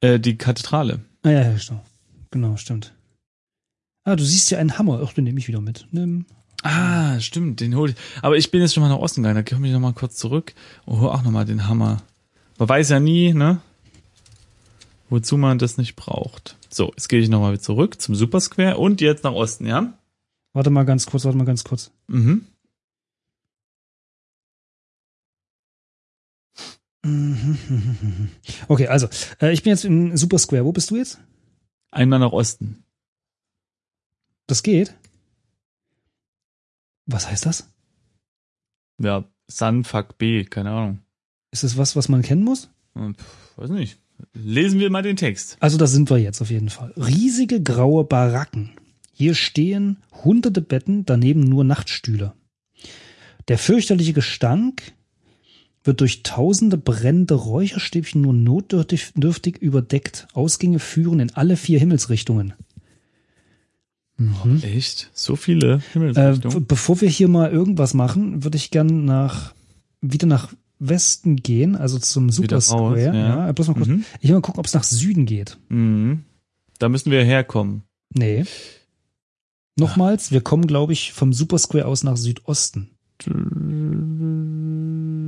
äh, 0.00 0.18
die 0.18 0.36
Kathedrale. 0.36 1.00
Ah 1.22 1.30
ja, 1.30 1.42
ja, 1.50 1.58
stimmt. 1.58 1.80
Genau, 2.30 2.56
stimmt. 2.56 2.92
Ah, 4.04 4.16
du 4.16 4.24
siehst 4.24 4.50
ja 4.50 4.58
einen 4.58 4.78
Hammer. 4.78 5.00
Ach, 5.04 5.12
den 5.12 5.24
nehme 5.24 5.38
ich 5.38 5.48
wieder 5.48 5.60
mit. 5.60 5.86
Nimm. 5.92 6.26
Ah, 6.64 7.18
stimmt, 7.20 7.60
den 7.60 7.74
hol 7.76 7.90
ich. 7.90 7.96
Aber 8.22 8.36
ich 8.36 8.50
bin 8.50 8.60
jetzt 8.60 8.74
schon 8.74 8.82
mal 8.82 8.88
nach 8.88 8.98
Osten 8.98 9.22
gegangen, 9.22 9.44
da 9.44 9.48
komme 9.54 9.66
ich 9.66 9.72
noch 9.72 9.80
mal 9.80 9.92
kurz 9.92 10.16
zurück 10.16 10.54
und 10.86 11.00
hol 11.00 11.08
auch 11.10 11.22
noch 11.22 11.30
mal 11.30 11.44
den 11.44 11.66
Hammer. 11.68 12.02
Man 12.58 12.68
weiß 12.68 12.88
ja 12.90 13.00
nie, 13.00 13.32
ne? 13.34 13.60
Wozu 15.10 15.36
man 15.36 15.58
das 15.58 15.76
nicht 15.76 15.94
braucht. 15.96 16.56
So, 16.70 16.88
jetzt 16.96 17.08
gehe 17.08 17.20
ich 17.20 17.28
noch 17.28 17.40
mal 17.40 17.52
wieder 17.52 17.62
zurück 17.62 18.00
zum 18.00 18.14
Super 18.14 18.40
Square 18.40 18.78
und 18.78 19.00
jetzt 19.00 19.24
nach 19.24 19.32
Osten, 19.32 19.66
ja? 19.66 19.92
Warte 20.54 20.70
mal 20.70 20.84
ganz 20.84 21.06
kurz, 21.06 21.24
warte 21.24 21.36
mal 21.36 21.44
ganz 21.44 21.64
kurz. 21.64 21.90
Mhm. 22.08 22.46
Okay, 28.68 28.86
also, 28.86 29.08
äh, 29.40 29.52
ich 29.52 29.62
bin 29.62 29.70
jetzt 29.70 29.84
im 29.84 30.16
Super 30.16 30.38
Square. 30.38 30.64
Wo 30.64 30.72
bist 30.72 30.90
du 30.90 30.96
jetzt? 30.96 31.20
Einmal 31.90 32.18
nach 32.18 32.32
Osten. 32.32 32.84
Das 34.46 34.62
geht? 34.62 34.94
Was 37.06 37.28
heißt 37.28 37.46
das? 37.46 37.68
Ja, 38.98 39.24
Sun, 39.48 39.84
Fuck 39.84 40.18
B, 40.18 40.44
keine 40.44 40.70
Ahnung. 40.70 41.00
Ist 41.50 41.64
das 41.64 41.76
was, 41.76 41.96
was 41.96 42.08
man 42.08 42.22
kennen 42.22 42.44
muss? 42.44 42.70
Hm, 42.94 43.14
pf, 43.14 43.58
Weiß 43.58 43.70
nicht. 43.70 43.98
Lesen 44.34 44.78
wir 44.78 44.88
mal 44.90 45.02
den 45.02 45.16
Text. 45.16 45.56
Also 45.60 45.78
da 45.78 45.86
sind 45.86 46.08
wir 46.08 46.18
jetzt 46.18 46.40
auf 46.40 46.50
jeden 46.50 46.70
Fall. 46.70 46.92
Riesige 46.96 47.62
graue 47.62 48.04
Baracken. 48.04 48.70
Hier 49.12 49.34
stehen 49.34 49.98
hunderte 50.24 50.62
Betten, 50.62 51.04
daneben 51.04 51.40
nur 51.40 51.64
Nachtstühle. 51.64 52.32
Der 53.48 53.58
fürchterliche 53.58 54.12
Gestank 54.12 54.92
wird 55.84 56.00
durch 56.00 56.22
tausende 56.22 56.76
brennende 56.78 57.34
Räucherstäbchen 57.34 58.20
nur 58.20 58.32
notdürftig 58.32 59.12
dürftig 59.14 59.58
überdeckt. 59.58 60.28
Ausgänge 60.32 60.78
führen 60.78 61.20
in 61.20 61.34
alle 61.34 61.56
vier 61.56 61.78
Himmelsrichtungen. 61.78 62.54
Mhm. 64.16 64.60
Echt? 64.62 65.10
So 65.14 65.36
viele 65.36 65.74
Äh, 65.74 65.80
Himmelsrichtungen? 65.92 66.66
bevor 66.66 67.00
wir 67.00 67.08
hier 67.08 67.28
mal 67.28 67.50
irgendwas 67.50 67.94
machen, 67.94 68.44
würde 68.44 68.56
ich 68.56 68.70
gern 68.70 69.04
nach 69.04 69.54
wieder 70.00 70.26
nach 70.26 70.52
Westen 70.78 71.36
gehen, 71.36 71.76
also 71.76 71.98
zum 71.98 72.30
Super 72.30 72.56
raus, 72.56 72.66
Square. 72.66 73.00
ja. 73.00 73.14
Ja, 73.46 73.52
bloß 73.52 73.68
mal 73.68 73.74
kurz. 73.74 73.86
Mhm. 73.88 74.04
Ich 74.20 74.28
will 74.28 74.34
mal 74.36 74.42
gucken, 74.42 74.58
ob 74.60 74.66
es 74.66 74.74
nach 74.74 74.82
Süden 74.84 75.26
geht. 75.26 75.58
Mhm. 75.68 76.24
Da 76.78 76.88
müssen 76.88 77.10
wir 77.12 77.24
herkommen. 77.24 77.82
Nee. 78.14 78.44
Nochmals, 79.78 80.32
wir 80.32 80.40
kommen, 80.42 80.66
glaube 80.66 80.92
ich, 80.92 81.12
vom 81.12 81.32
Super 81.32 81.58
Square 81.58 81.86
aus 81.86 82.02
nach 82.02 82.16
Südosten. 82.16 82.90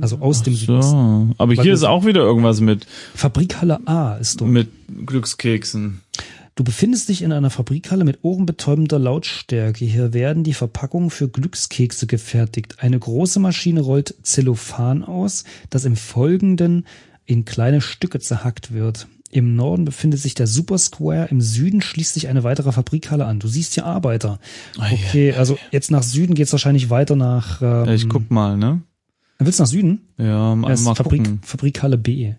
Also 0.05 0.19
aus 0.19 0.43
dem. 0.43 0.53
So. 0.53 1.29
Aber 1.39 1.57
Weil 1.57 1.63
hier 1.63 1.73
ist 1.73 1.83
auch 1.83 2.05
wieder 2.05 2.21
irgendwas 2.21 2.61
mit, 2.61 2.85
Fabrikhalle 3.15 3.87
A 3.87 4.17
ist 4.17 4.39
dort. 4.39 4.51
mit 4.51 4.69
Glückskeksen. 5.07 6.01
Du 6.53 6.63
befindest 6.63 7.09
dich 7.09 7.23
in 7.23 7.31
einer 7.31 7.49
Fabrikhalle 7.49 8.03
mit 8.05 8.19
ohrenbetäubender 8.21 8.99
Lautstärke. 8.99 9.83
Hier 9.83 10.13
werden 10.13 10.43
die 10.43 10.53
Verpackungen 10.53 11.09
für 11.09 11.27
Glückskekse 11.27 12.05
gefertigt. 12.05 12.75
Eine 12.77 12.99
große 12.99 13.39
Maschine 13.39 13.81
rollt 13.81 14.13
Zellophan 14.21 15.03
aus, 15.03 15.43
das 15.71 15.85
im 15.85 15.95
Folgenden 15.95 16.85
in 17.25 17.43
kleine 17.43 17.81
Stücke 17.81 18.19
zerhackt 18.19 18.73
wird. 18.73 19.07
Im 19.31 19.55
Norden 19.55 19.85
befindet 19.85 20.19
sich 20.19 20.35
der 20.35 20.45
Super 20.45 20.77
Square, 20.77 21.29
im 21.31 21.41
Süden 21.41 21.81
schließt 21.81 22.13
sich 22.13 22.27
eine 22.27 22.43
weitere 22.43 22.71
Fabrikhalle 22.71 23.25
an. 23.25 23.39
Du 23.39 23.47
siehst 23.47 23.73
hier 23.73 23.85
Arbeiter. 23.87 24.39
Okay, 24.77 25.33
also 25.33 25.57
jetzt 25.71 25.89
nach 25.89 26.03
Süden 26.03 26.35
geht's 26.35 26.51
wahrscheinlich 26.51 26.91
weiter 26.91 27.15
nach. 27.15 27.61
Ähm, 27.63 27.85
Ja, 27.85 27.93
ich 27.93 28.07
guck 28.07 28.29
mal, 28.29 28.55
ne? 28.55 28.81
Willst 29.37 29.59
du 29.59 29.63
nach 29.63 29.69
Süden? 29.69 30.07
Ja, 30.17 30.55
mal, 30.55 30.69
Das 30.69 30.81
mal 30.83 30.95
Fabrik, 30.95 31.23
gucken. 31.23 31.39
Fabrikhalle 31.43 31.97
B. 31.97 32.33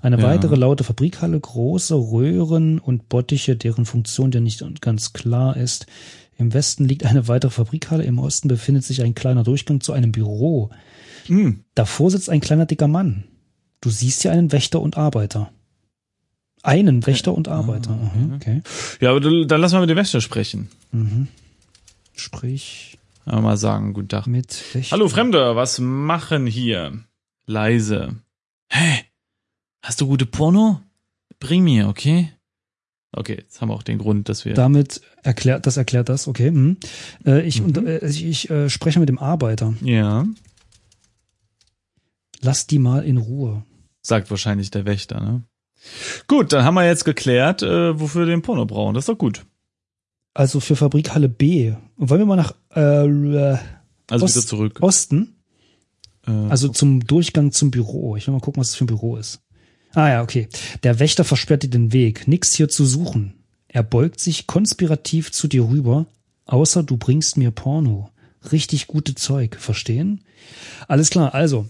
Eine 0.00 0.18
Ja. 0.18 0.22
weitere 0.22 0.54
laute 0.54 0.84
Fabrikhalle, 0.84 1.38
große 1.40 1.94
Röhren 1.94 2.78
und 2.78 3.08
Bottiche, 3.08 3.56
deren 3.56 3.84
Funktion 3.84 4.30
dir 4.30 4.40
nicht 4.40 4.62
ganz 4.80 5.12
klar 5.12 5.56
ist. 5.56 5.86
Im 6.38 6.54
Westen 6.54 6.84
liegt 6.84 7.04
eine 7.04 7.26
weitere 7.28 7.50
Fabrikhalle, 7.50 8.04
im 8.04 8.18
Osten 8.18 8.46
befindet 8.48 8.84
sich 8.84 9.02
ein 9.02 9.14
kleiner 9.14 9.42
Durchgang 9.42 9.80
zu 9.80 9.92
einem 9.92 10.12
Büro. 10.12 10.70
Hm. 11.26 11.64
Davor 11.74 12.10
sitzt 12.12 12.30
ein 12.30 12.40
kleiner 12.40 12.66
dicker 12.66 12.86
Mann. 12.88 13.24
Du 13.80 13.90
siehst 13.90 14.22
hier 14.22 14.30
einen 14.32 14.52
Wächter 14.52 14.80
und 14.80 14.96
Arbeiter. 14.96 15.50
Einen 16.62 17.06
Wächter 17.06 17.34
und 17.34 17.48
Arbeiter. 17.48 17.90
Ah, 17.90 18.16
Mhm, 18.16 18.34
okay. 18.34 18.62
Ja, 19.00 19.10
aber 19.10 19.20
dann 19.20 19.60
lass 19.60 19.72
mal 19.72 19.80
mit 19.80 19.90
dem 19.90 19.96
Wächter 19.96 20.20
sprechen. 20.20 20.68
Mhm. 20.92 21.28
Sprich 22.14 22.98
mal 23.26 23.56
sagen, 23.56 23.92
guten 23.92 24.08
Tag. 24.08 24.26
mit. 24.26 24.62
Hallo 24.90 25.08
Fremder, 25.08 25.56
was 25.56 25.78
machen 25.78 26.46
hier? 26.46 27.04
Leise. 27.46 28.16
Hä? 28.70 29.04
Hast 29.82 30.00
du 30.00 30.06
gute 30.06 30.26
Porno? 30.26 30.80
Bring 31.38 31.64
mir, 31.64 31.88
okay? 31.88 32.32
Okay, 33.12 33.36
jetzt 33.40 33.60
haben 33.60 33.68
wir 33.68 33.74
auch 33.74 33.82
den 33.82 33.98
Grund, 33.98 34.28
dass 34.28 34.44
wir. 34.44 34.54
Damit 34.54 35.00
erklärt, 35.22 35.66
das 35.66 35.76
erklärt 35.76 36.08
das, 36.08 36.26
okay. 36.28 36.50
Mhm. 36.50 36.76
Äh, 37.24 37.42
ich 37.46 37.60
Mhm. 37.60 37.66
und, 37.66 37.78
äh, 37.86 38.06
ich, 38.06 38.24
ich 38.24 38.50
äh, 38.50 38.68
spreche 38.68 39.00
mit 39.00 39.08
dem 39.08 39.18
Arbeiter. 39.18 39.74
ja, 39.82 40.26
Lass 42.42 42.66
die 42.66 42.78
mal 42.78 43.02
in 43.04 43.16
Ruhe. 43.16 43.64
sagt 44.02 44.30
wahrscheinlich 44.30 44.70
der 44.70 44.84
Wächter, 44.84 45.20
ne? 45.20 45.42
Gut, 46.28 46.52
dann 46.52 46.64
haben 46.64 46.74
wir 46.74 46.84
jetzt 46.86 47.04
geklärt, 47.04 47.62
äh, 47.62 47.98
wofür 47.98 48.22
wir 48.26 48.26
den 48.34 48.42
Porno 48.42 48.66
brauchen. 48.66 48.94
Das 48.94 49.02
ist 49.02 49.08
doch 49.08 49.18
gut. 49.18 49.46
Also 50.36 50.60
für 50.60 50.76
Fabrikhalle 50.76 51.28
B. 51.30 51.72
Und 51.96 52.10
wollen 52.10 52.20
wir 52.20 52.26
mal 52.26 52.36
nach 52.36 52.54
äh, 52.74 53.56
Also 54.10 54.24
Ost- 54.26 54.36
wieder 54.36 54.46
zurück. 54.46 54.78
Osten? 54.82 55.34
Äh, 56.26 56.30
Also 56.30 56.68
zum 56.68 57.00
Durchgang 57.06 57.52
zum 57.52 57.70
Büro. 57.70 58.16
Ich 58.16 58.26
will 58.26 58.34
mal 58.34 58.40
gucken, 58.40 58.60
was 58.60 58.68
das 58.68 58.76
für 58.76 58.84
ein 58.84 58.88
Büro 58.88 59.16
ist. 59.16 59.40
Ah 59.94 60.08
ja, 60.10 60.22
okay. 60.22 60.48
Der 60.82 60.98
Wächter 60.98 61.24
versperrt 61.24 61.62
dir 61.62 61.70
den 61.70 61.92
Weg. 61.94 62.28
Nix 62.28 62.52
hier 62.54 62.68
zu 62.68 62.84
suchen. 62.84 63.32
Er 63.68 63.82
beugt 63.82 64.20
sich 64.20 64.46
konspirativ 64.46 65.32
zu 65.32 65.48
dir 65.48 65.64
rüber, 65.68 66.04
außer 66.44 66.82
du 66.82 66.98
bringst 66.98 67.38
mir 67.38 67.50
Porno. 67.50 68.10
Richtig 68.52 68.88
gute 68.88 69.14
Zeug, 69.14 69.56
verstehen? 69.58 70.20
Alles 70.86 71.08
klar, 71.10 71.34
also 71.34 71.66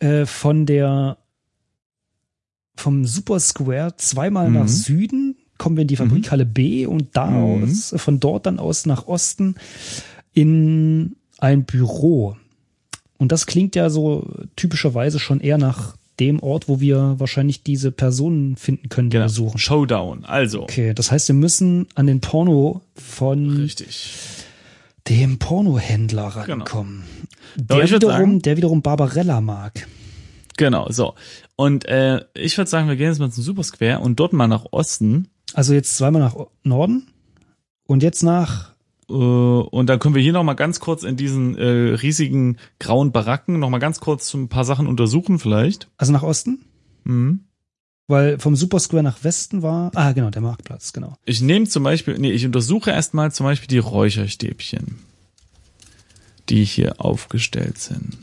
äh, 0.00 0.26
von 0.26 0.66
der 0.66 1.16
vom 2.76 3.04
Super 3.06 3.40
Square 3.40 3.96
zweimal 3.96 4.48
Mhm. 4.48 4.54
nach 4.54 4.68
Süden 4.68 5.27
kommen 5.58 5.76
wir 5.76 5.82
in 5.82 5.88
die 5.88 5.96
Fabrikhalle 5.96 6.46
B 6.46 6.86
und 6.86 7.08
da 7.14 7.26
Mhm. 7.26 7.64
aus, 7.64 7.94
von 7.96 8.20
dort 8.20 8.46
dann 8.46 8.58
aus 8.58 8.86
nach 8.86 9.06
Osten 9.06 9.56
in 10.32 11.16
ein 11.38 11.64
Büro. 11.64 12.36
Und 13.18 13.32
das 13.32 13.46
klingt 13.46 13.74
ja 13.76 13.90
so 13.90 14.28
typischerweise 14.56 15.18
schon 15.18 15.40
eher 15.40 15.58
nach 15.58 15.96
dem 16.20 16.40
Ort, 16.40 16.68
wo 16.68 16.80
wir 16.80 17.14
wahrscheinlich 17.18 17.62
diese 17.62 17.92
Personen 17.92 18.56
finden 18.56 18.88
können, 18.88 19.10
die 19.10 19.14
genau. 19.16 19.26
wir 19.26 19.30
suchen. 19.30 19.58
Showdown. 19.58 20.24
Also. 20.24 20.62
Okay, 20.62 20.94
das 20.94 21.10
heißt, 21.12 21.28
wir 21.28 21.34
müssen 21.34 21.86
an 21.94 22.06
den 22.06 22.20
Porno 22.20 22.80
von 22.96 23.50
Richtig. 23.56 24.14
dem 25.08 25.38
Pornohändler 25.38 26.24
rankommen. 26.26 27.04
Aber 27.68 27.76
Der, 27.78 27.90
wiederum, 27.90 28.10
sagen- 28.12 28.42
der 28.42 28.56
wiederum 28.56 28.82
Barbarella 28.82 29.40
mag. 29.40 29.86
Genau, 30.56 30.88
so. 30.90 31.14
Und 31.54 31.84
äh, 31.86 32.20
ich 32.34 32.58
würde 32.58 32.68
sagen, 32.68 32.88
wir 32.88 32.96
gehen 32.96 33.08
jetzt 33.08 33.20
mal 33.20 33.30
zum 33.30 33.44
Super 33.44 33.62
Square 33.62 34.00
und 34.00 34.18
dort 34.18 34.32
mal 34.32 34.48
nach 34.48 34.66
Osten. 34.72 35.28
Also 35.54 35.74
jetzt 35.74 35.96
zweimal 35.96 36.22
nach 36.22 36.36
Norden 36.62 37.08
und 37.86 38.02
jetzt 38.02 38.22
nach. 38.22 38.74
Äh, 39.08 39.12
und 39.12 39.86
dann 39.86 39.98
können 39.98 40.14
wir 40.14 40.22
hier 40.22 40.32
noch 40.32 40.44
mal 40.44 40.54
ganz 40.54 40.80
kurz 40.80 41.02
in 41.02 41.16
diesen 41.16 41.56
äh, 41.56 41.94
riesigen 41.94 42.58
grauen 42.78 43.12
Baracken 43.12 43.58
noch 43.58 43.70
mal 43.70 43.78
ganz 43.78 44.00
kurz 44.00 44.32
ein 44.34 44.48
paar 44.48 44.64
Sachen 44.64 44.86
untersuchen 44.86 45.38
vielleicht. 45.38 45.88
Also 45.96 46.12
nach 46.12 46.22
Osten? 46.22 46.64
Mhm. 47.04 47.40
Weil 48.06 48.38
vom 48.38 48.56
Super 48.56 48.80
Square 48.80 49.02
nach 49.02 49.22
Westen 49.22 49.62
war. 49.62 49.90
Ah, 49.94 50.12
genau, 50.12 50.30
der 50.30 50.40
Marktplatz, 50.40 50.94
genau. 50.94 51.16
Ich 51.26 51.42
nehme 51.42 51.68
zum 51.68 51.82
Beispiel, 51.82 52.18
nee, 52.18 52.32
ich 52.32 52.46
untersuche 52.46 52.90
erstmal 52.90 53.32
zum 53.32 53.44
Beispiel 53.44 53.68
die 53.68 53.78
Räucherstäbchen, 53.78 54.98
die 56.48 56.64
hier 56.64 57.00
aufgestellt 57.02 57.76
sind. 57.78 58.16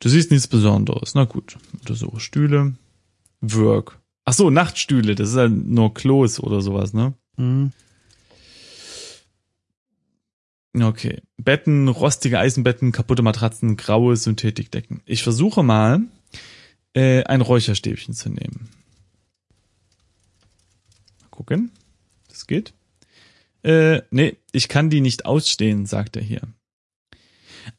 Du 0.00 0.08
siehst 0.08 0.30
nichts 0.30 0.48
Besonderes. 0.48 1.14
Na 1.14 1.24
gut, 1.24 1.58
untersuche 1.78 2.20
Stühle, 2.20 2.72
Work. 3.42 3.99
Ach 4.30 4.34
so, 4.34 4.48
Nachtstühle, 4.48 5.16
das 5.16 5.30
ist 5.30 5.36
ja 5.36 5.48
nur 5.48 5.92
Klos 5.92 6.38
oder 6.38 6.60
sowas, 6.60 6.92
ne? 6.92 7.14
Mhm. 7.36 7.72
Okay. 10.72 11.20
Betten, 11.36 11.88
rostige 11.88 12.38
Eisenbetten, 12.38 12.92
kaputte 12.92 13.22
Matratzen, 13.22 13.76
graue 13.76 14.14
Synthetikdecken. 14.14 15.02
Ich 15.04 15.24
versuche 15.24 15.64
mal, 15.64 16.02
äh, 16.92 17.24
ein 17.24 17.40
Räucherstäbchen 17.40 18.14
zu 18.14 18.28
nehmen. 18.28 18.68
Mal 21.22 21.30
gucken. 21.30 21.72
Das 22.28 22.46
geht. 22.46 22.72
Äh, 23.64 24.02
nee, 24.12 24.36
ich 24.52 24.68
kann 24.68 24.90
die 24.90 25.00
nicht 25.00 25.26
ausstehen, 25.26 25.86
sagt 25.86 26.14
er 26.14 26.22
hier. 26.22 26.42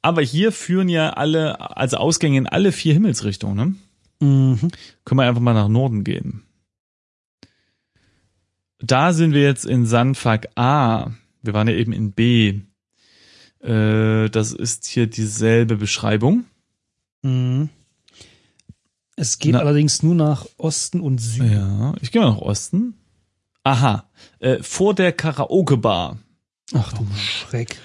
Aber 0.02 0.22
hier 0.22 0.52
führen 0.52 0.89
ja 0.89 1.12
alle, 1.12 1.78
also 1.78 1.95
Ausgänge 1.95 2.39
in 2.39 2.47
alle 2.47 2.74
vier 2.74 2.91
Himmelsrichtungen, 2.91 3.56
ne? 3.56 3.76
Mhm. 4.22 4.57
Können 5.03 5.19
wir 5.19 5.24
einfach 5.28 5.41
mal 5.41 5.53
nach 5.53 5.67
Norden 5.67 6.03
gehen. 6.03 6.43
Da 8.80 9.13
sind 9.13 9.34
wir 9.34 9.41
jetzt 9.43 9.65
in 9.65 9.86
Sanfak 9.86 10.49
A. 10.55 11.11
Wir 11.41 11.53
waren 11.53 11.67
ja 11.67 11.74
eben 11.76 11.93
in 11.93 12.13
B. 12.13 12.61
Äh, 13.61 14.30
das 14.30 14.51
ist 14.53 14.86
hier 14.86 15.07
dieselbe 15.07 15.76
Beschreibung. 15.78 16.45
Mhm. 17.22 17.69
Es 19.15 19.38
geht 19.38 19.53
Na- 19.53 19.59
allerdings 19.59 20.01
nur 20.01 20.15
nach 20.15 20.47
Osten 20.57 20.99
und 20.99 21.19
Süden. 21.19 21.51
Ja, 21.51 21.93
ich 22.01 22.11
gehe 22.11 22.22
mal 22.22 22.32
nach 22.32 22.38
Osten. 22.41 22.95
Aha, 23.63 24.09
äh, 24.39 24.63
vor 24.63 24.95
der 24.95 25.11
Karaoke-Bar. 25.11 26.17
Ach 26.74 26.93
du 26.93 27.05
Schreck. 27.15 27.78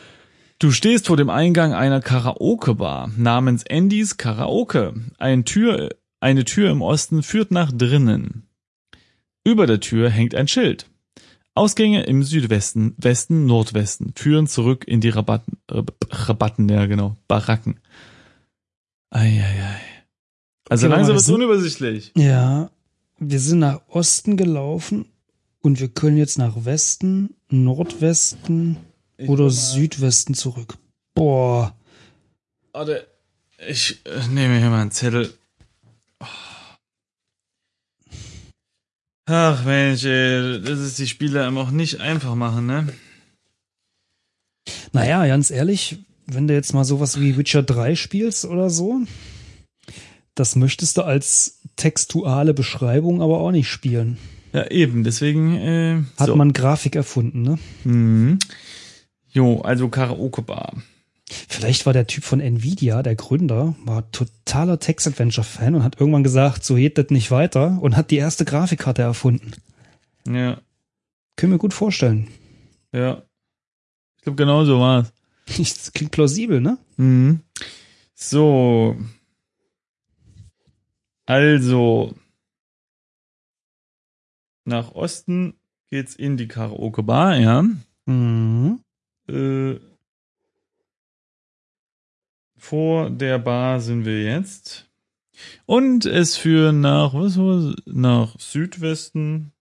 Du 0.58 0.70
stehst 0.70 1.08
vor 1.08 1.18
dem 1.18 1.28
Eingang 1.28 1.74
einer 1.74 2.00
Karaoke-Bar 2.00 3.10
namens 3.18 3.64
Andys 3.68 4.16
Karaoke. 4.16 4.94
Ein 5.18 5.44
Tür, 5.44 5.90
eine 6.26 6.44
Tür 6.44 6.72
im 6.72 6.82
Osten 6.82 7.22
führt 7.22 7.52
nach 7.52 7.70
drinnen. 7.70 8.48
Über 9.44 9.68
der 9.68 9.78
Tür 9.78 10.10
hängt 10.10 10.34
ein 10.34 10.48
Schild. 10.48 10.90
Ausgänge 11.54 12.02
im 12.02 12.24
Südwesten, 12.24 12.96
Westen, 12.98 13.46
Nordwesten 13.46 14.12
führen 14.16 14.48
zurück 14.48 14.84
in 14.88 15.00
die 15.00 15.08
Rabatten, 15.08 15.58
äh, 15.70 15.82
Rabatten, 16.10 16.68
ja 16.68 16.86
genau, 16.86 17.14
Baracken. 17.28 17.78
Eieiei. 19.10 19.80
Also 20.68 20.88
Okay, 20.88 20.96
langsam 20.96 21.12
wir 21.12 21.14
wird 21.14 21.28
es 21.28 21.30
unübersichtlich. 21.30 22.12
Ja, 22.16 22.70
wir 23.20 23.38
sind 23.38 23.60
nach 23.60 23.82
Osten 23.86 24.36
gelaufen 24.36 25.06
und 25.60 25.78
wir 25.78 25.88
können 25.88 26.16
jetzt 26.16 26.38
nach 26.38 26.64
Westen, 26.64 27.36
Nordwesten 27.50 28.78
Ich 29.16 29.28
oder. 29.28 29.48
Südwesten 29.48 30.34
zurück. 30.34 30.76
Boah. 31.14 31.72
Warte, 32.72 33.06
ich 33.68 34.04
äh, 34.06 34.26
nehme 34.28 34.58
hier 34.58 34.70
mal 34.70 34.82
einen 34.82 34.90
Zettel. 34.90 35.32
Ach 39.26 39.64
Mensch, 39.64 40.04
ey, 40.04 40.60
das 40.62 40.78
ist 40.78 40.98
die 41.00 41.08
Spiele 41.08 41.44
einem 41.44 41.58
auch 41.58 41.72
nicht 41.72 42.00
einfach 42.00 42.36
machen, 42.36 42.66
ne? 42.66 42.86
Naja, 44.92 45.26
ganz 45.26 45.50
ehrlich, 45.50 45.98
wenn 46.26 46.46
du 46.46 46.54
jetzt 46.54 46.72
mal 46.72 46.84
sowas 46.84 47.20
wie 47.20 47.36
Witcher 47.36 47.64
3 47.64 47.96
spielst 47.96 48.44
oder 48.44 48.70
so, 48.70 49.00
das 50.36 50.54
möchtest 50.54 50.96
du 50.96 51.02
als 51.02 51.60
textuale 51.74 52.54
Beschreibung 52.54 53.20
aber 53.20 53.40
auch 53.40 53.50
nicht 53.50 53.68
spielen. 53.68 54.16
Ja, 54.52 54.70
eben, 54.70 55.02
deswegen, 55.02 55.56
äh, 55.56 56.02
Hat 56.16 56.28
so. 56.28 56.36
man 56.36 56.52
Grafik 56.52 56.94
erfunden, 56.94 57.42
ne? 57.42 57.58
Mhm. 57.84 58.38
Jo, 59.28 59.60
also 59.60 59.88
Karaoke-Bar. 59.88 60.74
Vielleicht 61.28 61.86
war 61.86 61.92
der 61.92 62.06
Typ 62.06 62.22
von 62.24 62.38
Nvidia, 62.40 63.02
der 63.02 63.16
Gründer, 63.16 63.74
war 63.84 64.10
totaler 64.12 64.78
Text-Adventure-Fan 64.78 65.74
und 65.74 65.82
hat 65.82 66.00
irgendwann 66.00 66.22
gesagt, 66.22 66.64
so 66.64 66.76
geht 66.76 66.98
das 66.98 67.10
nicht 67.10 67.30
weiter 67.32 67.78
und 67.82 67.96
hat 67.96 68.10
die 68.12 68.16
erste 68.16 68.44
Grafikkarte 68.44 69.02
erfunden. 69.02 69.52
Ja, 70.28 70.60
Können 71.36 71.52
wir 71.52 71.58
gut 71.58 71.74
vorstellen. 71.74 72.28
ja. 72.92 73.22
Ich 74.18 74.22
glaube, 74.22 74.36
genau 74.42 74.64
so 74.64 74.80
war's. 74.80 75.12
Das 75.58 75.92
klingt 75.92 76.10
plausibel, 76.10 76.60
ne? 76.60 76.78
Mhm. 76.96 77.40
So. 78.14 78.96
Also. 81.26 82.14
Nach 84.64 84.92
Osten 84.92 85.54
geht's 85.90 86.16
in 86.16 86.36
die 86.36 86.48
Karaoke-Bar, 86.48 87.36
ja. 87.36 87.64
Mhm. 88.06 88.80
Äh, 89.28 89.76
vor 92.66 93.10
der 93.10 93.38
Bar 93.38 93.80
sind 93.80 94.04
wir 94.04 94.22
jetzt. 94.24 94.90
Und 95.66 96.04
es 96.06 96.36
führen 96.36 96.80
nach, 96.80 97.14
was 97.14 97.38
war 97.38 97.74
Nach 97.86 98.38
Südwesten 98.40 99.52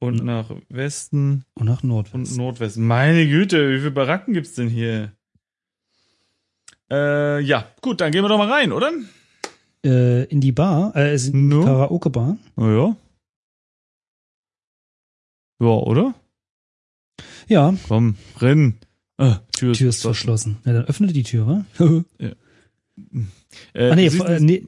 und 0.00 0.20
N- 0.20 0.26
nach 0.26 0.50
Westen 0.68 1.44
Und 1.54 1.66
nach 1.66 1.82
und 1.82 1.88
Nordwesten. 1.88 2.36
Nordwesten. 2.36 2.86
Meine 2.86 3.26
Güte, 3.26 3.70
wie 3.72 3.78
viele 3.78 3.90
Baracken 3.90 4.34
gibt's 4.34 4.54
denn 4.54 4.68
hier? 4.68 5.12
Äh, 6.90 7.40
ja, 7.40 7.66
gut, 7.80 8.00
dann 8.00 8.12
gehen 8.12 8.22
wir 8.22 8.28
doch 8.28 8.38
mal 8.38 8.50
rein, 8.52 8.72
oder? 8.72 8.92
Äh, 9.84 10.24
in 10.24 10.40
die 10.40 10.52
Bar, 10.52 10.94
äh, 10.94 11.12
es 11.12 11.24
ist 11.24 11.34
in 11.34 11.48
die 11.50 11.56
No. 11.56 11.64
Karaoke-Bar. 11.64 12.36
Ja. 12.58 12.96
Ja, 15.60 15.68
oder? 15.68 16.14
Ja, 17.48 17.74
Komm, 17.88 18.16
renn. 18.38 18.78
Ah, 19.22 19.40
Tür 19.52 19.72
ist, 19.72 19.78
Tür 19.78 19.88
ist 19.90 20.02
verschlossen. 20.02 20.56
Ja, 20.64 20.72
dann 20.72 20.84
öffne 20.86 21.12
die 21.12 21.22
Tür, 21.22 21.46
wa? 21.46 21.64
Äh, 22.18 23.90
ah, 23.90 23.94
nee, 23.94 24.06
äh, 24.06 24.10
du- 24.10 24.44
nee, 24.44 24.62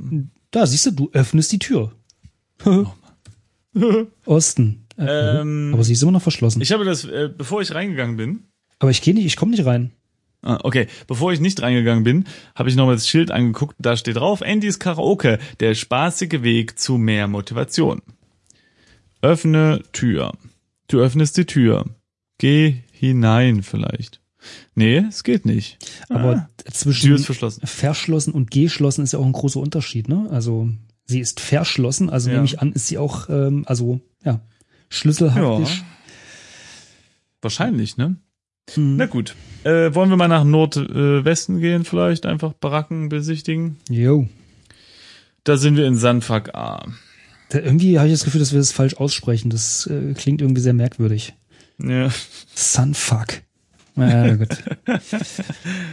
da 0.51 0.67
siehst 0.67 0.87
du, 0.87 0.91
du 0.93 1.11
öffnest 1.13 1.51
die 1.53 1.59
Tür. 1.59 1.93
Osten. 4.25 4.87
Äh, 4.97 5.41
ähm, 5.41 5.71
aber 5.75 5.83
sie 5.83 5.93
ist 5.95 6.03
immer 6.03 6.13
noch 6.13 6.23
verschlossen. 6.23 6.61
Ich 6.63 6.71
habe 6.73 6.85
das, 6.85 7.05
äh, 7.05 7.29
bevor 7.37 7.61
ich 7.63 7.75
reingegangen 7.75 8.17
bin, 8.17 8.45
aber 8.79 8.91
ich 8.93 9.03
gehe 9.03 9.13
nicht, 9.15 9.27
ich 9.27 9.37
komme 9.37 9.51
nicht 9.51 9.65
rein. 9.67 9.91
ah, 10.43 10.61
okay, 10.63 10.87
bevor 11.09 11.33
ich 11.33 11.41
nicht 11.41 11.61
reingegangen 11.63 12.05
bin, 12.05 12.25
habe 12.55 12.69
ich 12.69 12.77
nochmal 12.77 12.95
das 12.95 13.09
Schild 13.09 13.31
angeguckt. 13.33 13.75
Da 13.81 13.97
steht 13.97 14.17
drauf, 14.17 14.41
Andys 14.43 14.79
Karaoke, 14.79 15.39
der 15.59 15.75
spaßige 15.75 16.43
Weg 16.43 16.79
zu 16.79 16.97
mehr 16.97 17.27
Motivation. 17.27 18.03
Öffne 19.23 19.83
Tür. 19.93 20.33
Du 20.87 21.01
öffnest 21.01 21.37
die 21.39 21.47
Tür. 21.47 21.87
Geh 22.39 22.77
hinein 22.93 23.63
vielleicht. 23.65 24.21
Nee, 24.75 24.99
es 25.09 25.25
geht 25.25 25.45
nicht. 25.47 25.79
Aber 26.09 26.49
ah, 26.67 26.71
zwischen 26.71 27.07
Tür 27.09 27.17
ist 27.17 27.27
verschlossen. 27.27 27.67
verschlossen 27.67 28.33
und 28.33 28.51
geschlossen 28.51 29.03
ist 29.05 29.13
ja 29.13 29.19
auch 29.19 29.27
ein 29.27 29.33
großer 29.33 29.61
Unterschied, 29.61 30.09
ne? 30.09 30.27
Also 30.31 30.69
sie 31.07 31.21
ist 31.21 31.41
verschlossen, 31.41 32.11
also 32.11 32.29
Ja. 32.31 32.35
nehme 32.37 32.47
ich 32.47 32.61
an, 32.61 32.73
ist 32.73 32.87
sie 32.89 32.99
auch, 32.99 33.29
ähm, 33.29 33.65
also 33.67 34.01
ja, 34.25 34.41
schlüsselhaftig. 34.89 35.83
Wahrscheinlich, 37.43 37.97
ne? 37.97 38.17
Mhm. 38.77 38.97
Na 38.97 39.07
gut. 39.07 39.35
Äh, 39.65 39.95
wollen 39.95 40.11
wir 40.11 40.17
mal 40.17 40.29
nach 40.29 40.45
Nordwesten 40.45 41.61
gehen 41.61 41.85
vielleicht? 41.85 42.27
Einfach 42.27 42.53
Baracken 42.55 43.09
besichtigen? 43.09 43.77
Jo. 43.91 44.29
Da 45.45 45.57
sind 45.59 45.77
wir 45.77 45.87
in 45.87 45.97
Sanfak 45.97 46.55
A. 46.55 46.87
Da, 47.51 47.59
irgendwie 47.61 47.99
habe 47.99 48.09
ich 48.09 48.15
das 48.15 48.25
Gefühl, 48.25 48.41
dass 48.41 48.53
wir 48.53 48.59
das 48.59 48.73
falsch 48.73 48.95
aussprechen. 48.95 49.51
Das 49.51 49.87
äh, 49.87 50.15
klingt 50.15 50.41
irgendwie 50.41 50.63
sehr 50.63 50.73
merkwürdig. 50.73 51.35
Ja. 51.79 52.09
Sunfuck. 52.55 53.43
Na 53.97 54.35
gut. 54.37 54.49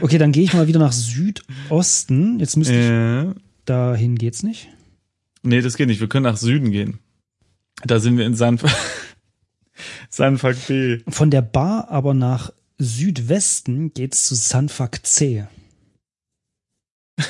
Okay, 0.01 0.17
dann 0.17 0.31
gehe 0.31 0.43
ich 0.43 0.53
mal 0.53 0.67
wieder 0.67 0.79
nach 0.79 0.91
Südosten. 0.93 2.39
Jetzt 2.39 2.57
müsste 2.57 2.73
ich, 2.73 2.79
Äh, 2.89 3.33
dahin 3.65 4.15
geht's 4.17 4.41
nicht. 4.43 4.69
nee, 5.43 5.61
das 5.61 5.77
geht 5.77 5.87
nicht. 5.87 5.99
Wir 6.01 6.09
können 6.09 6.23
nach 6.23 6.37
Süden 6.37 6.71
gehen. 6.71 6.99
Da 7.83 7.99
sind 7.99 8.17
wir 8.17 8.25
in 8.25 8.35
Sanfak, 8.35 8.71
Sanfak 10.09 10.57
B. 10.67 10.99
Von 11.07 11.29
der 11.31 11.41
Bar 11.43 11.89
aber 11.89 12.13
nach 12.13 12.51
Südwesten 12.79 13.93
geht's 13.93 14.25
zu 14.27 14.35
Sunfuck 14.35 15.05
C. 15.05 15.45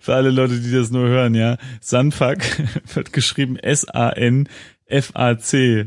Für 0.00 0.14
alle 0.14 0.30
Leute, 0.30 0.58
die 0.60 0.70
das 0.72 0.90
nur 0.90 1.08
hören, 1.08 1.34
ja. 1.34 1.58
Sanfak 1.80 2.94
wird 2.94 3.12
geschrieben 3.12 3.56
S-A-N-F-A-C, 3.56 4.46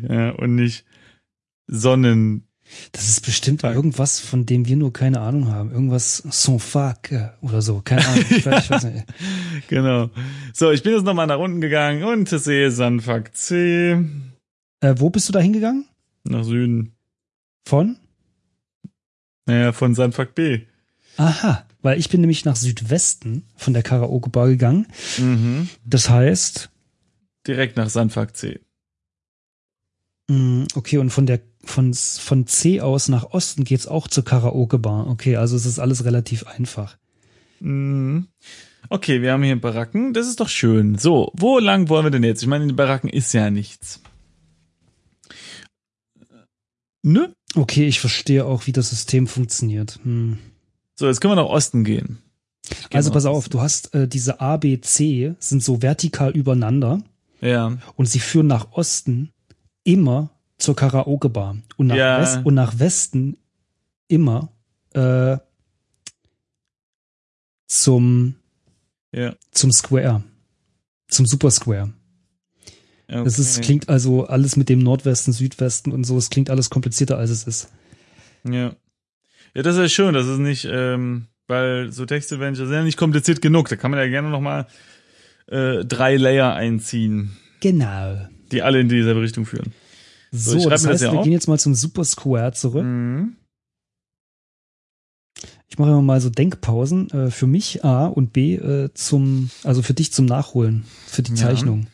ja, 0.10 0.30
und 0.32 0.56
nicht 0.56 0.86
Sonnen. 1.68 2.48
Das 2.92 3.10
ist 3.10 3.26
bestimmt 3.26 3.64
irgendwas, 3.64 4.20
von 4.20 4.46
dem 4.46 4.66
wir 4.68 4.76
nur 4.76 4.94
keine 4.94 5.22
Ahnung 5.22 5.48
haben. 5.48 5.72
Irgendwas 5.72 6.18
Sunfuck 6.18 7.12
äh, 7.12 7.30
oder 7.42 7.62
so. 7.62 7.82
Keine 7.84 8.06
Ahnung. 8.08 8.26
Ich 8.30 8.46
weiß, 8.46 8.64
ich 8.66 8.70
weiß 8.70 8.84
nicht. 8.86 9.06
Genau. 9.68 10.10
So, 10.54 10.72
ich 10.72 10.84
bin 10.84 10.94
jetzt 10.94 11.06
nochmal 11.06 11.28
nach 11.28 11.40
unten 11.40 11.62
gegangen 11.62 12.04
und 12.04 12.28
sehe 12.30 12.70
Sanfak 12.70 13.36
C. 13.36 13.92
Äh, 14.82 14.96
wo 14.98 15.10
bist 15.10 15.30
du 15.30 15.34
da 15.34 15.40
hingegangen? 15.40 15.86
Nach 16.26 16.44
Süden. 16.44 16.94
Von? 17.66 17.98
Naja, 19.46 19.72
von 19.72 19.96
Sanfak 19.96 20.36
B. 20.36 20.62
Aha, 21.18 21.66
weil 21.82 22.00
ich 22.00 22.10
bin 22.10 22.22
nämlich 22.22 22.46
nach 22.46 22.56
Südwesten 22.56 23.44
von 23.56 23.74
der 23.74 23.84
Karaoke-Bar 23.84 24.48
gegangen. 24.48 24.88
Mhm. 25.18 25.70
Das 25.86 26.10
heißt, 26.10 26.70
Direkt 27.46 27.78
nach 27.78 27.90
Sanfak 27.90 28.36
C. 28.36 28.62
mh, 30.30 30.68
okay, 30.76 30.98
und 30.98 31.10
von 31.10 31.26
der 31.26 31.42
von, 31.66 31.94
von 31.94 32.46
C 32.48 32.82
aus 32.82 33.08
nach 33.08 33.32
Osten 33.32 33.64
geht's 33.64 33.88
auch 33.88 34.08
zur 34.08 34.26
Karaoke-Bar. 34.26 35.08
Okay, 35.08 35.38
also 35.38 35.56
es 35.56 35.66
ist 35.66 35.80
alles 35.80 36.04
relativ 36.06 36.46
einfach. 36.48 36.98
Mhm. 37.60 38.28
Okay, 38.90 39.22
wir 39.22 39.32
haben 39.32 39.44
hier 39.44 39.60
Baracken. 39.60 40.14
Das 40.14 40.28
ist 40.28 40.40
doch 40.42 40.50
schön. 40.50 40.98
So, 40.98 41.32
wo 41.36 41.60
lang 41.60 41.88
wollen 41.90 42.06
wir 42.06 42.12
denn 42.12 42.24
jetzt? 42.24 42.42
Ich 42.42 42.48
meine, 42.48 42.64
in 42.64 42.70
den 42.70 42.76
Baracken 42.76 43.10
ist 43.10 43.34
ja 43.34 43.50
nichts. 43.50 44.02
Ne? 47.02 47.34
Okay, 47.56 47.86
ich 47.88 48.00
verstehe 48.00 48.46
auch, 48.46 48.68
wie 48.68 48.72
das 48.72 48.90
System 48.90 49.28
funktioniert. 49.28 50.00
Hm. 50.04 50.38
So, 50.96 51.08
jetzt 51.08 51.22
können 51.22 51.32
wir 51.32 51.44
nach 51.44 51.50
Osten 51.50 51.84
gehen. 51.84 52.20
Gehen 52.68 52.78
Also 52.94 53.12
pass 53.12 53.24
nach 53.26 53.32
auf, 53.32 53.38
Osten. 53.40 53.52
du 53.52 53.62
hast 53.62 53.94
äh, 53.94 54.08
diese 54.08 54.40
A, 54.40 54.58
B, 54.58 54.80
C 54.80 55.36
sind 55.40 55.64
so 55.64 55.82
vertikal 55.82 56.32
übereinander 56.32 57.02
Ja. 57.42 57.78
und 57.96 58.06
sie 58.08 58.20
führen 58.20 58.48
nach 58.48 58.72
Osten 58.72 59.32
immer 59.84 60.30
zur 60.58 60.76
Karaoke-Bar 60.76 61.58
und 61.78 61.88
nach, 61.88 61.96
Ja. 61.96 62.22
West 62.22 62.40
und 62.46 62.54
nach 62.54 62.80
Westen 62.80 63.38
immer 64.08 64.52
äh, 64.94 65.38
zum, 67.68 68.36
Ja. 69.12 69.36
zum 69.52 69.72
Square. 69.72 70.24
Zum 71.08 71.26
Super 71.26 71.52
Square. 71.52 71.94
Okay. 73.08 73.24
Das 73.24 73.38
ist, 73.38 73.62
klingt 73.62 73.90
also 73.90 74.26
alles 74.26 74.56
mit 74.56 74.70
dem 74.70 74.80
Nordwesten, 74.80 75.34
Südwesten 75.34 75.92
und 75.92 76.04
so, 76.06 76.18
es 76.18 76.30
klingt 76.30 76.50
alles 76.50 76.70
komplizierter, 76.70 77.18
als 77.18 77.30
es 77.30 77.44
ist. 77.44 77.70
Ja. 78.48 78.74
Ja, 79.56 79.62
das 79.62 79.76
ist 79.76 79.82
ja 79.82 79.90
schön, 79.90 80.14
das 80.16 80.26
ist 80.28 80.40
nicht, 80.40 80.66
ähm, 80.70 81.28
weil 81.48 81.92
so 81.92 82.06
Textadventure 82.08 82.66
sind 82.68 82.76
ja 82.76 82.84
nicht 82.84 82.98
kompliziert 82.98 83.42
genug. 83.42 83.70
Da 83.70 83.76
kann 83.76 83.92
man 83.92 84.00
ja 84.00 84.08
gerne 84.08 84.30
nochmal 84.30 84.66
äh, 85.48 85.86
drei 85.86 86.16
Layer 86.16 86.54
einziehen, 86.56 87.38
Genau. 87.60 88.28
die 88.52 88.64
alle 88.64 88.80
in 88.80 88.90
dieselbe 88.90 89.22
Richtung 89.22 89.46
führen. 89.46 89.74
So, 90.36 90.60
schreib 90.60 90.72
das 90.72 90.86
heißt, 90.88 91.02
wir 91.04 91.14
auf. 91.14 91.24
gehen 91.24 91.32
jetzt 91.34 91.48
mal 91.48 91.60
zum 91.60 91.76
Super 91.76 92.04
Square 92.04 92.54
zurück. 92.54 92.84
Mhm. 92.84 93.36
Ich 95.68 95.78
mache 95.80 95.90
immer 95.90 96.02
mal 96.04 96.22
so 96.22 96.30
Denkpausen 96.30 97.10
äh, 97.12 97.32
für 97.32 97.48
mich 97.48 97.84
A 97.84 98.06
und 98.06 98.32
B 98.34 98.56
äh, 98.56 98.92
zum, 98.94 99.50
also 99.64 99.82
für 99.82 99.94
dich 99.94 100.12
zum 100.14 100.26
Nachholen, 100.26 100.86
für 101.08 101.24
die 101.24 101.32
Ja. 101.32 101.38
Zeichnung. 101.38 101.88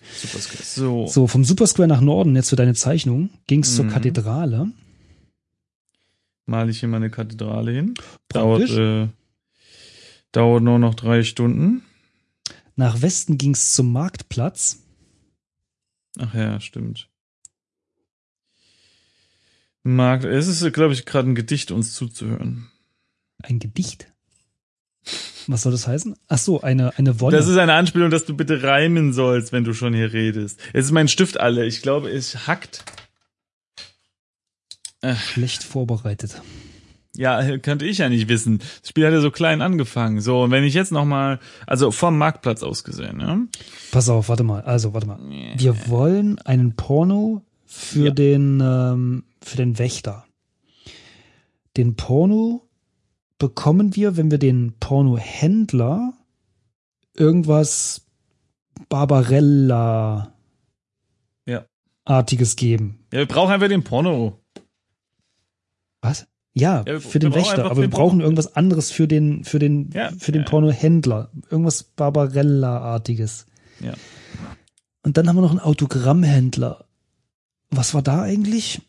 So. 0.64 1.08
So, 1.08 1.28
vom 1.28 1.44
Super 1.46 1.66
Square 1.68 1.88
nach 1.88 2.02
Norden, 2.02 2.36
jetzt 2.36 2.50
für 2.50 2.56
deine 2.58 2.76
Zeichnung, 2.76 3.30
ging 3.48 3.62
es 3.64 3.76
zur 3.76 3.86
Mhm. 3.86 3.90
Kathedrale. 3.90 4.72
male 6.46 6.72
ich 6.72 6.80
hier 6.80 6.90
meine 6.90 7.10
Kathedrale 7.10 7.72
hin. 7.72 7.94
Dauert, 8.30 8.70
äh, 8.70 9.08
dauert 10.32 10.64
nur 10.64 10.80
noch 10.80 10.96
drei 10.96 11.24
Stunden. 11.24 11.84
Nach 12.76 13.02
Westen 13.02 13.38
ging 13.38 13.52
es 13.54 13.74
zum 13.74 13.92
Marktplatz. 13.92 14.80
Ach 16.18 16.34
ja, 16.34 16.60
stimmt. 16.60 17.09
Markt, 19.84 20.26
es 20.26 20.48
ist, 20.48 20.74
glaube 20.74 20.94
ich, 20.94 21.06
gerade 21.06 21.30
ein 21.30 21.36
Gedicht, 21.36 21.72
uns 21.72 21.94
zuzuhören. 21.94 22.70
Ein 23.42 23.60
Gedicht. 23.60 24.08
Was 25.48 25.64
soll 25.64 25.72
das 25.72 25.88
heißen? 25.88 26.16
Ach 26.28 26.38
so, 26.38 26.62
eine, 26.62 26.98
eine 26.98 27.20
Wolle. 27.22 27.36
Das 27.38 27.48
ist 27.48 27.58
eine 27.58 27.74
Anspielung, 27.74 28.12
dass 28.12 28.26
du 28.26 28.36
bitte 28.36 28.62
reimen 28.62 29.14
sollst, 29.14 29.52
wenn 29.52 29.64
du 29.64 29.74
schon 29.74 29.94
hier 29.94 30.14
redest. 30.14 30.60
Jetzt 30.74 30.86
ist 30.86 30.92
mein 30.92 31.08
Stift 31.08 31.40
alle. 31.40 31.66
Ich 31.66 31.82
glaube, 31.82 32.10
es 32.10 32.46
hackt. 32.48 32.84
schlecht 35.16 35.64
vorbereitet. 35.64 36.42
Ja, 37.16 37.58
könnte 37.58 37.86
ich 37.86 37.98
ja 37.98 38.10
nicht 38.10 38.28
wissen. 38.30 38.60
Das 38.82 38.90
Spiel 38.90 39.06
hat 39.06 39.14
ja 39.14 39.22
so 39.22 39.32
klein 39.32 39.62
angefangen. 39.62 40.22
So, 40.22 40.44
und 40.44 40.52
wenn 40.52 40.64
ich 40.64 40.74
jetzt 40.74 40.92
noch 40.92 41.06
mal, 41.06 41.40
also 41.66 41.92
vom 41.92 42.18
Marktplatz 42.18 42.62
aus 42.62 42.84
gesehen, 42.84 43.20
ja? 43.20 43.40
Pass 43.92 44.10
auf, 44.10 44.30
warte 44.30 44.44
mal. 44.44 44.62
Also, 44.62 44.94
warte 44.94 45.08
mal. 45.08 45.20
Wir 45.58 45.90
wollen 45.90 46.38
einen 46.40 46.76
Porno 46.76 47.44
für 47.66 48.06
Ja. 48.08 48.12
den 48.12 48.62
ähm, 48.64 49.24
für 49.42 49.58
den 49.58 49.78
Wächter. 49.78 50.26
Den 51.78 51.96
Porno 51.96 52.68
bekommen 53.38 53.96
wir, 53.96 54.18
wenn 54.18 54.32
wir 54.32 54.38
den 54.38 54.74
Pornohändler 54.80 56.14
irgendwas 57.16 58.06
Barbarella 58.90 60.34
artiges 62.06 62.56
geben. 62.56 63.06
Ja, 63.14 63.20
wir 63.20 63.28
brauchen 63.28 63.52
einfach 63.52 63.68
den 63.68 63.84
Porno. 63.84 64.40
Was? 66.02 66.28
Ja, 66.54 66.84
Ja, 66.88 67.00
für 67.00 67.20
den 67.20 67.36
Wächter, 67.36 67.66
aber 67.66 67.82
wir 67.82 67.90
brauchen 67.90 68.18
Porno. 68.18 68.24
irgendwas 68.24 68.56
anderes 68.56 68.92
für 68.92 69.08
den 69.08 69.44
für 69.44 69.60
den 69.60 69.92
Ja, 69.92 70.10
für 70.18 70.32
den 70.32 70.42
ja. 70.42 70.50
Pornohändler, 70.50 71.32
irgendwas 71.52 71.84
Barbarella 71.84 72.80
artiges. 72.80 73.46
Ja. 73.80 73.94
Und 75.04 75.18
dann 75.18 75.30
haben 75.30 75.36
wir 75.36 75.42
noch 75.42 75.52
einen 75.52 75.60
Autogrammhändler. 75.60 76.86
Was 77.70 77.94
war 77.94 78.02
da 78.02 78.24
eigentlich? 78.24 78.82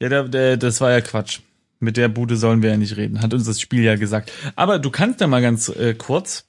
Ja, 0.00 0.08
der, 0.08 0.24
der, 0.28 0.56
das 0.56 0.80
war 0.80 0.90
ja 0.90 1.00
Quatsch. 1.00 1.40
Mit 1.80 1.96
der 1.96 2.08
Bude 2.08 2.36
sollen 2.36 2.62
wir 2.62 2.70
ja 2.70 2.76
nicht 2.76 2.96
reden, 2.96 3.20
hat 3.20 3.34
uns 3.34 3.44
das 3.44 3.60
Spiel 3.60 3.82
ja 3.82 3.96
gesagt. 3.96 4.32
Aber 4.56 4.78
du 4.78 4.90
kannst 4.90 5.20
ja 5.20 5.26
mal 5.26 5.42
ganz 5.42 5.68
äh, 5.68 5.94
kurz 5.94 6.46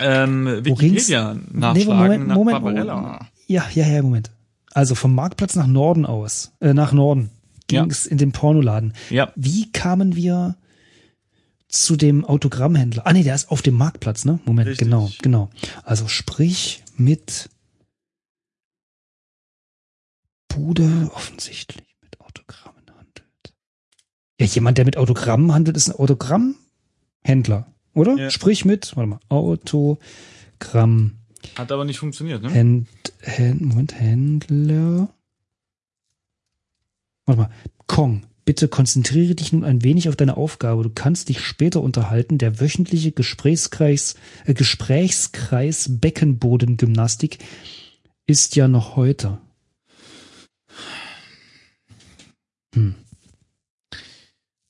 ähm? 0.00 0.64
Wikipedia 0.64 1.34
Nee, 1.34 1.40
nachschlagen 1.52 1.96
Moment, 2.02 2.28
nach 2.28 2.34
Moment, 2.36 2.62
Barbarella. 2.62 2.96
Moment. 3.00 3.22
Ja, 3.46 3.64
ja, 3.74 3.86
ja, 3.86 4.02
Moment. 4.02 4.30
Also 4.72 4.94
vom 4.96 5.14
Marktplatz 5.14 5.54
nach 5.54 5.68
Norden 5.68 6.04
aus, 6.04 6.52
äh, 6.60 6.74
nach 6.74 6.92
Norden 6.92 7.30
Ja. 7.70 7.82
ging 7.82 7.90
es 7.90 8.06
in 8.06 8.18
den 8.18 8.32
Pornoladen. 8.32 8.92
Ja, 9.08 9.32
Wie 9.36 9.70
kamen 9.72 10.16
wir 10.16 10.56
zu 11.68 11.96
dem 11.96 12.24
Autogrammhändler? 12.24 13.06
Ah 13.06 13.12
nee, 13.12 13.22
der 13.22 13.34
ist 13.36 13.50
auf 13.50 13.62
dem 13.62 13.74
Marktplatz, 13.74 14.24
ne? 14.24 14.40
Moment, 14.44 14.68
Richtig. 14.68 14.86
genau, 14.86 15.10
genau. 15.22 15.48
Also 15.84 16.08
sprich 16.08 16.82
mit 16.96 17.48
Bude 20.48 21.10
offensichtlich. 21.14 21.84
Ja, 24.50 24.54
jemand, 24.56 24.78
der 24.78 24.84
mit 24.84 24.96
Autogrammen 24.96 25.52
handelt, 25.52 25.76
ist 25.76 25.88
ein 25.88 25.96
Autogrammhändler, 25.96 27.66
oder? 27.94 28.16
Ja. 28.16 28.30
Sprich 28.30 28.64
mit, 28.64 28.96
warte 28.96 29.08
mal, 29.08 29.20
Autogramm. 29.28 31.18
hat 31.56 31.72
aber 31.72 31.84
nicht 31.84 31.98
funktioniert, 31.98 32.42
ne? 32.42 32.50
Händ, 32.50 32.88
Händ, 33.20 33.62
Moment, 33.62 33.98
Händler. 33.98 35.08
Warte 37.26 37.40
mal. 37.40 37.50
Kong, 37.86 38.26
bitte 38.44 38.68
konzentriere 38.68 39.34
dich 39.34 39.52
nun 39.52 39.64
ein 39.64 39.82
wenig 39.82 40.08
auf 40.08 40.16
deine 40.16 40.36
Aufgabe. 40.36 40.82
Du 40.82 40.90
kannst 40.90 41.28
dich 41.28 41.40
später 41.40 41.80
unterhalten. 41.80 42.38
Der 42.38 42.60
wöchentliche 42.60 43.12
Gesprächskreis, 43.12 44.14
äh, 44.44 44.54
Gesprächskreis 44.54 45.88
Beckenbodengymnastik 46.00 47.38
ist 48.26 48.56
ja 48.56 48.68
noch 48.68 48.96
heute. 48.96 49.38
Hm. 52.74 52.94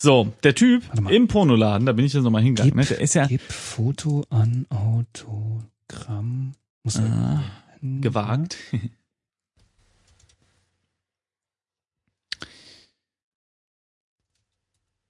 So, 0.04 0.34
der 0.42 0.54
Typ 0.54 0.82
im 1.08 1.28
Pornoladen, 1.28 1.86
da 1.86 1.92
bin 1.92 2.04
ich 2.04 2.12
jetzt 2.12 2.24
nochmal 2.24 2.42
hingegangen, 2.42 2.76
ne? 2.76 2.84
Der 2.84 3.00
ist 3.00 3.14
ja 3.14 3.26
Gib 3.26 3.40
Foto 3.40 4.26
an 4.28 4.66
Autogramm. 4.68 6.52
Muss 6.82 6.98
Ah, 6.98 7.42
gewagt. 7.80 8.58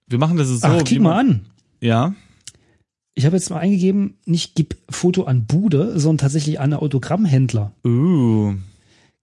Wir 0.06 0.18
machen 0.18 0.36
das 0.36 0.48
so, 0.48 0.58
Ach, 0.66 0.84
kick 0.84 1.00
mal 1.00 1.18
an. 1.18 1.46
Ja, 1.80 2.14
Ich 3.14 3.26
habe 3.26 3.36
jetzt 3.36 3.50
mal 3.50 3.58
eingegeben, 3.58 4.16
nicht 4.26 4.54
gib 4.54 4.76
Foto 4.88 5.24
an 5.24 5.46
Bude, 5.46 5.98
sondern 5.98 6.18
tatsächlich 6.18 6.60
an 6.60 6.72
Autogrammhändler. 6.72 7.72
uh, 7.84 8.54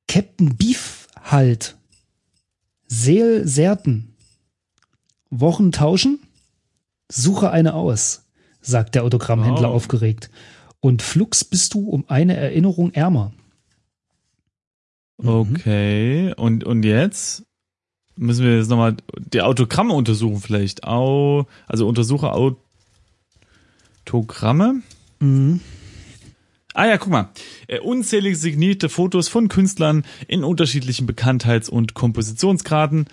Captain 0.07 0.55
Beef 0.57 1.07
halt. 1.23 1.77
Seel 2.87 3.47
Serten. 3.47 4.10
Wochen 5.31 5.71
tauschen? 5.71 6.19
Suche 7.09 7.49
eine 7.51 7.73
aus, 7.73 8.23
sagt 8.61 8.93
der 8.95 9.03
Autogrammhändler 9.03 9.69
Wow. 9.69 9.75
aufgeregt. 9.75 10.29
Und 10.79 11.01
flugs 11.01 11.43
bist 11.43 11.73
du 11.73 11.89
um 11.89 12.05
eine 12.07 12.35
Erinnerung 12.35 12.91
ärmer. 12.93 13.33
Mhm. 15.17 15.27
okay. 15.29 16.33
Und, 16.35 16.63
und 16.63 16.83
jetzt 16.83 17.43
müssen 18.15 18.45
wir 18.45 18.57
jetzt 18.57 18.69
nochmal 18.69 18.97
die 19.17 19.41
Autogramme 19.41 19.93
untersuchen 19.93 20.39
vielleicht. 20.41 20.83
Au, 20.83 21.47
also 21.67 21.87
untersuche 21.87 22.31
Autogramme. 24.05 24.81
Mhm. 25.19 25.59
Ah 26.73 26.85
ja, 26.87 26.97
guck 26.97 27.09
mal. 27.11 27.29
Äh, 27.67 27.79
unzählige 27.79 28.35
signierte 28.35 28.87
Fotos 28.89 29.27
von 29.27 29.49
Künstlern 29.49 30.03
in 30.27 30.43
unterschiedlichen 30.43 31.05
Bekanntheits- 31.05 31.69
und 31.69 31.93
Kompositionsgraden. 31.93 33.07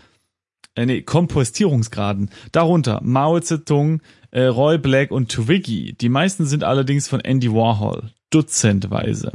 Äh, 0.79 0.87
nee, 0.87 1.03
Kompostierungsgraden. 1.03 2.31
Darunter 2.53 3.01
Mao 3.03 3.41
Zedong, 3.41 4.01
äh, 4.31 4.45
Roy 4.45 4.79
Black 4.79 5.11
und 5.11 5.29
Twiggy. 5.29 5.95
Die 5.95 6.09
meisten 6.09 6.47
sind 6.47 6.63
allerdings 6.63 7.09
von 7.09 7.19
Andy 7.19 7.53
Warhol. 7.53 8.13
Dutzendweise. 8.31 9.33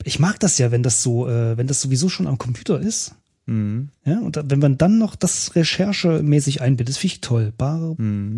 Ich 0.03 0.19
mag 0.19 0.39
das 0.39 0.57
ja, 0.57 0.71
wenn 0.71 0.83
das 0.83 1.01
so, 1.03 1.27
äh, 1.27 1.57
wenn 1.57 1.67
das 1.67 1.81
sowieso 1.81 2.09
schon 2.09 2.27
am 2.27 2.37
Computer 2.37 2.79
ist. 2.79 3.15
Mhm. 3.45 3.89
Ja, 4.05 4.19
und 4.19 4.35
da, 4.37 4.43
wenn 4.49 4.59
man 4.59 4.77
dann 4.77 4.97
noch 4.97 5.15
das 5.15 5.55
recherchemäßig 5.55 6.61
einbindet, 6.61 6.89
das 6.89 6.97
finde 6.97 7.15
ich 7.15 7.21
toll. 7.21 7.53
Bar, 7.57 7.95
Mhm. 7.97 8.37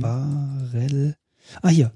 Ah, 1.61 1.67
hier. 1.69 1.91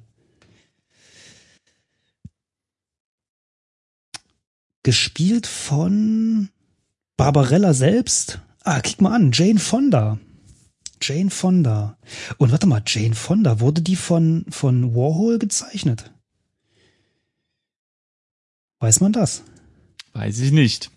Gespielt 4.88 5.48
von 5.48 6.48
Barbarella 7.18 7.74
selbst. 7.74 8.40
Ah, 8.64 8.80
kick 8.80 9.02
mal 9.02 9.14
an, 9.14 9.32
Jane 9.34 9.60
Fonda. 9.60 10.18
Jane 11.02 11.30
Fonda. 11.30 11.98
Und 12.38 12.54
warte 12.54 12.68
mal, 12.68 12.82
Jane 12.88 13.14
Fonda, 13.14 13.60
wurde 13.60 13.82
die 13.82 13.98
von, 13.98 14.46
von 14.48 14.96
Warhol 14.96 15.40
gezeichnet? 15.40 16.14
Weiß 18.80 19.02
man 19.02 19.12
das? 19.12 19.44
Weiß 20.14 20.40
ich 20.40 20.54
nicht. 20.54 20.90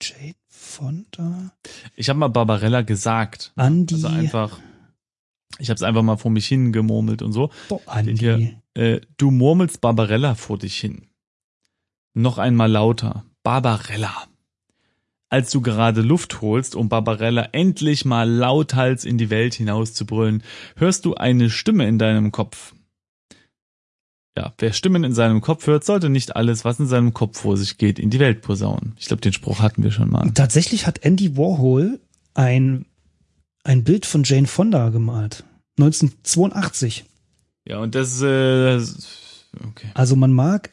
Jane 0.00 0.36
Fonda? 0.46 1.50
Ich 1.96 2.10
habe 2.10 2.20
mal 2.20 2.28
Barbarella 2.28 2.82
gesagt. 2.82 3.52
Andi. 3.56 3.96
Also 3.96 4.06
einfach. 4.06 4.60
Ich 5.58 5.68
habe 5.68 5.74
es 5.74 5.82
einfach 5.82 6.02
mal 6.02 6.16
vor 6.16 6.30
mich 6.30 6.46
hin 6.46 6.72
gemurmelt 6.72 7.22
und 7.22 7.32
so. 7.32 7.50
Boah, 7.68 7.80
Andi. 7.86 8.16
Hier, 8.16 8.62
äh, 8.74 9.00
du 9.16 9.32
murmelst 9.32 9.80
Barbarella 9.80 10.36
vor 10.36 10.58
dich 10.58 10.78
hin. 10.78 11.09
Noch 12.14 12.38
einmal 12.38 12.70
lauter. 12.70 13.24
Barbarella. 13.42 14.26
Als 15.28 15.50
du 15.50 15.60
gerade 15.60 16.02
Luft 16.02 16.40
holst, 16.40 16.74
um 16.74 16.88
Barbarella 16.88 17.48
endlich 17.52 18.04
mal 18.04 18.28
lauthals 18.28 19.04
in 19.04 19.16
die 19.16 19.30
Welt 19.30 19.54
hinaus 19.54 19.94
zu 19.94 20.04
brüllen, 20.04 20.42
hörst 20.76 21.04
du 21.04 21.14
eine 21.14 21.50
Stimme 21.50 21.86
in 21.86 21.98
deinem 21.98 22.32
Kopf. 22.32 22.74
Ja, 24.36 24.52
wer 24.58 24.72
Stimmen 24.72 25.04
in 25.04 25.12
seinem 25.12 25.40
Kopf 25.40 25.66
hört, 25.66 25.84
sollte 25.84 26.08
nicht 26.08 26.34
alles, 26.34 26.64
was 26.64 26.80
in 26.80 26.86
seinem 26.86 27.14
Kopf 27.14 27.40
vor 27.40 27.56
sich 27.56 27.78
geht, 27.78 27.98
in 27.98 28.10
die 28.10 28.18
Welt 28.18 28.42
posaunen. 28.42 28.94
Ich 28.98 29.06
glaube, 29.06 29.20
den 29.20 29.32
Spruch 29.32 29.60
hatten 29.60 29.84
wir 29.84 29.92
schon 29.92 30.10
mal. 30.10 30.30
Tatsächlich 30.32 30.86
hat 30.86 31.04
Andy 31.04 31.36
Warhol 31.36 32.00
ein, 32.34 32.86
ein 33.62 33.84
Bild 33.84 34.06
von 34.06 34.24
Jane 34.24 34.46
Fonda 34.46 34.88
gemalt. 34.88 35.44
1982. 35.78 37.04
Ja, 37.66 37.78
und 37.78 37.94
das, 37.94 38.20
äh, 38.22 38.80
okay. 39.64 39.90
Also 39.94 40.16
man 40.16 40.32
mag 40.32 40.70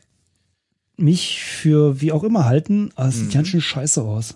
mich 0.97 1.41
für 1.41 2.01
wie 2.01 2.11
auch 2.11 2.23
immer 2.23 2.45
halten, 2.45 2.89
aber 2.95 3.09
es 3.09 3.17
sieht 3.17 3.27
Mhm. 3.29 3.33
ganz 3.33 3.47
schön 3.49 3.61
scheiße 3.61 4.01
aus. 4.01 4.35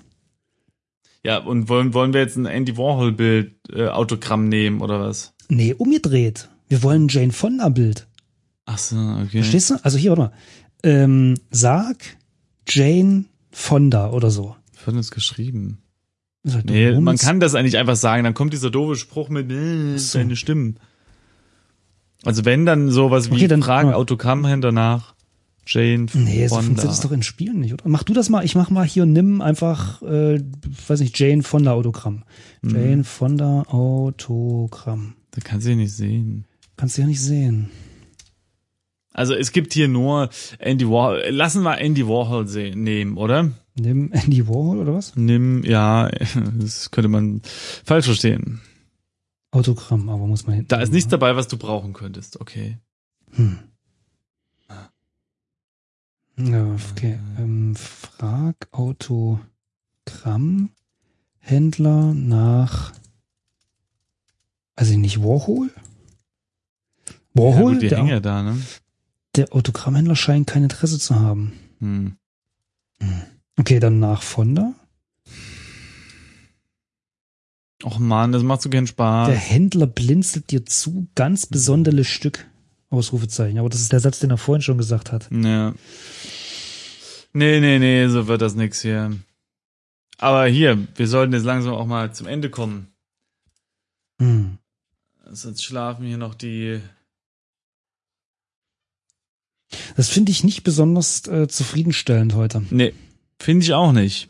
Ja, 1.24 1.38
und 1.40 1.70
wollen, 1.70 1.94
wollen 1.94 2.14
wir 2.14 2.22
jetzt 2.22 2.36
ein 2.38 2.46
Andy 2.46 2.78
Warhol-Bild, 2.78 3.54
äh, 3.74 3.88
Autogramm 3.88 4.48
nehmen 4.50 4.82
oder 4.82 5.00
was? 5.00 5.34
Nee, 5.50 5.74
umgedreht. 5.74 6.50
Wir 6.70 6.82
wollen 6.84 7.06
ein 7.06 7.08
Jane 7.10 7.32
Fonda 7.32 7.70
Bild. 7.70 8.08
Ach 8.66 8.78
so, 8.78 8.96
okay. 8.96 9.42
Verstehst 9.42 9.70
du? 9.72 9.76
Also 9.84 9.98
hier, 9.98 10.12
warte 10.12 10.22
mal. 10.24 10.32
Ähm, 10.84 11.36
sag 11.52 11.98
Jane 12.68 13.26
Fonda 13.52 14.12
oder 14.12 14.32
so. 14.32 14.56
Wird 14.86 14.98
das 14.98 15.12
geschrieben? 15.12 15.80
Halt 16.50 16.66
Nee, 16.66 17.00
man 17.00 17.18
kann 17.18 17.40
das 17.40 17.54
eigentlich 17.54 17.78
einfach 17.78 17.96
sagen, 17.96 18.24
dann 18.24 18.34
kommt 18.34 18.54
dieser 18.54 18.72
doofe 18.72 18.96
Spruch 18.96 19.30
mit 19.30 19.52
äh, 19.52 19.98
so. 20.00 20.18
deine 20.18 20.36
Stimmen. 20.36 20.78
Also 22.24 22.46
wenn 22.46 22.66
dann 22.66 22.90
sowas 22.90 23.30
wie 23.30 23.36
Okay, 23.36 23.48
dann- 23.48 23.62
Fragen 23.62 23.90
ja. 23.90 23.96
Autogramm 23.96 24.44
danach 24.62 25.14
Jane 25.66 26.08
Nee, 26.14 26.48
so 26.48 26.56
Fonda. 26.56 26.66
funktioniert 26.66 26.92
das 26.92 27.02
doch 27.02 27.12
in 27.12 27.24
Spielen 27.24 27.60
nicht, 27.60 27.74
oder? 27.74 27.88
Mach 27.88 28.04
du 28.04 28.14
das 28.14 28.30
mal. 28.30 28.44
Ich 28.44 28.56
mach 28.56 28.70
mal 28.70 28.86
hier 28.86 29.06
nimm 29.06 29.42
einfach, 29.42 30.02
äh, 30.02 30.42
weiß 30.88 31.00
nicht, 31.02 31.18
Jane 31.20 31.44
Fonda 31.44 31.72
Autogramm. 31.74 32.24
Mhm. 32.62 32.76
Jane 32.76 33.04
Fonda 33.04 33.64
Autogramm. 33.68 35.14
Da 35.32 35.42
kannst 35.44 35.66
du 35.66 35.72
ja 35.72 35.76
nicht 35.76 35.94
sehen. 35.94 36.46
Kannst 36.78 36.98
du 36.98 37.02
ja 37.02 37.08
nicht 37.08 37.22
sehen. 37.22 37.70
Also 39.14 39.34
es 39.34 39.52
gibt 39.52 39.74
hier 39.74 39.88
nur 39.88 40.30
Andy 40.58 40.88
Warhol. 40.88 41.24
Lassen 41.30 41.64
wir 41.64 41.78
Andy 41.78 42.08
Warhol 42.08 42.48
sehen, 42.48 42.84
nehmen, 42.84 43.18
oder? 43.18 43.52
Nimm 43.80 44.12
Andy 44.14 44.48
Warhol 44.48 44.80
oder 44.80 44.94
was? 44.96 45.16
Nimm, 45.16 45.64
ja, 45.64 46.10
das 46.60 46.92
könnte 46.92 47.08
man 47.10 47.42
falsch 47.84 48.06
verstehen. 48.06 48.62
Autogramm, 49.52 50.08
aber 50.10 50.28
muss 50.28 50.48
man 50.48 50.56
hinten. 50.56 50.70
Da 50.70 50.82
ist 50.82 50.94
nichts 50.94 51.10
dabei, 51.10 51.36
was 51.36 51.48
du 51.50 51.58
brauchen 51.58 51.94
könntest, 51.94 52.40
okay. 52.40 52.78
Hm. 53.32 53.60
Ja, 56.38 56.76
okay. 56.92 57.20
Ähm, 57.38 57.76
frag 57.76 58.56
Autogramm 58.72 60.70
Händler 61.40 62.14
nach, 62.14 62.94
also 64.76 64.98
nicht 64.98 65.22
Warhol? 65.22 65.72
ja, 67.08 67.14
Warhol? 67.34 67.74
gut, 67.74 67.82
die 67.82 67.90
der, 67.90 68.06
ja 68.06 68.20
da, 68.20 68.44
ne? 68.44 68.58
der 69.36 69.54
Autogrammhändler 69.54 70.16
scheint 70.16 70.48
kein 70.48 70.64
Interesse 70.64 71.00
zu 71.00 71.20
haben. 71.20 71.54
Hm. 71.80 72.18
Okay, 73.58 73.80
dann 73.80 74.00
nach 74.00 74.22
Fonda. 74.22 74.74
Och 77.84 77.98
man, 77.98 78.32
das 78.32 78.44
macht 78.44 78.62
so 78.62 78.70
keinen 78.70 78.88
Spaß. 78.88 79.28
Der 79.28 79.38
Händler 79.38 79.88
blinzelt 79.88 80.52
dir 80.52 80.66
zu, 80.66 81.08
ganz 81.16 81.48
besonderes 81.48 82.08
Stück. 82.08 82.48
Ausrufezeichen. 82.92 83.58
Aber 83.58 83.70
das 83.70 83.82
ist 83.82 83.92
der 83.92 84.00
Satz, 84.00 84.20
den 84.20 84.30
er 84.30 84.38
vorhin 84.38 84.62
schon 84.62 84.78
gesagt 84.78 85.12
hat. 85.12 85.28
Ja. 85.32 85.74
Nee, 87.34 87.60
nee, 87.60 87.80
nee, 87.80 88.08
so 88.08 88.28
wird 88.28 88.42
das 88.42 88.56
nix 88.56 88.82
hier. 88.82 89.18
Aber 90.18 90.46
hier, 90.46 90.88
wir 90.96 91.08
sollten 91.08 91.34
jetzt 91.34 91.46
langsam 91.46 91.74
auch 91.74 91.88
mal 91.88 92.14
zum 92.14 92.28
Ende 92.28 92.50
kommen. 92.50 92.94
Hm. 94.20 94.58
Sonst 95.32 95.64
schlafen 95.64 96.06
hier 96.06 96.18
noch 96.18 96.36
die. 96.36 96.82
Das 99.96 100.10
finde 100.10 100.32
ich 100.32 100.44
nicht 100.44 100.64
besonders 100.64 101.26
äh, 101.28 101.48
zufriedenstellend 101.48 102.36
heute. 102.36 102.64
Nee, 102.70 102.94
finde 103.40 103.64
ich 103.64 103.74
auch 103.74 103.94
nicht. 103.94 104.28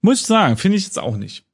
Muss 0.00 0.20
ich 0.20 0.26
sagen, 0.26 0.56
finde 0.56 0.78
ich 0.78 0.84
jetzt 0.84 0.98
auch 0.98 1.16
nicht. 1.16 1.44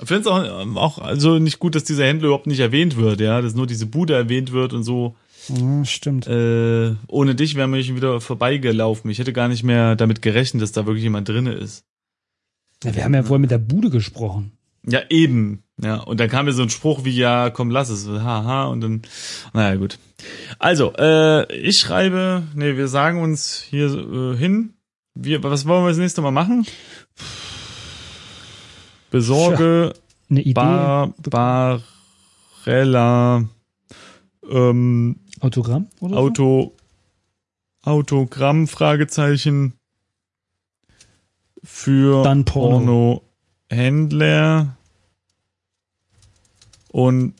Ich 0.00 0.08
finde 0.08 0.22
es 0.22 0.26
auch, 0.26 0.76
auch 0.76 0.98
also 0.98 1.38
nicht 1.38 1.60
gut, 1.60 1.74
dass 1.74 1.84
dieser 1.84 2.04
Händler 2.04 2.26
überhaupt 2.26 2.48
nicht 2.48 2.60
erwähnt 2.60 2.96
wird, 2.96 3.20
ja, 3.20 3.40
dass 3.40 3.54
nur 3.54 3.66
diese 3.66 3.86
Bude 3.86 4.14
erwähnt 4.14 4.52
wird 4.52 4.72
und 4.72 4.82
so. 4.82 5.16
Ja, 5.48 5.84
stimmt. 5.84 6.26
Äh, 6.26 6.94
ohne 7.06 7.34
dich 7.34 7.54
wären 7.54 7.72
wir 7.72 7.82
schon 7.82 7.96
wieder 7.96 8.20
vorbeigelaufen. 8.20 9.10
Ich 9.10 9.18
hätte 9.18 9.32
gar 9.32 9.48
nicht 9.48 9.62
mehr 9.62 9.94
damit 9.94 10.22
gerechnet, 10.22 10.62
dass 10.62 10.72
da 10.72 10.86
wirklich 10.86 11.04
jemand 11.04 11.28
drinne 11.28 11.52
ist. 11.52 11.84
Ja, 12.82 12.94
wir 12.94 13.04
haben 13.04 13.14
ja 13.14 13.28
wohl 13.28 13.38
mit 13.38 13.50
der 13.50 13.58
Bude 13.58 13.90
gesprochen. 13.90 14.52
Ja, 14.86 15.00
eben. 15.10 15.62
Ja, 15.82 15.96
und 15.96 16.20
dann 16.20 16.28
kam 16.28 16.46
mir 16.46 16.52
so 16.52 16.62
ein 16.62 16.70
Spruch 16.70 17.04
wie, 17.04 17.16
ja, 17.16 17.50
komm, 17.50 17.70
lass 17.70 17.88
es. 17.88 18.06
Haha, 18.06 18.64
und 18.66 18.80
dann, 18.80 19.02
naja, 19.52 19.76
gut. 19.76 19.98
Also, 20.58 20.92
äh, 20.98 21.52
ich 21.56 21.78
schreibe, 21.78 22.42
nee, 22.54 22.76
wir 22.76 22.88
sagen 22.88 23.20
uns 23.20 23.64
hier 23.68 23.86
äh, 23.86 24.36
hin. 24.36 24.74
Wir, 25.14 25.42
was 25.42 25.66
wollen 25.66 25.84
wir 25.84 25.88
das 25.88 25.98
nächste 25.98 26.22
Mal 26.22 26.32
machen? 26.32 26.66
Besorge 29.14 29.94
Eine 30.28 30.40
Idee. 30.40 31.12
Barbarella 31.24 33.44
ähm, 34.50 35.20
Autogramm 35.38 35.86
oder 36.00 36.16
Auto 36.16 36.74
Autogramm 37.82 38.66
Fragezeichen 38.66 39.74
für 41.62 42.24
Dann 42.24 42.44
Porno. 42.44 43.22
Händler 43.70 44.76
und 46.88 47.34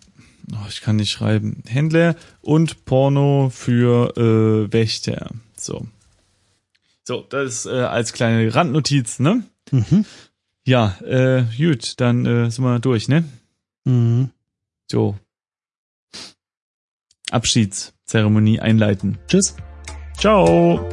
oh, 0.53 0.67
ich 0.69 0.81
kann 0.81 0.95
nicht 0.95 1.11
schreiben 1.11 1.65
Händler 1.67 2.15
und 2.41 2.85
Porno 2.85 3.51
für 3.53 4.17
äh, 4.17 4.73
Wächter. 4.73 5.31
So. 5.57 5.89
So, 7.03 7.27
das 7.29 7.67
äh, 7.67 7.71
als 7.71 8.13
kleine 8.13 8.55
Randnotiz, 8.55 9.19
ne? 9.19 9.43
so? 9.69 9.77
Mhm. 9.77 10.05
Ja, 10.67 10.97
äh, 11.03 11.45
gut, 11.57 12.01
dann 12.01 12.25
äh, 12.25 12.51
sind 12.51 12.65
wir 12.65 12.79
durch, 12.79 13.09
ne? 13.09 13.25
Mhm. 13.85 14.31
So. 14.91 15.17
Abschiedszeremonie 17.31 18.61
einleiten. 18.61 19.19
Tschüss. 19.27 19.57
Ciao. 20.17 20.89